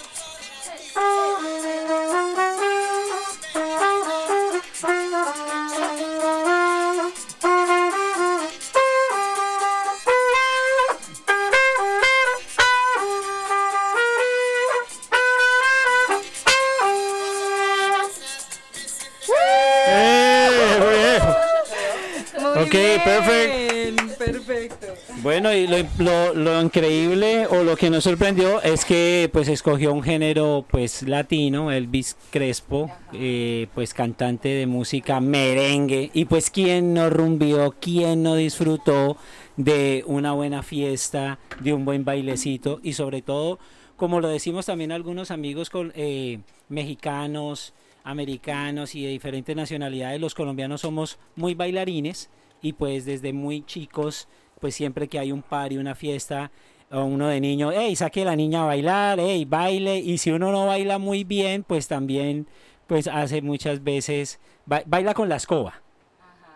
Ok, 22.60 23.00
perfect. 23.02 24.18
Perfecto. 24.18 24.89
Bueno, 25.22 25.52
y 25.52 25.66
lo, 25.66 25.76
lo- 25.98 26.34
lo 26.34 26.62
increíble 26.62 27.46
o 27.46 27.62
lo 27.62 27.76
que 27.76 27.90
nos 27.90 28.04
sorprendió 28.04 28.62
es 28.62 28.86
que 28.86 29.28
pues 29.30 29.48
escogió 29.48 29.92
un 29.92 30.02
género 30.02 30.64
pues 30.70 31.02
latino, 31.02 31.70
Elvis 31.70 32.16
Crespo, 32.30 32.90
eh, 33.12 33.66
pues 33.74 33.92
cantante 33.92 34.48
de 34.48 34.66
música 34.66 35.20
merengue. 35.20 36.10
Y 36.14 36.24
pues 36.24 36.50
quién 36.50 36.94
no 36.94 37.10
rumbió, 37.10 37.74
quién 37.80 38.22
no 38.22 38.34
disfrutó 38.34 39.18
de 39.58 40.04
una 40.06 40.32
buena 40.32 40.62
fiesta, 40.62 41.38
de 41.60 41.74
un 41.74 41.84
buen 41.84 42.04
bailecito 42.06 42.80
y 42.82 42.94
sobre 42.94 43.20
todo, 43.20 43.58
como 43.96 44.20
lo 44.20 44.28
decimos 44.28 44.66
también 44.66 44.90
algunos 44.90 45.30
amigos 45.30 45.68
con, 45.68 45.92
eh, 45.96 46.38
mexicanos, 46.70 47.74
americanos 48.04 48.94
y 48.94 49.02
de 49.04 49.10
diferentes 49.10 49.54
nacionalidades, 49.54 50.18
los 50.18 50.34
colombianos 50.34 50.80
somos 50.80 51.18
muy 51.36 51.52
bailarines 51.54 52.30
y 52.62 52.72
pues 52.72 53.04
desde 53.04 53.34
muy 53.34 53.62
chicos 53.66 54.28
pues 54.60 54.74
siempre 54.74 55.08
que 55.08 55.18
hay 55.18 55.32
un 55.32 55.42
party, 55.42 55.78
una 55.78 55.94
fiesta, 55.94 56.50
o 56.90 57.04
uno 57.04 57.28
de 57.28 57.40
niño, 57.40 57.70
hey, 57.72 57.94
saque 57.96 58.22
a 58.22 58.26
la 58.26 58.36
niña 58.36 58.62
a 58.62 58.66
bailar, 58.66 59.18
hey, 59.20 59.44
baile, 59.44 59.98
y 59.98 60.18
si 60.18 60.30
uno 60.30 60.50
no 60.52 60.66
baila 60.66 60.98
muy 60.98 61.24
bien, 61.24 61.62
pues 61.62 61.86
también, 61.88 62.46
pues 62.86 63.06
hace 63.06 63.42
muchas 63.42 63.82
veces, 63.84 64.40
ba- 64.66 64.82
baila 64.86 65.14
con 65.14 65.28
la 65.28 65.36
escoba. 65.36 65.80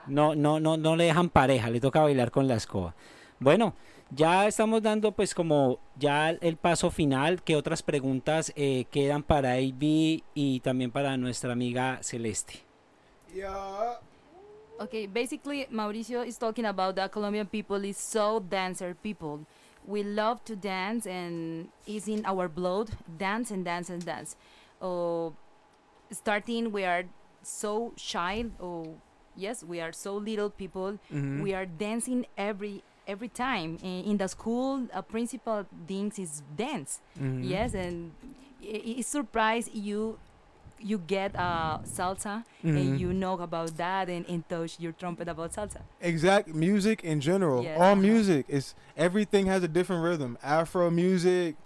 No, 0.07 0.35
no, 0.35 0.61
no, 0.61 0.77
no 0.77 0.97
le 0.97 1.05
dejan 1.05 1.31
pareja, 1.31 1.71
le 1.71 1.81
toca 1.81 2.03
bailar 2.03 2.31
con 2.31 2.47
la 2.47 2.57
escoba. 2.57 2.95
Bueno, 3.41 3.75
ya 4.11 4.47
estamos 4.47 4.83
dando 4.83 5.13
pues 5.13 5.35
como 5.35 5.79
ya 5.97 6.31
el 6.31 6.57
paso 6.57 6.91
final, 6.91 7.43
¿qué 7.43 7.57
otras 7.57 7.83
preguntas 7.83 8.53
eh, 8.55 8.85
quedan 8.91 9.23
para 9.23 9.53
AB 9.55 10.23
y 10.35 10.61
también 10.63 10.91
para 10.91 11.17
nuestra 11.17 11.53
amiga 11.53 11.99
Celeste? 12.03 12.61
Yeah. 13.35 13.99
Okay, 14.81 15.07
basically, 15.07 15.67
Mauricio 15.73 16.27
is 16.27 16.37
talking 16.37 16.65
about 16.65 16.97
that 16.97 17.13
Colombian 17.13 17.47
people 17.47 17.85
is 17.85 17.97
so 17.97 18.41
dancer 18.41 18.95
people. 19.03 19.47
We 19.87 20.03
love 20.03 20.45
to 20.47 20.57
dance, 20.57 21.07
and 21.07 21.69
it's 21.87 22.09
in 22.09 22.25
our 22.27 22.49
blood. 22.49 22.91
Dance 23.19 23.51
and 23.51 23.65
dance 23.65 23.89
and 23.91 24.05
dance. 24.05 24.35
Oh, 24.83 25.35
starting, 26.11 26.73
we 26.73 26.85
are 26.85 27.05
so 27.43 27.93
shy. 27.97 28.47
Oh, 28.61 28.97
yes, 29.37 29.63
we 29.63 29.81
are 29.81 29.93
so 29.93 30.17
little 30.17 30.51
people. 30.51 30.99
We 31.43 31.55
are 31.55 31.67
dancing 31.67 32.27
every 32.37 32.83
every 33.07 33.29
time 33.29 33.79
in, 33.83 34.17
the 34.17 34.27
school. 34.29 34.89
A 34.93 35.03
principal 35.03 35.67
things 35.87 36.19
is 36.19 36.43
dance. 36.57 37.01
Mm-hmm. 37.21 37.45
Yes, 37.45 37.75
and 37.75 38.13
i- 38.63 38.99
it 38.99 39.07
surprise 39.07 39.69
you 39.73 40.19
you 40.85 40.99
get 40.99 41.35
uh, 41.35 41.79
salsa 41.97 42.45
Mhm. 42.63 42.77
and 42.81 43.01
you 43.01 43.11
know 43.13 43.35
about 43.41 43.77
that 43.79 44.09
and, 44.11 44.25
and 44.29 44.47
touch 44.49 44.79
your 44.79 44.93
trumpet 44.93 45.29
about 45.29 45.51
salsa. 45.53 45.81
Exact 46.01 46.49
music 46.49 47.03
in 47.03 47.21
general. 47.21 47.65
Yeah. 47.65 47.77
All 47.81 47.97
music 47.97 48.45
is 48.49 48.75
everything 48.97 49.47
has 49.47 49.63
a 49.63 49.69
different 49.69 50.03
rhythm. 50.05 50.37
Afro 50.43 50.91
music, 50.91 51.57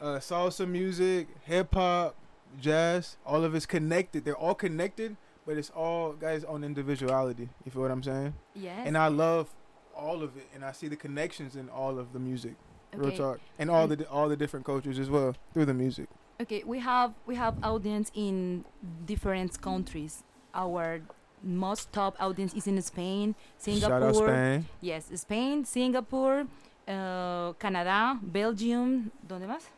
uh, 0.00 0.18
salsa 0.18 0.68
music, 0.68 1.28
hip 1.44 1.74
hop, 1.74 2.14
jazz. 2.60 3.16
All 3.24 3.42
of 3.44 3.54
it's 3.54 3.66
connected. 3.66 4.24
They're 4.26 4.36
all 4.46 4.54
connected, 4.54 5.16
but 5.46 5.56
it's 5.56 5.70
all 5.70 6.12
guys 6.12 6.44
on 6.44 6.62
individuality. 6.62 7.48
You 7.64 7.72
feel 7.72 7.82
what 7.82 7.90
I'm 7.90 8.02
saying? 8.02 8.34
Yes. 8.54 8.82
And 8.86 8.98
I 8.98 9.08
love 9.08 9.48
all 9.96 10.22
of 10.22 10.36
it, 10.36 10.46
and 10.54 10.62
I 10.64 10.72
see 10.72 10.88
the 10.88 10.96
connections 10.96 11.56
in 11.56 11.68
all 11.70 11.98
of 11.98 12.12
the 12.12 12.18
music. 12.18 12.54
Real 12.94 13.16
talk, 13.16 13.40
and 13.58 13.70
all 13.70 13.86
the 13.88 14.06
all 14.10 14.28
the 14.28 14.36
different 14.36 14.66
cultures 14.66 14.98
as 14.98 15.08
well 15.08 15.34
through 15.54 15.64
the 15.64 15.72
music. 15.72 16.08
Okay, 16.42 16.62
we 16.66 16.80
have 16.80 17.12
we 17.26 17.34
have 17.36 17.54
audience 17.62 18.10
in 18.14 18.64
different 19.06 19.60
countries. 19.62 20.24
Our 20.54 21.00
most 21.42 21.92
top 21.92 22.16
audience 22.18 22.52
is 22.54 22.66
in 22.66 22.80
Spain, 22.82 23.34
Singapore. 23.58 23.88
Shout 23.90 24.02
out 24.02 24.16
Spain. 24.16 24.66
Yes, 24.80 25.06
Spain, 25.14 25.64
Singapore, 25.64 26.46
uh, 26.88 27.52
Canadá, 27.62 28.18
Belgium, 28.20 29.10
¿dónde 29.26 29.46
más? 29.46 29.70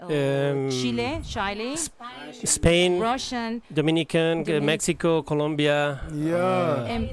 Uh, 0.00 0.08
Em, 0.12 0.70
Chile, 0.70 1.20
Chile, 1.24 1.76
Spain, 2.44 2.98
Russian, 3.00 3.62
Dominican, 3.72 4.42
Dominic- 4.44 4.62
Mexico, 4.64 5.22
Colombia. 5.22 6.00
Yeah. 6.12 6.36
uh, 6.36 6.86
and 6.88 7.10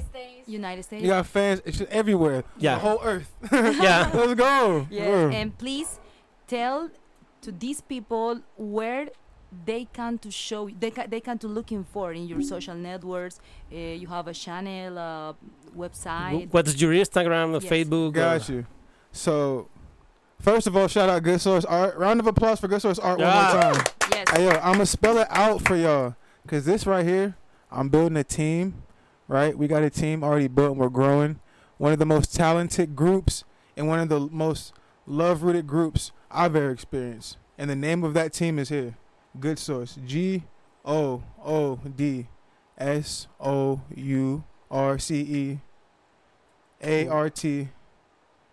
United 0.47 0.83
States. 0.83 1.03
You 1.03 1.09
got 1.09 1.25
fans 1.25 1.61
it's 1.65 1.77
just 1.79 1.91
everywhere. 1.91 2.43
Yeah. 2.57 2.75
The 2.75 2.79
whole 2.81 2.99
earth. 3.03 3.31
yeah. 3.51 4.11
Let's 4.13 4.33
go. 4.35 4.87
Yes, 4.89 5.07
Yeah. 5.07 5.39
and 5.39 5.57
please 5.57 5.99
tell 6.47 6.89
to 7.43 7.51
these 7.51 7.79
people 7.81 8.41
where 8.57 9.07
they 9.65 9.85
can 9.85 10.17
to 10.17 10.31
show 10.31 10.67
they 10.79 10.89
can 10.89 11.09
they 11.09 11.19
can 11.19 11.37
to 11.37 11.47
looking 11.47 11.83
for 11.83 12.11
in 12.11 12.27
your 12.27 12.41
social 12.41 12.73
networks. 12.75 13.39
Uh, 13.71 13.75
you 14.01 14.07
have 14.07 14.27
a 14.27 14.33
channel, 14.33 14.97
uh, 14.97 15.33
website. 15.77 16.47
What's 16.51 16.79
your 16.81 16.91
Instagram, 16.93 17.53
Yes. 17.53 17.65
Facebook? 17.71 18.13
Got 18.13 18.49
you. 18.49 18.65
So, 19.11 19.67
first 20.39 20.65
of 20.67 20.75
all, 20.75 20.87
shout 20.87 21.07
out 21.09 21.21
Good 21.21 21.39
Source 21.39 21.65
Art. 21.65 21.95
Round 21.97 22.19
of 22.19 22.27
applause 22.27 22.59
for 22.59 22.67
Good 22.67 22.81
Source 22.81 22.97
Art 22.99 23.19
one 23.19 23.27
Yeah. 23.27 23.53
more 23.53 23.61
time. 23.73 23.83
Yes. 24.11 24.29
Hey, 24.31 24.45
yo, 24.45 24.51
I'm 24.51 24.73
gonna 24.73 24.85
spell 24.87 25.17
it 25.19 25.27
out 25.29 25.61
for 25.67 25.75
y'all, 25.75 26.15
cause 26.47 26.65
this 26.65 26.87
right 26.87 27.05
here, 27.05 27.35
I'm 27.71 27.89
building 27.89 28.17
a 28.17 28.23
team. 28.23 28.81
Right, 29.27 29.57
we 29.57 29.67
got 29.67 29.83
a 29.83 29.89
team 29.89 30.21
already 30.23 30.47
built. 30.49 30.71
and 30.71 30.79
We're 30.79 30.89
growing. 30.89 31.39
One 31.77 31.93
of 31.93 31.99
the 31.99 32.05
most 32.05 32.35
talented 32.35 32.93
groups 32.95 33.45
and 33.77 33.87
one 33.87 33.99
of 33.99 34.09
the 34.09 34.19
most 34.19 34.73
love-rooted 35.07 35.65
groups 35.65 36.11
I've 36.33 36.55
ever 36.55 36.71
experienced. 36.71 37.37
And 37.57 37.69
the 37.69 37.75
name 37.75 38.03
of 38.03 38.13
that 38.15 38.33
team 38.33 38.57
is 38.57 38.69
here. 38.69 38.95
Good 39.39 39.59
Source. 39.59 39.97
G 40.05 40.43
O 40.83 41.23
O 41.43 41.75
D 41.95 42.27
S 42.77 43.27
O 43.39 43.81
U 43.95 44.43
R 44.69 44.97
C 44.97 45.21
E 45.21 45.59
A 46.81 47.07
R 47.07 47.29
T 47.29 47.69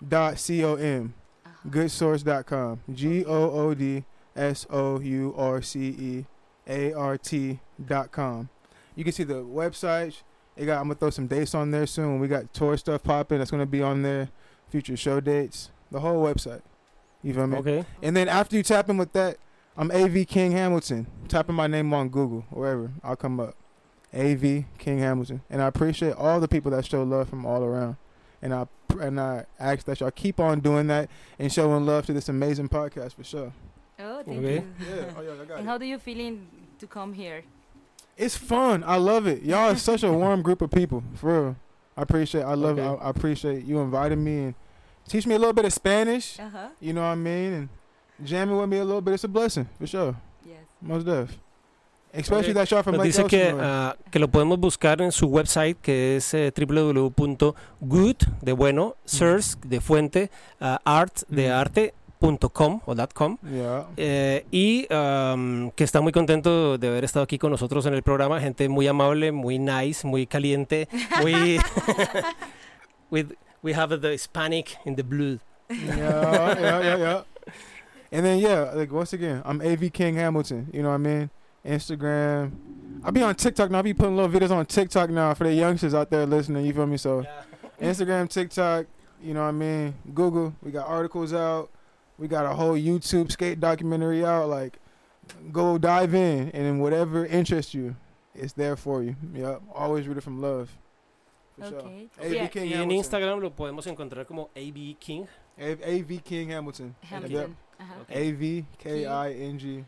dot 0.06 0.38
C 0.38 0.64
O 0.64 0.74
M. 0.74 1.14
Uh-huh. 1.44 1.68
Goodsource.com. 1.68 2.80
G 2.92 3.24
O 3.24 3.50
O 3.50 3.74
D 3.74 4.04
S 4.36 4.66
O 4.70 5.00
U 5.00 5.34
R 5.36 5.62
C 5.62 5.80
E 5.80 6.26
A 6.68 6.92
R 6.92 7.16
T 7.16 7.60
dot 7.84 8.12
com. 8.12 8.48
You 8.94 9.04
can 9.04 9.12
see 9.12 9.24
the 9.24 9.42
website. 9.42 10.22
They 10.56 10.66
got. 10.66 10.80
I'm 10.80 10.84
gonna 10.84 10.96
throw 10.96 11.10
some 11.10 11.26
dates 11.26 11.54
on 11.54 11.70
there 11.70 11.86
soon. 11.86 12.20
We 12.20 12.28
got 12.28 12.52
tour 12.52 12.76
stuff 12.76 13.02
popping. 13.02 13.38
That's 13.38 13.50
gonna 13.50 13.66
be 13.66 13.82
on 13.82 14.02
there. 14.02 14.28
Future 14.68 14.96
show 14.96 15.20
dates. 15.20 15.70
The 15.90 16.00
whole 16.00 16.22
website. 16.22 16.62
You 17.22 17.34
feel 17.34 17.46
me? 17.46 17.58
Okay. 17.58 17.84
And 18.02 18.16
then 18.16 18.28
after 18.28 18.56
you 18.56 18.62
tap 18.62 18.88
in 18.88 18.96
with 18.96 19.12
that, 19.12 19.36
I'm 19.76 19.90
AV 19.90 20.26
King 20.26 20.52
Hamilton. 20.52 21.06
Tapping 21.28 21.54
my 21.54 21.66
name 21.66 21.92
on 21.94 22.08
Google, 22.08 22.44
wherever 22.50 22.90
I'll 23.04 23.16
come 23.16 23.38
up. 23.40 23.54
AV 24.12 24.64
King 24.78 24.98
Hamilton. 24.98 25.42
And 25.48 25.62
I 25.62 25.66
appreciate 25.66 26.14
all 26.14 26.40
the 26.40 26.48
people 26.48 26.70
that 26.72 26.84
show 26.84 27.02
love 27.04 27.28
from 27.28 27.46
all 27.46 27.62
around. 27.62 27.96
And 28.42 28.52
I 28.54 28.66
and 29.00 29.20
I 29.20 29.44
ask 29.60 29.84
that 29.86 30.00
y'all 30.00 30.10
keep 30.10 30.40
on 30.40 30.58
doing 30.60 30.88
that 30.88 31.08
and 31.38 31.52
showing 31.52 31.86
love 31.86 32.06
to 32.06 32.12
this 32.12 32.28
amazing 32.28 32.68
podcast 32.68 33.14
for 33.14 33.22
sure. 33.22 33.52
Oh, 34.00 34.22
thank 34.24 34.38
Okay. 34.38 34.54
you. 34.54 34.64
Yeah, 34.80 35.04
oh 35.16 35.20
yeah, 35.22 35.30
I 35.32 35.44
got 35.44 35.58
and 35.58 35.66
it. 35.66 35.70
how 35.70 35.78
do 35.78 35.84
you 35.86 35.98
feeling 35.98 36.48
to 36.80 36.86
come 36.88 37.12
here? 37.12 37.42
It's 38.16 38.36
fun. 38.36 38.82
I 38.84 38.96
love 38.96 39.26
it. 39.28 39.42
Y'all 39.42 39.70
are 39.70 39.76
such 39.76 40.02
a 40.02 40.12
warm 40.22 40.42
group 40.42 40.60
of 40.62 40.70
people. 40.70 41.04
For 41.14 41.42
real. 41.42 41.56
I 41.96 42.02
appreciate 42.02 42.42
I 42.42 42.54
love 42.54 42.78
Okay. 42.78 42.88
it. 42.88 42.98
I, 43.00 43.06
I 43.06 43.10
appreciate 43.10 43.64
you 43.64 43.78
inviting 43.78 44.24
me 44.24 44.38
and 44.38 44.54
teach 45.10 45.26
me 45.26 45.34
a 45.34 45.38
little 45.38 45.52
bit 45.52 45.64
of 45.64 45.72
Spanish. 45.72 46.38
Uh 46.38 46.48
huh. 46.50 46.68
You 46.80 46.92
know 46.92 47.02
what 47.02 47.12
I 47.12 47.16
mean? 47.16 47.52
And 47.52 47.68
jamming 48.24 48.56
with 48.56 48.68
me 48.68 48.78
a 48.78 48.84
little 48.84 49.00
bit. 49.02 49.14
It's 49.14 49.24
a 49.24 49.28
blessing, 49.28 49.66
for 49.78 49.86
sure. 49.86 50.14
Yes. 50.46 50.64
Most 50.80 51.04
def. 51.04 51.36
Especially 52.12 52.52
that 52.54 52.66
shot 52.66 52.82
from 52.82 52.96
Nos 52.96 53.04
dice 53.04 53.24
que, 53.28 53.54
ah, 53.60 53.94
que 54.10 54.18
lo 54.18 54.26
podemos 54.28 54.58
buscar 54.58 55.00
en 55.00 55.12
su 55.12 55.28
website 55.28 55.76
que 55.80 56.16
es 56.16 56.34
eh, 56.34 56.52
www.good 56.56 58.16
de 58.42 58.52
bueno, 58.52 58.96
source 59.04 59.56
de 59.64 59.80
fuente, 59.80 60.30
ah, 60.60 60.80
art 60.84 61.22
de 61.28 61.48
Mm. 61.48 61.52
arte 61.52 61.94
punto 62.18 62.50
com 62.50 62.80
o 62.84 62.94
dot 62.94 63.14
com 63.14 63.38
yeah. 63.42 63.86
eh, 63.96 64.44
y 64.50 64.86
am, 64.92 65.70
que 65.70 65.84
está 65.84 66.00
muy 66.02 66.12
contento 66.12 66.76
de 66.78 66.88
haber 66.88 67.04
estado 67.04 67.22
aquí 67.22 67.38
con 67.38 67.50
nosotros 67.50 67.86
en 67.86 67.94
el 67.94 68.02
programa 68.02 68.40
gente 68.40 68.68
muy 68.68 68.86
amable 68.88 69.32
muy 69.32 69.58
nice 69.58 70.06
muy 70.06 70.26
caliente 70.26 70.86
muy 71.22 71.58
with 73.10 73.28
we 73.62 73.72
have 73.72 73.90
the 74.00 74.10
Hispanic 74.10 74.76
in 74.84 74.96
the 74.96 75.04
blood 75.04 75.40
yeah, 75.70 76.58
yeah, 76.58 76.80
yeah, 76.80 76.96
yeah. 76.96 77.22
And 78.12 78.26
then 78.26 78.38
yeah, 78.38 78.72
like 78.74 78.90
once 78.90 79.12
again, 79.12 79.42
I'm 79.44 79.60
AV 79.60 79.92
King 79.92 80.16
Hamilton. 80.16 80.68
You 80.72 80.82
know 80.82 80.88
what 80.88 80.96
I 80.96 80.98
mean? 80.98 81.30
Instagram. 81.64 82.52
I 83.04 83.10
be 83.10 83.22
on 83.22 83.34
TikTok 83.34 83.70
now. 83.70 83.78
I 83.78 83.82
be 83.82 83.94
putting 83.94 84.16
little 84.16 84.30
videos 84.30 84.50
on 84.50 84.66
TikTok 84.66 85.10
now 85.10 85.32
for 85.34 85.44
the 85.44 85.54
youngsters 85.54 85.94
out 85.94 86.10
there 86.10 86.26
listening. 86.26 86.66
You 86.66 86.72
feel 86.72 86.86
me? 86.86 86.96
So 86.96 87.24
Instagram, 87.80 88.28
TikTok. 88.28 88.86
You 89.22 89.34
know 89.34 89.42
what 89.42 89.48
I 89.48 89.52
mean? 89.52 89.94
Google. 90.12 90.54
We 90.62 90.70
got 90.70 90.88
articles 90.88 91.32
out. 91.32 91.70
We 92.18 92.28
got 92.28 92.46
a 92.46 92.54
whole 92.54 92.74
YouTube 92.74 93.30
skate 93.30 93.60
documentary 93.60 94.24
out. 94.24 94.48
Like, 94.48 94.78
go 95.52 95.78
dive 95.78 96.14
in, 96.14 96.50
and 96.50 96.66
then 96.66 96.78
whatever 96.80 97.24
interests 97.24 97.74
you, 97.74 97.96
it's 98.34 98.52
there 98.54 98.76
for 98.76 99.02
you. 99.02 99.16
Yep. 99.34 99.62
Always 99.74 100.06
rooted 100.06 100.24
from 100.24 100.42
love. 100.42 100.70
For 101.60 101.68
sure. 101.68 101.78
Okay. 101.80 102.08
AV 102.20 102.32
Yeah. 102.34 102.48
King 102.48 102.62
y 102.64 102.72
en 102.72 102.80
Hamilton. 102.82 102.96
Instagram 102.96 103.40
lo 103.40 103.50
podemos 103.50 103.86
encontrar 103.86 104.26
como 104.26 104.50
AB 104.56 104.96
King 104.98 105.26
A- 105.58 105.76
AV 105.84 106.20
King 106.24 106.50
Hamilton. 106.52 106.94
Hamilton. 107.08 107.56
Uh-huh. 107.80 108.02
Okay. 108.02 108.28
A 108.28 108.32
V 108.32 108.64
K 108.78 109.06
I 109.06 109.32
N 109.32 109.58
G 109.58 109.84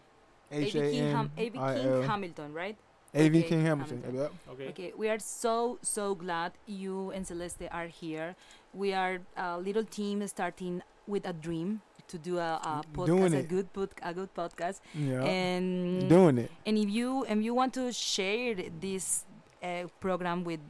H 0.51 0.77
AV 0.77 0.83
A 0.83 0.91
King, 0.91 1.05
N 1.05 1.17
AV 1.17 1.53
King 1.53 2.03
Hamilton, 2.09 2.53
right? 2.55 2.77
A 3.15 3.29
V 3.29 3.39
Okay, 3.41 3.49
King 3.49 3.63
Hamilton. 3.65 4.03
Hamilton. 4.03 4.23
Yep. 4.23 4.33
okay. 4.53 4.69
Okay, 4.71 4.93
we 4.97 5.09
are 5.11 5.19
so 5.19 5.79
so 5.83 6.15
glad 6.15 6.53
you 6.67 7.11
and 7.13 7.27
Celeste 7.27 7.69
are 7.71 7.87
here. 7.89 8.35
We 8.73 8.95
are 8.95 9.21
a 9.37 9.59
little 9.59 9.85
team 9.85 10.27
starting 10.29 10.81
with 11.07 11.27
a 11.27 11.33
dream 11.35 11.83
to 12.09 12.17
do 12.19 12.39
a, 12.39 12.57
a 12.61 12.83
Doing 13.07 13.21
podcast, 13.21 13.35
a 13.35 13.39
it. 13.41 13.49
good 13.49 13.73
pod, 13.73 13.91
a 14.03 14.13
good 14.15 14.33
podcast. 14.35 14.81
Yeah. 14.95 15.23
And 15.25 16.09
Doing 16.09 16.39
it. 16.39 16.51
and 16.65 16.79
if 16.79 16.89
you 16.89 17.25
and 17.29 17.45
you 17.45 17.53
want 17.55 17.75
to 17.75 17.93
share 17.93 18.55
this 18.81 19.25
uh, 19.63 19.85
program 20.01 20.45
with 20.45 20.61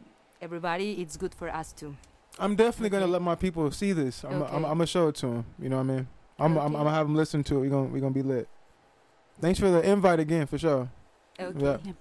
everybody, 0.52 1.00
it's 1.00 1.16
good 1.16 1.34
for 1.34 1.48
us 1.48 1.72
too. 1.72 1.96
I'm 2.38 2.56
definitely 2.56 2.90
gonna 2.90 3.06
let 3.06 3.22
my 3.22 3.34
people 3.36 3.70
see 3.70 3.92
this. 3.92 4.24
I'm, 4.24 4.42
Okay. 4.42 4.56
I'm, 4.56 4.64
I'm 4.64 4.72
gonna 4.72 4.86
show 4.86 5.08
it 5.08 5.14
to 5.16 5.26
them. 5.26 5.44
You 5.58 5.68
know 5.68 5.76
what 5.76 5.82
I 5.82 5.94
mean? 5.94 6.08
I'm, 6.38 6.56
I'm, 6.58 6.66
I'm 6.66 6.72
gonna 6.84 6.90
have 6.90 7.06
them 7.06 7.14
listen 7.14 7.44
to 7.44 7.56
it. 7.56 7.60
We're 7.60 7.70
gonna, 7.70 7.88
we're 7.88 8.00
gonna 8.00 8.12
be 8.14 8.22
lit. 8.22 8.48
Thanks 9.40 9.58
for 9.60 9.70
the 9.70 9.80
invite 9.88 10.18
again, 10.20 10.46
for 10.46 10.58
sure. 10.58 10.90
Okay. 11.38 11.60
Yeah. 11.86 11.92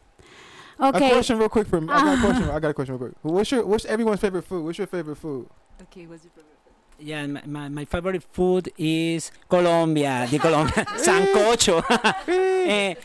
A 0.80 0.88
Okay. 0.88 1.12
question 1.12 1.38
real 1.38 1.50
quick 1.50 1.68
for 1.68 1.80
me. 1.80 1.90
I 1.92 2.02
got 2.02 2.18
a 2.18 2.22
question. 2.26 2.50
I 2.50 2.60
got 2.60 2.70
a 2.70 2.74
question 2.74 2.98
real 2.98 3.10
quick. 3.10 3.18
What's 3.22 3.52
your 3.52 3.66
What's 3.66 3.86
everyone's 3.86 4.20
favorite 4.20 4.44
food? 4.44 4.64
What's 4.66 4.78
your 4.80 4.88
favorite 4.88 5.18
food? 5.18 5.48
Okay, 5.84 6.08
what's 6.08 6.24
your 6.24 6.32
favorite? 6.32 6.48
food? 6.66 7.06
Yeah, 7.06 7.26
my, 7.28 7.42
my, 7.46 7.70
my 7.70 7.86
favorite 7.86 8.24
food 8.32 8.72
is 8.78 9.32
Colombia, 9.50 10.28
de 10.30 10.40
Colombia, 10.40 10.86
sancocho. 10.98 11.84
Eh, 12.28 12.96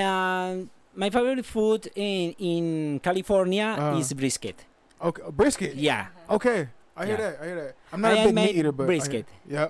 um, 0.00 0.68
my 0.96 1.10
favorite 1.10 1.44
food 1.44 1.90
in 1.94 2.32
in 2.38 3.00
California 3.00 3.76
Uh. 3.78 3.98
is 4.00 4.12
brisket. 4.12 4.64
Okay, 5.00 5.22
brisket. 5.30 5.74
Yeah, 5.76 6.06
Okay, 6.28 6.68
I 6.96 7.04
hear 7.06 7.18
Yeah. 7.18 7.30
that. 7.30 7.34
I 7.40 7.44
hear 7.46 7.56
that. 7.62 7.74
I'm 7.92 8.00
not 8.00 8.12
I 8.12 8.16
a 8.22 8.24
big 8.26 8.34
meat 8.34 8.56
eater, 8.56 8.72
but 8.72 8.84
I 8.84 8.86
hear- 8.86 8.96
brisket. 8.98 9.26
Yeah. 9.46 9.68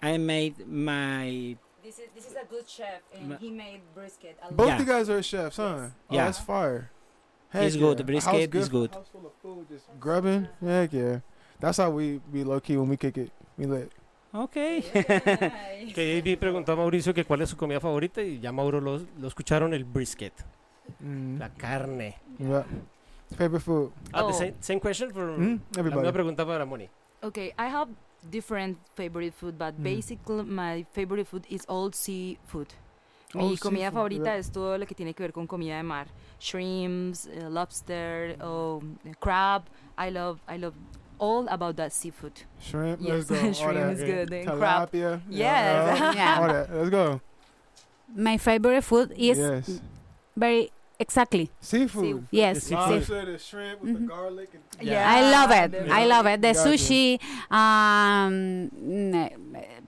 I 0.00 0.16
made 0.18 0.54
my 0.66 1.56
This 1.82 1.98
is 1.98 2.08
this 2.14 2.26
is 2.30 2.36
a 2.36 2.44
good 2.46 2.68
chef, 2.68 3.00
and 3.14 3.34
he 3.40 3.50
made 3.50 3.80
brisket. 3.94 4.36
A 4.42 4.52
Both 4.52 4.68
Yeah. 4.68 4.78
you 4.78 4.84
guys 4.86 5.08
are 5.10 5.22
chefs, 5.22 5.56
huh? 5.56 5.64
Yes. 5.66 5.90
Oh, 6.10 6.14
Yeah. 6.14 6.24
that's 6.26 6.38
fire. 6.38 6.90
It's 7.52 7.74
Heck 7.74 7.80
good. 7.82 7.96
The 7.98 8.04
brisket 8.04 8.52
house 8.52 8.62
is 8.62 8.68
good. 8.68 8.94
House 8.94 9.08
full 9.10 9.26
of 9.26 9.32
food, 9.42 9.66
just 9.70 9.86
grubbing. 9.98 10.48
Heck 10.60 10.92
yeah. 10.92 11.20
That's 11.58 11.78
how 11.78 11.90
we 11.90 12.20
be 12.30 12.44
low 12.44 12.60
key 12.60 12.76
when 12.76 12.88
we 12.88 12.96
kick 12.96 13.16
it. 13.18 13.32
We 13.56 13.66
lit. 13.66 13.90
Okay. 14.32 14.82
que 15.94 16.18
AB 16.18 16.36
preguntó 16.38 16.72
a 16.72 16.76
Mauricio 16.76 17.14
que 17.14 17.24
cuál 17.24 17.40
es 17.42 17.48
su 17.50 17.56
comida 17.56 17.80
favorita 17.80 18.20
y 18.22 18.38
ya 18.38 18.52
Mauro 18.52 18.80
lo, 18.80 19.00
lo 19.18 19.26
escucharon 19.26 19.72
el 19.72 19.84
brisket 19.84 20.34
Mm. 21.02 21.38
la 21.38 21.48
carne 21.50 22.14
Yeah. 22.38 22.64
Favorite 23.36 23.62
food. 23.62 23.92
the 24.12 24.22
Oh. 24.24 24.32
same, 24.32 24.54
same 24.60 24.80
question 24.80 25.10
for 25.12 25.36
Mm? 25.36 25.60
Everybody. 25.76 26.00
misma 26.06 26.12
pregunta 26.12 26.46
para 26.46 26.64
Moni 26.64 26.88
Okay, 27.22 27.52
I 27.58 27.66
have 27.68 27.90
different 28.30 28.78
favorite 28.94 29.32
food, 29.34 29.58
but 29.58 29.74
Mm. 29.76 29.82
basically 29.82 30.42
my 30.44 30.86
favorite 30.92 31.26
food 31.26 31.44
is 31.50 31.64
all 31.68 31.90
seafood. 31.92 32.68
Mi 33.34 33.42
Oh, 33.42 33.56
comida 33.60 33.90
seafood, 33.90 33.94
favorita 33.94 34.30
yeah. 34.30 34.38
es 34.38 34.50
todo 34.50 34.78
lo 34.78 34.86
que 34.86 34.94
tiene 34.94 35.12
que 35.14 35.22
ver 35.22 35.32
con 35.32 35.46
comida 35.46 35.76
de 35.76 35.82
mar. 35.82 36.06
Shrimps, 36.40 37.26
eh, 37.26 37.48
lobster, 37.50 38.36
oh, 38.40 38.80
crab. 39.20 39.64
I 39.98 40.10
love, 40.10 40.40
I 40.48 40.56
love 40.58 40.74
all 41.18 41.46
about 41.50 41.76
that 41.76 41.92
seafood. 41.92 42.32
Shrimp. 42.60 43.00
Yes, 43.02 43.28
Let's 43.28 43.42
go. 43.42 43.52
Shrimp 43.52 43.74
that. 43.74 43.92
is 43.92 44.02
good. 44.04 44.32
And 44.32 44.46
crab. 44.58 44.90
Tilapia. 44.90 45.20
Yes. 45.28 45.98
Yeah. 45.98 46.12
Yeah. 46.14 46.40
All 46.40 46.48
that. 46.48 46.72
Let's 46.72 46.90
go. 46.90 47.20
My 48.16 48.38
favorite 48.38 48.82
food 48.84 49.12
is 49.16 49.36
yes. 49.38 49.80
very 50.34 50.70
exactly. 50.98 51.50
Seafood. 51.60 52.26
Yes. 52.30 52.56
The 52.56 52.60
seafood. 52.60 52.90
Lobster, 52.90 53.24
the 53.32 53.38
shrimp 53.38 53.80
with 53.82 53.94
the 53.94 54.00
garlic. 54.00 54.50
And 54.78 54.88
Yeah. 54.88 55.10
I 55.10 55.30
love 55.30 55.50
it. 55.50 55.70
the- 55.72 55.92
I 55.92 56.04
love 56.06 56.26
it. 56.26 56.40
The 56.42 56.52
Gotcha. 56.52 56.68
sushi, 56.68 57.20
um, 57.50 58.70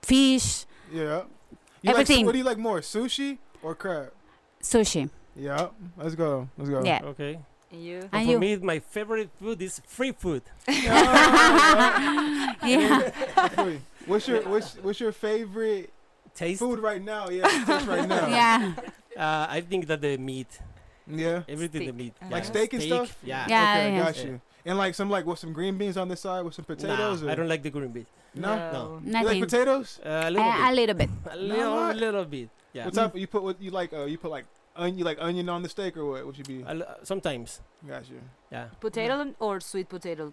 fish, 0.01 0.65
yeah. 0.91 1.23
You 1.81 1.89
Everything. 1.91 2.17
Like, 2.17 2.25
what 2.27 2.31
do 2.33 2.37
you 2.37 2.43
like 2.43 2.57
more, 2.59 2.81
sushi 2.81 3.37
or 3.63 3.73
crab? 3.75 4.11
sushi. 4.61 5.09
Yeah. 5.35 5.69
Let's 5.97 6.15
go. 6.15 6.47
Let's 6.57 6.69
go. 6.69 6.83
Yeah. 6.83 6.99
Okay. 7.03 7.39
And 7.71 7.83
you? 7.83 8.09
And 8.11 8.25
for 8.25 8.31
you? 8.31 8.39
me, 8.39 8.57
my 8.57 8.79
favorite 8.79 9.29
food 9.39 9.61
is 9.61 9.81
free 9.87 10.11
food. 10.11 10.43
yeah. 10.67 12.53
I 13.37 13.49
feel. 13.49 13.77
What's 14.05 14.27
your 14.27 14.41
what's 14.49 14.75
what's 14.81 14.99
your 14.99 15.11
favorite 15.11 15.91
Taste. 16.35 16.59
food 16.59 16.79
right 16.79 17.01
now? 17.01 17.29
Yeah, 17.29 17.47
taste 17.65 17.87
right 17.87 18.07
now. 18.07 18.27
Yeah. 18.27 18.73
Uh, 19.17 19.47
I 19.49 19.61
think 19.61 19.87
that 19.87 20.01
the 20.01 20.17
meat, 20.17 20.59
Yeah. 21.19 21.43
everything 21.47 21.81
the 21.81 21.87
Steak. 21.87 21.95
meat, 21.95 22.13
Uh-huh. 22.21 22.31
Like 22.31 22.45
steak 22.45 22.73
and 22.73 22.81
stuff? 22.83 23.17
Yeah. 23.23 23.45
Yeah. 23.47 23.73
okay, 23.73 23.93
yeah. 23.95 24.03
got 24.03 24.23
you. 24.25 24.41
And 24.65 24.77
like 24.77 24.93
some 24.95 25.09
like 25.09 25.25
with 25.25 25.39
some 25.39 25.53
green 25.53 25.77
beans 25.77 25.97
on 25.97 26.07
the 26.07 26.15
side 26.15 26.43
with 26.45 26.53
some 26.53 26.65
potatoes. 26.65 27.21
Nah, 27.21 27.27
or? 27.27 27.31
I 27.31 27.35
don't 27.35 27.47
like 27.49 27.63
the 27.63 27.69
green 27.71 27.89
beans. 27.89 28.07
No. 28.35 28.55
No. 28.55 29.01
You 29.03 29.11
like 29.11 29.23
Nothing. 29.25 29.41
potatoes? 29.41 29.99
Uh, 30.05 30.09
a 30.09 30.27
A, 30.27 30.29
little 30.29 30.45
a 30.45 30.67
bit. 30.67 30.75
little 30.75 30.95
bit. 30.95 31.09
A 31.31 31.35
little, 31.37 31.73
what? 31.75 31.95
little 31.97 32.25
bit. 32.25 32.49
Yeah. 32.73 32.85
What 32.85 32.93
type? 32.93 33.15
You 33.17 33.27
put 33.27 33.43
what 33.43 33.61
you 33.61 33.71
like? 33.71 33.91
Uh, 33.91 34.05
you 34.05 34.17
put 34.17 34.31
like 34.31 34.45
onion, 34.75 34.97
you 34.99 35.03
like 35.03 35.17
onion 35.19 35.49
on 35.49 35.63
the 35.63 35.69
steak 35.69 35.97
or 35.97 36.05
what? 36.05 36.25
Would 36.25 36.37
you 36.37 36.43
be? 36.45 36.63
A 36.67 36.73
li- 36.75 36.85
sometimes. 37.03 37.59
Got 37.87 38.07
you. 38.09 38.21
Yeah. 38.51 38.67
Potato 38.79 39.33
or 39.39 39.59
sweet 39.59 39.89
potato? 39.89 40.31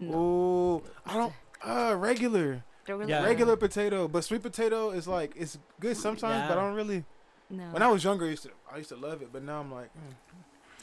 No. 0.00 0.16
Ooh, 0.18 0.82
I 1.06 1.14
don't. 1.14 1.32
Uh, 1.62 1.94
regular, 1.96 2.64
Regular? 2.88 3.08
Yeah. 3.08 3.24
regular 3.24 3.56
potato, 3.56 4.08
but 4.08 4.24
sweet 4.24 4.42
potato 4.42 4.90
is 4.90 5.06
like 5.06 5.32
it's 5.36 5.58
good 5.78 5.96
sometimes, 5.96 6.48
but 6.48 6.56
I 6.58 6.60
Yeah. 6.60 6.66
don't 6.66 6.74
really. 6.74 7.04
No. 7.50 7.72
When 7.72 7.82
I 7.82 7.88
was 7.90 8.02
younger, 8.02 8.26
I 8.26 8.30
used 8.32 8.44
to 8.44 8.50
I 8.72 8.78
used 8.78 8.90
to 8.90 8.96
love 8.96 9.22
it, 9.22 9.30
but 9.32 9.42
now 9.42 9.60
I'm 9.60 9.72
like. 9.72 9.90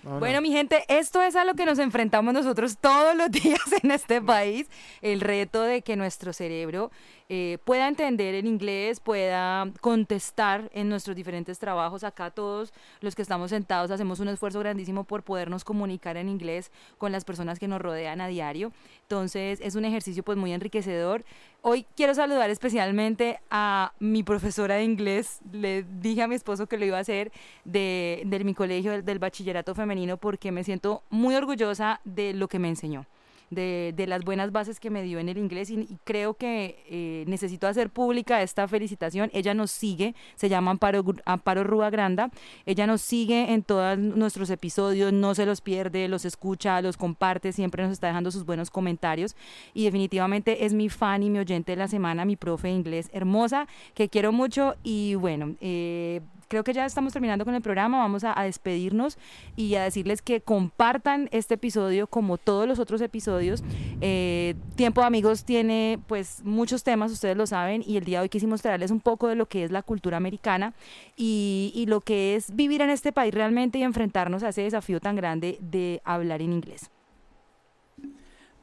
mm, 0.03 0.19
Bueno, 0.19 0.41
mi 0.41 0.51
gente, 0.51 0.83
esto 0.89 1.21
es 1.21 1.35
a 1.35 1.43
lo 1.43 1.55
que 1.55 1.65
nos 1.65 1.79
enfrentamos 1.79 2.33
nosotros 2.33 2.77
todos 2.77 3.15
los 3.15 3.31
días 3.43 3.59
en 3.81 3.91
este 3.91 4.21
país, 4.21 4.69
el 5.01 5.21
reto 5.21 5.63
de 5.63 5.81
que 5.81 5.95
nuestro 5.95 6.33
cerebro 6.33 6.91
eh, 7.29 7.57
pueda 7.65 7.87
entender 7.87 8.35
el 8.35 8.45
inglés, 8.45 8.99
pueda 9.01 9.65
contestar 9.81 10.69
en 10.73 10.87
nuestros 10.87 11.15
diferentes 11.15 11.57
trabajos. 11.59 12.03
Acá 12.03 12.29
todos 12.31 12.71
los 13.01 13.15
que 13.15 13.21
estamos 13.21 13.49
sentados 13.49 13.91
hacemos 13.91 14.19
un 14.19 14.27
esfuerzo 14.29 14.59
grandísimo 14.59 15.03
por 15.03 15.23
podernos 15.23 15.63
comunicar 15.65 16.15
en 16.15 16.29
inglés 16.29 16.71
con 16.97 17.11
las 17.11 17.25
personas 17.25 17.57
que 17.59 17.67
nos 17.67 17.81
rodean 17.81 18.21
a 18.21 18.27
diario. 18.27 18.71
Entonces 19.09 19.61
es 19.63 19.75
un 19.75 19.85
ejercicio 19.85 20.21
pues 20.21 20.37
muy 20.37 20.51
enriquecedor. 20.51 21.23
Hoy 21.61 21.85
quiero 21.95 22.13
saludar 22.13 22.49
especialmente 22.49 23.39
a 23.49 23.93
mi 23.99 24.21
profesora 24.21 24.75
de 24.75 24.83
inglés. 24.83 25.39
Le 25.53 25.83
dije 26.01 26.23
a 26.23 26.27
mi 26.27 26.35
esposo 26.35 26.67
que 26.67 26.77
lo 26.77 26.83
iba 26.83 26.97
a 26.97 27.01
hacer 27.01 27.31
de, 27.63 28.23
de 28.25 28.43
mi 28.43 28.53
colegio, 28.53 28.91
del, 28.91 29.05
del 29.05 29.17
bachillerato 29.17 29.73
femenino, 29.75 30.17
porque 30.17 30.51
me 30.51 30.65
siento 30.65 31.03
muy 31.09 31.35
orgullosa 31.35 32.01
de 32.03 32.33
lo 32.33 32.49
que 32.49 32.59
me 32.59 32.67
enseñó. 32.67 33.05
De, 33.49 33.93
de 33.95 34.07
las 34.07 34.25
buenas 34.25 34.51
bases 34.51 34.77
que 34.77 34.89
me 34.89 35.03
dio 35.03 35.19
en 35.19 35.29
el 35.29 35.37
inglés 35.37 35.69
y, 35.69 35.75
y 35.79 35.97
creo 36.03 36.33
que 36.33 36.83
eh, 36.89 37.23
necesito 37.27 37.65
hacer 37.65 37.89
pública 37.89 38.41
esta 38.41 38.67
felicitación. 38.67 39.29
Ella 39.31 39.53
nos 39.53 39.71
sigue, 39.71 40.15
se 40.35 40.49
llama 40.49 40.71
Amparo, 40.71 41.05
Amparo 41.23 41.63
Rúa 41.63 41.89
Granda. 41.89 42.29
Ella 42.65 42.85
nos 42.87 43.01
sigue 43.01 43.53
en 43.53 43.63
todos 43.63 43.97
nuestros 43.97 44.49
episodios, 44.49 45.13
no 45.13 45.33
se 45.33 45.45
los 45.45 45.61
pierde, 45.61 46.09
los 46.09 46.25
escucha, 46.25 46.81
los 46.81 46.97
comparte, 46.97 47.53
siempre 47.53 47.83
nos 47.83 47.93
está 47.93 48.07
dejando 48.07 48.31
sus 48.31 48.45
buenos 48.45 48.69
comentarios 48.69 49.35
y 49.73 49.85
definitivamente 49.85 50.65
es 50.65 50.73
mi 50.73 50.89
fan 50.89 51.23
y 51.23 51.29
mi 51.29 51.39
oyente 51.39 51.71
de 51.71 51.77
la 51.77 51.87
semana, 51.87 52.25
mi 52.25 52.35
profe 52.35 52.67
de 52.67 52.73
inglés 52.73 53.09
hermosa, 53.13 53.67
que 53.93 54.09
quiero 54.09 54.31
mucho 54.31 54.75
y 54.83 55.15
bueno, 55.15 55.55
eh, 55.61 56.21
creo 56.47 56.63
que 56.63 56.73
ya 56.73 56.85
estamos 56.85 57.13
terminando 57.13 57.45
con 57.45 57.55
el 57.55 57.61
programa, 57.61 57.97
vamos 57.97 58.23
a, 58.23 58.35
despedirnos 58.43 59.17
y 59.55 59.75
a 59.75 59.83
decirles 59.83 60.21
que 60.21 60.41
compartan 60.41 61.27
este 61.31 61.55
episodio 61.55 62.07
como 62.07 62.37
todos 62.37 62.67
los 62.67 62.79
otros 62.79 63.01
episodios. 63.01 63.63
Eh, 64.01 64.55
Tiempo 64.75 65.01
de 65.01 65.07
Amigos 65.07 65.43
tiene 65.43 65.99
pues 66.07 66.41
muchos 66.43 66.83
temas, 66.83 67.11
ustedes 67.11 67.35
lo 67.35 67.47
saben, 67.47 67.83
y 67.85 67.97
el 67.97 68.05
día 68.05 68.19
de 68.19 68.23
hoy 68.23 68.29
quisimos 68.29 68.61
traerles 68.61 68.91
un 68.91 69.01
poco 69.01 69.27
de 69.27 69.35
lo 69.35 69.47
que 69.47 69.63
es 69.63 69.71
la 69.71 69.83
cultura 69.83 70.17
americana 70.17 70.73
y, 71.15 71.71
y 71.75 71.85
lo 71.87 72.01
que 72.01 72.35
es 72.35 72.55
vivir 72.55 72.81
en 72.81 72.89
este 72.89 73.11
país 73.11 73.33
realmente 73.33 73.79
y 73.79 73.83
enfrentarnos 73.83 74.43
a 74.43 74.49
ese 74.49 74.61
desafío 74.61 74.99
tan 74.99 75.15
grande 75.15 75.57
de 75.61 76.01
hablar 76.05 76.41
en 76.41 76.53
inglés. 76.53 76.89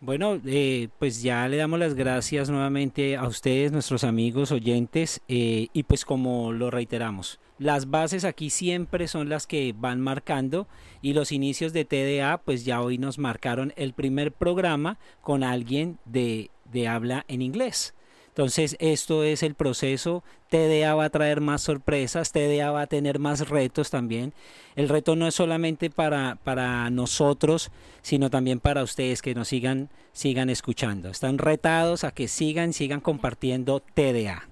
Bueno, 0.04 0.38
eh, 0.44 0.88
pues 0.98 1.22
ya 1.22 1.48
le 1.48 1.56
damos 1.56 1.78
las 1.78 1.94
gracias 1.94 2.50
nuevamente 2.50 3.16
a 3.16 3.26
ustedes, 3.26 3.72
nuestros 3.72 4.04
amigos 4.04 4.52
oyentes, 4.52 5.22
eh, 5.28 5.68
y 5.72 5.84
pues 5.84 6.04
como 6.04 6.52
lo 6.52 6.70
reiteramos, 6.70 7.40
las 7.58 7.88
bases 7.88 8.26
aquí 8.26 8.50
siempre 8.50 9.08
son 9.08 9.30
las 9.30 9.46
que 9.46 9.74
van 9.74 10.02
marcando 10.02 10.68
y 11.00 11.14
los 11.14 11.32
inicios 11.32 11.72
de 11.72 11.86
TDA, 11.86 12.36
pues 12.44 12.66
ya 12.66 12.82
hoy 12.82 12.98
nos 12.98 13.18
marcaron 13.18 13.72
el 13.76 13.94
primer 13.94 14.32
programa 14.32 14.98
con 15.22 15.42
alguien 15.42 15.98
de, 16.04 16.50
de 16.70 16.86
habla 16.86 17.24
en 17.26 17.40
inglés. 17.40 17.94
Entonces, 18.34 18.76
esto 18.80 19.22
es 19.22 19.44
el 19.44 19.54
proceso. 19.54 20.24
TDA 20.50 20.92
va 20.96 21.04
a 21.04 21.10
traer 21.10 21.40
más 21.40 21.62
sorpresas, 21.62 22.32
TDA 22.32 22.72
va 22.72 22.82
a 22.82 22.86
tener 22.88 23.20
más 23.20 23.48
retos 23.48 23.90
también. 23.90 24.34
El 24.74 24.88
reto 24.88 25.14
no 25.14 25.28
es 25.28 25.36
solamente 25.36 25.88
para, 25.88 26.36
para 26.42 26.90
nosotros, 26.90 27.70
sino 28.02 28.30
también 28.30 28.58
para 28.58 28.82
ustedes 28.82 29.22
que 29.22 29.36
nos 29.36 29.46
sigan, 29.46 29.88
sigan 30.12 30.50
escuchando. 30.50 31.10
Están 31.10 31.38
retados 31.38 32.02
a 32.02 32.10
que 32.10 32.26
sigan, 32.26 32.72
sigan 32.72 32.98
compartiendo 33.00 33.78
TDA. 33.78 34.48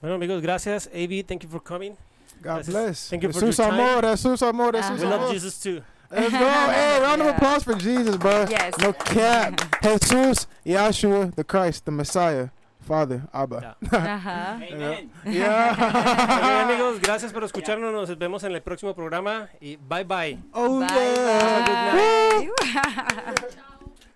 Bueno, 0.00 0.16
amigos, 0.16 0.42
gracias. 0.42 0.88
AB, 0.92 1.24
thank 1.24 1.44
you 1.44 1.48
for 1.48 1.62
coming. 1.62 1.92
God 2.42 2.64
Gracias. 2.64 2.74
bless. 2.74 3.08
Thank 3.08 3.22
you 3.22 3.32
for 3.32 3.40
Jesus 3.40 3.58
your 3.58 3.68
time. 3.70 3.80
amor, 3.80 4.10
Jesus 4.10 4.42
amor. 4.42 4.72
Jesus 4.74 5.00
We 5.00 5.06
love. 5.06 5.32
Jesus 5.32 5.60
too. 5.60 5.80
Let's 6.10 6.32
go. 6.32 6.38
Hey, 6.74 7.00
round 7.00 7.22
of 7.22 7.28
applause 7.28 7.62
for 7.62 7.74
Jesus, 7.74 8.16
bro. 8.16 8.46
Yes. 8.50 8.74
No 8.78 8.92
cap. 8.92 9.60
Jesus, 9.82 10.46
Yahshua, 10.66 11.34
the 11.36 11.44
Christ, 11.44 11.84
the 11.86 11.90
Messiah, 11.92 12.48
Father, 12.86 13.20
Abba. 13.32 13.76
Ajá. 13.90 14.52
Amen. 14.54 15.10
Yeah. 15.24 15.74
Bien, 16.42 16.56
amigos, 16.70 17.00
gracias 17.00 17.32
por 17.32 17.42
escucharnos. 17.44 17.92
Nos 17.92 18.16
vemos 18.18 18.44
en 18.44 18.52
el 18.52 18.62
próximo 18.62 18.94
programa 18.94 19.48
y 19.60 19.76
bye 19.76 20.04
bye. 20.04 20.38
oh, 20.52 20.80
Bye, 20.80 20.88
yeah. 20.88 22.36
bye. 22.36 22.50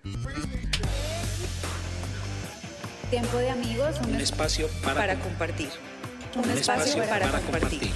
Tiempo 3.10 3.38
de 3.38 3.50
amigos. 3.50 3.96
Un 4.06 4.14
espacio 4.16 4.68
para 4.84 5.14
compartir. 5.16 5.70
Un 6.36 6.50
espacio 6.50 7.02
para 7.06 7.28
compartir. 7.30 7.90